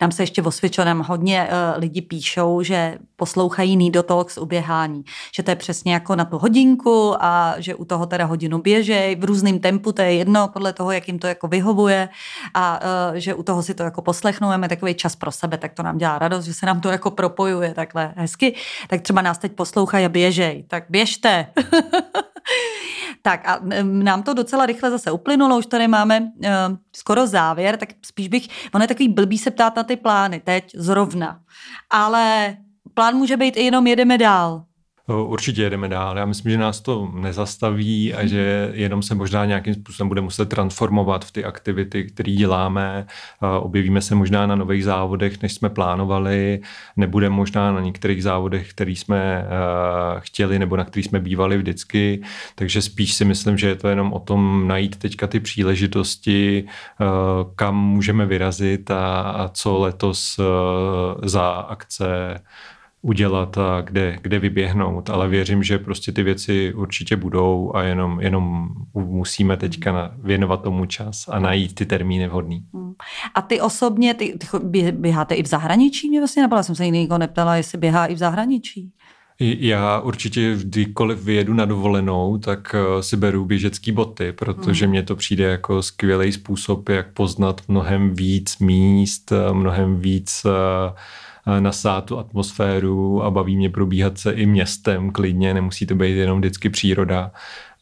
Nám 0.00 0.12
se 0.12 0.22
ještě 0.22 0.42
osvědčilo, 0.42 0.84
nám 0.84 1.04
hodně 1.08 1.48
uh, 1.48 1.80
lidi 1.80 2.02
píšou, 2.02 2.62
že 2.62 2.98
poslouchají 3.16 3.76
Nido 3.76 4.02
Talks 4.02 4.38
u 4.38 4.46
běhání. 4.46 5.04
Že 5.34 5.42
to 5.42 5.50
je 5.50 5.56
přesně 5.56 5.92
jako 5.92 6.16
na 6.16 6.24
tu 6.24 6.38
hodinku 6.38 7.14
a 7.20 7.54
že 7.58 7.74
u 7.74 7.84
toho 7.84 8.06
teda 8.06 8.24
hodinu 8.24 8.58
běžej 8.58 9.16
v 9.16 9.24
různém 9.24 9.58
tempu, 9.58 9.92
to 9.92 10.02
je 10.02 10.12
jedno 10.12 10.48
podle 10.48 10.72
toho, 10.72 10.92
jak 10.92 11.08
jim 11.08 11.18
to 11.18 11.26
jako 11.26 11.48
vyhovuje 11.48 12.08
a 12.54 12.80
uh, 13.10 13.16
že 13.16 13.34
u 13.34 13.42
toho 13.42 13.62
si 13.62 13.74
to 13.74 13.82
jako 13.82 14.02
poslechnou, 14.02 14.48
máme 14.48 14.68
takový 14.68 14.94
čas 14.94 15.16
pro 15.16 15.32
sebe, 15.32 15.58
tak 15.58 15.72
to 15.72 15.82
nám 15.82 15.98
dělá 15.98 16.18
radost, 16.18 16.44
že 16.44 16.54
se 16.58 16.66
nám 16.66 16.80
to 16.80 16.88
jako 16.88 17.10
propojuje 17.10 17.74
takhle 17.74 18.14
hezky. 18.16 18.54
Tak 18.88 19.00
třeba 19.00 19.22
nás 19.22 19.38
teď 19.38 19.52
poslouchají 19.52 20.06
a 20.06 20.08
běžej, 20.08 20.64
tak 20.68 20.84
běžte. 20.88 21.46
Tak 23.22 23.48
a 23.48 23.60
nám 23.82 24.22
to 24.22 24.34
docela 24.34 24.66
rychle 24.66 24.90
zase 24.90 25.10
uplynulo, 25.10 25.58
už 25.58 25.66
tady 25.66 25.88
máme 25.88 26.20
uh, 26.20 26.28
skoro 26.96 27.26
závěr, 27.26 27.76
tak 27.76 27.88
spíš 28.06 28.28
bych, 28.28 28.48
ono 28.74 28.84
je 28.84 28.88
takový 28.88 29.08
blbý 29.08 29.38
se 29.38 29.50
ptát 29.50 29.76
na 29.76 29.82
ty 29.82 29.96
plány 29.96 30.40
teď, 30.40 30.70
zrovna. 30.74 31.40
Ale 31.90 32.56
plán 32.94 33.14
může 33.16 33.36
být 33.36 33.56
i 33.56 33.64
jenom 33.64 33.86
jedeme 33.86 34.18
dál. 34.18 34.64
Určitě 35.08 35.62
jedeme 35.62 35.88
dál. 35.88 36.18
Já 36.18 36.24
myslím, 36.24 36.52
že 36.52 36.58
nás 36.58 36.80
to 36.80 37.10
nezastaví 37.14 38.14
a 38.14 38.26
že 38.26 38.70
jenom 38.74 39.02
se 39.02 39.14
možná 39.14 39.44
nějakým 39.44 39.74
způsobem 39.74 40.08
bude 40.08 40.20
muset 40.20 40.48
transformovat 40.48 41.24
v 41.24 41.32
ty 41.32 41.44
aktivity, 41.44 42.04
které 42.04 42.32
děláme. 42.32 43.06
Objevíme 43.60 44.00
se 44.00 44.14
možná 44.14 44.46
na 44.46 44.54
nových 44.54 44.84
závodech, 44.84 45.42
než 45.42 45.54
jsme 45.54 45.68
plánovali. 45.68 46.60
Nebude 46.96 47.30
možná 47.30 47.72
na 47.72 47.80
některých 47.80 48.22
závodech, 48.22 48.70
který 48.70 48.96
jsme 48.96 49.44
chtěli 50.18 50.58
nebo 50.58 50.76
na 50.76 50.84
který 50.84 51.02
jsme 51.02 51.20
bývali 51.20 51.58
vždycky. 51.58 52.22
Takže 52.54 52.82
spíš 52.82 53.14
si 53.14 53.24
myslím, 53.24 53.58
že 53.58 53.68
je 53.68 53.76
to 53.76 53.88
jenom 53.88 54.12
o 54.12 54.20
tom 54.20 54.68
najít 54.68 54.96
teďka 54.96 55.26
ty 55.26 55.40
příležitosti, 55.40 56.64
kam 57.56 57.76
můžeme 57.76 58.26
vyrazit 58.26 58.90
a, 58.90 59.50
co 59.52 59.78
letos 59.78 60.40
za 61.22 61.50
akce 61.50 62.40
udělat 63.02 63.58
a 63.58 63.80
kde, 63.80 64.18
kde 64.22 64.38
vyběhnout, 64.38 65.10
ale 65.10 65.28
věřím, 65.28 65.62
že 65.62 65.78
prostě 65.78 66.12
ty 66.12 66.22
věci 66.22 66.74
určitě 66.74 67.16
budou 67.16 67.72
a 67.74 67.82
jenom, 67.82 68.20
jenom 68.20 68.68
musíme 68.94 69.56
teďka 69.56 70.14
věnovat 70.22 70.62
tomu 70.62 70.86
čas 70.86 71.28
a 71.28 71.38
najít 71.38 71.74
ty 71.74 71.86
termíny 71.86 72.28
vhodný. 72.28 72.64
Hmm. 72.74 72.92
A 73.34 73.42
ty 73.42 73.60
osobně, 73.60 74.14
ty, 74.14 74.38
ty 74.38 74.92
běháte 74.92 75.34
i 75.34 75.42
v 75.42 75.46
zahraničí? 75.46 76.08
Mě 76.08 76.20
vlastně 76.20 76.42
napadla, 76.42 76.62
jsem 76.62 76.74
se 76.74 76.88
nikdo 76.88 77.18
neptala, 77.18 77.56
jestli 77.56 77.78
běhá 77.78 78.06
i 78.06 78.14
v 78.14 78.18
zahraničí. 78.18 78.92
Já 79.40 80.00
určitě 80.00 80.56
kdykoliv 80.60 81.24
vyjedu 81.24 81.54
na 81.54 81.64
dovolenou, 81.64 82.38
tak 82.38 82.74
eh, 82.74 83.02
si 83.02 83.16
beru 83.16 83.44
běžecké 83.44 83.92
boty, 83.92 84.32
protože 84.32 84.84
hmm. 84.84 84.90
mně 84.90 85.02
to 85.02 85.16
přijde 85.16 85.44
jako 85.44 85.82
skvělý 85.82 86.32
způsob, 86.32 86.88
jak 86.88 87.12
poznat 87.12 87.60
mnohem 87.68 88.14
víc 88.14 88.58
míst, 88.58 89.32
eh, 89.32 89.54
mnohem 89.54 90.00
víc 90.00 90.42
uh, 90.44 90.96
nasát 91.60 92.04
tu 92.04 92.18
atmosféru 92.18 93.22
a 93.22 93.30
baví 93.30 93.56
mě 93.56 93.70
probíhat 93.70 94.18
se 94.18 94.32
i 94.32 94.46
městem 94.46 95.10
klidně, 95.10 95.54
nemusí 95.54 95.86
to 95.86 95.94
být 95.94 96.16
jenom 96.16 96.38
vždycky 96.38 96.70
příroda. 96.70 97.30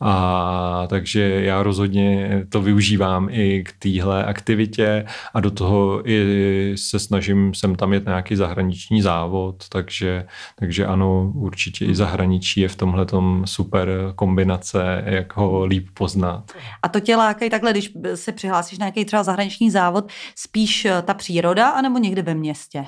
A 0.00 0.86
takže 0.86 1.20
já 1.20 1.62
rozhodně 1.62 2.30
to 2.48 2.62
využívám 2.62 3.28
i 3.30 3.64
k 3.64 3.72
téhle 3.78 4.24
aktivitě 4.24 5.06
a 5.34 5.40
do 5.40 5.50
toho 5.50 6.10
i 6.10 6.72
se 6.76 6.98
snažím 6.98 7.54
sem 7.54 7.74
tam 7.74 7.92
jet 7.92 8.06
nějaký 8.06 8.36
zahraniční 8.36 9.02
závod, 9.02 9.68
takže, 9.68 10.26
takže 10.58 10.86
ano, 10.86 11.32
určitě 11.34 11.84
i 11.84 11.94
zahraničí 11.94 12.60
je 12.60 12.68
v 12.68 12.76
tomhle 12.76 13.06
super 13.44 13.88
kombinace, 14.14 15.02
jak 15.06 15.36
ho 15.36 15.64
líp 15.64 15.88
poznat. 15.94 16.52
A 16.82 16.88
to 16.88 17.00
tě 17.00 17.16
lákají 17.16 17.50
takhle, 17.50 17.70
když 17.70 17.92
se 18.14 18.32
přihlásíš 18.32 18.78
na 18.78 18.84
nějaký 18.84 19.04
třeba 19.04 19.22
zahraniční 19.22 19.70
závod, 19.70 20.12
spíš 20.34 20.86
ta 21.04 21.14
příroda 21.14 21.68
anebo 21.68 21.98
někde 21.98 22.22
ve 22.22 22.34
městě? 22.34 22.86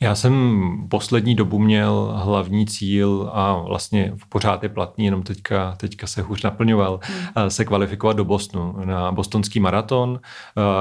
Já 0.00 0.14
jsem 0.14 0.70
poslední 0.88 1.34
dobu 1.34 1.58
měl 1.58 2.14
hlavní 2.16 2.66
cíl 2.66 3.30
a 3.32 3.56
vlastně 3.56 4.12
pořád 4.28 4.62
je 4.62 4.68
platný, 4.68 5.04
jenom 5.04 5.22
teďka, 5.22 5.74
teďka 5.76 6.06
se 6.06 6.22
hůř 6.22 6.42
naplňoval, 6.42 7.00
hmm. 7.02 7.50
se 7.50 7.64
kvalifikovat 7.64 8.16
do 8.16 8.24
Bostonu 8.24 8.74
na 8.84 9.12
bostonský 9.12 9.60
maraton, 9.60 10.20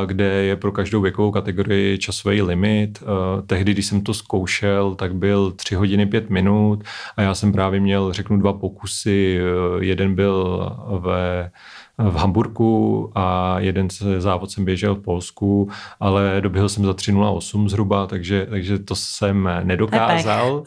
kde 0.05 0.26
je 0.26 0.55
pro 0.55 0.72
každou 0.72 1.01
věkovou 1.01 1.32
kategorii 1.32 1.97
časový 1.97 2.41
limit. 2.41 3.03
Tehdy, 3.47 3.72
když 3.72 3.86
jsem 3.86 4.01
to 4.01 4.13
zkoušel, 4.13 4.95
tak 4.95 5.16
byl 5.16 5.51
3 5.51 5.76
hodiny 5.76 6.05
5 6.05 6.30
minut 6.30 6.84
a 7.18 7.22
já 7.22 7.36
jsem 7.36 7.51
právě 7.51 7.80
měl, 7.80 8.13
řeknu, 8.13 8.38
dva 8.38 8.53
pokusy. 8.53 9.39
Jeden 9.80 10.16
byl 10.16 10.70
ve 10.99 11.51
v 11.97 12.15
Hamburgu 12.15 13.11
a 13.15 13.55
jeden 13.59 13.87
závod 14.17 14.51
jsem 14.51 14.65
běžel 14.65 14.95
v 14.95 15.01
Polsku, 15.01 15.69
ale 15.99 16.37
doběhl 16.39 16.69
jsem 16.69 16.85
za 16.85 16.91
3.08 16.91 17.67
zhruba, 17.69 18.07
takže, 18.07 18.47
takže 18.49 18.79
to 18.79 18.95
jsem 18.95 19.49
nedokázal. 19.63 20.63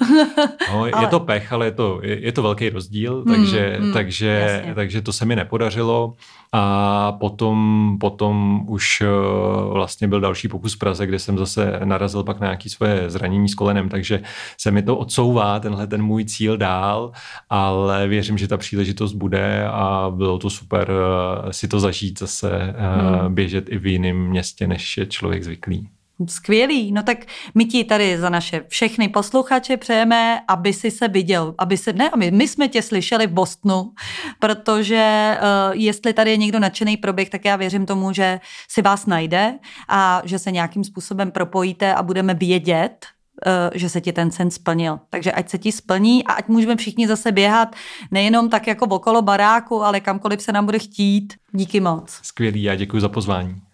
No, 0.72 0.86
je 0.86 1.06
to 1.10 1.20
pech, 1.20 1.52
ale 1.52 1.66
je 1.66 1.72
to, 1.72 2.00
je, 2.02 2.24
je 2.24 2.32
to 2.32 2.42
velký 2.42 2.68
rozdíl, 2.68 3.24
hmm, 3.26 3.34
takže, 3.34 3.76
hmm, 3.80 3.92
takže, 3.92 4.64
takže 4.74 5.02
to 5.02 5.12
se 5.12 5.24
mi 5.24 5.36
nepodařilo. 5.36 6.14
A 6.52 7.12
potom, 7.12 7.96
potom 8.00 8.64
už 8.68 9.00
eh, 9.00 9.06
vlastně 9.72 10.08
byl 10.08 10.20
další 10.20 10.48
pokus 10.48 10.74
v 10.74 10.78
Praze, 10.78 11.06
kde 11.06 11.18
jsem 11.18 11.38
zase 11.38 11.80
narazil 11.84 12.24
pak 12.24 12.40
na 12.40 12.46
nějaké 12.46 12.70
svoje 12.70 13.10
zranění 13.10 13.48
s 13.48 13.54
kolenem, 13.54 13.88
takže 13.88 14.22
se 14.60 14.70
mi 14.70 14.82
to 14.82 14.96
odsouvá, 14.96 15.60
tenhle 15.60 15.86
ten 15.86 16.02
můj 16.02 16.24
cíl 16.24 16.56
dál, 16.56 17.12
ale 17.50 18.08
věřím, 18.08 18.38
že 18.38 18.48
ta 18.48 18.56
příležitost 18.56 19.12
bude 19.12 19.68
a 19.68 20.12
bylo 20.16 20.38
to 20.38 20.50
super 20.50 20.90
eh, 20.90 21.52
si 21.52 21.68
to 21.68 21.80
zažít 21.80 22.18
zase, 22.18 22.50
eh, 22.52 23.18
hmm. 23.22 23.34
běžet 23.34 23.68
i 23.68 23.78
v 23.78 23.86
jiném 23.86 24.16
městě, 24.16 24.66
než 24.66 24.96
je 24.96 25.06
člověk 25.06 25.44
zvyklý. 25.44 25.88
Skvělý, 26.26 26.92
no 26.92 27.02
tak 27.02 27.18
my 27.54 27.64
ti 27.64 27.84
tady 27.84 28.18
za 28.18 28.28
naše 28.28 28.64
všechny 28.68 29.08
posluchače 29.08 29.76
přejeme, 29.76 30.40
aby 30.48 30.72
si 30.72 30.90
se 30.90 31.08
viděl, 31.08 31.54
aby 31.58 31.76
se, 31.76 31.92
ne, 31.92 32.10
my, 32.16 32.30
my 32.30 32.48
jsme 32.48 32.68
tě 32.68 32.82
slyšeli 32.82 33.26
v 33.26 33.30
Bostonu, 33.30 33.92
protože 34.38 35.36
uh, 35.40 35.76
jestli 35.76 36.12
tady 36.12 36.30
je 36.30 36.36
někdo 36.36 36.58
nadšený 36.58 36.96
proběh, 36.96 37.30
tak 37.30 37.44
já 37.44 37.56
věřím 37.56 37.86
tomu, 37.86 38.12
že 38.12 38.40
si 38.68 38.82
vás 38.82 39.06
najde 39.06 39.58
a 39.88 40.22
že 40.24 40.38
se 40.38 40.50
nějakým 40.50 40.84
způsobem 40.84 41.30
propojíte 41.30 41.94
a 41.94 42.02
budeme 42.02 42.34
vědět, 42.34 43.06
uh, 43.46 43.52
že 43.74 43.88
se 43.88 44.00
ti 44.00 44.12
ten 44.12 44.30
sen 44.30 44.50
splnil. 44.50 44.98
Takže 45.10 45.32
ať 45.32 45.48
se 45.48 45.58
ti 45.58 45.72
splní 45.72 46.24
a 46.24 46.32
ať 46.32 46.48
můžeme 46.48 46.76
všichni 46.76 47.08
zase 47.08 47.32
běhat 47.32 47.76
nejenom 48.10 48.50
tak 48.50 48.66
jako 48.66 48.86
okolo 48.86 49.22
baráku, 49.22 49.84
ale 49.84 50.00
kamkoliv 50.00 50.42
se 50.42 50.52
nám 50.52 50.64
bude 50.66 50.78
chtít. 50.78 51.34
Díky 51.52 51.80
moc. 51.80 52.20
Skvělý, 52.22 52.62
já 52.62 52.74
děkuji 52.74 53.00
za 53.00 53.08
pozvání. 53.08 53.67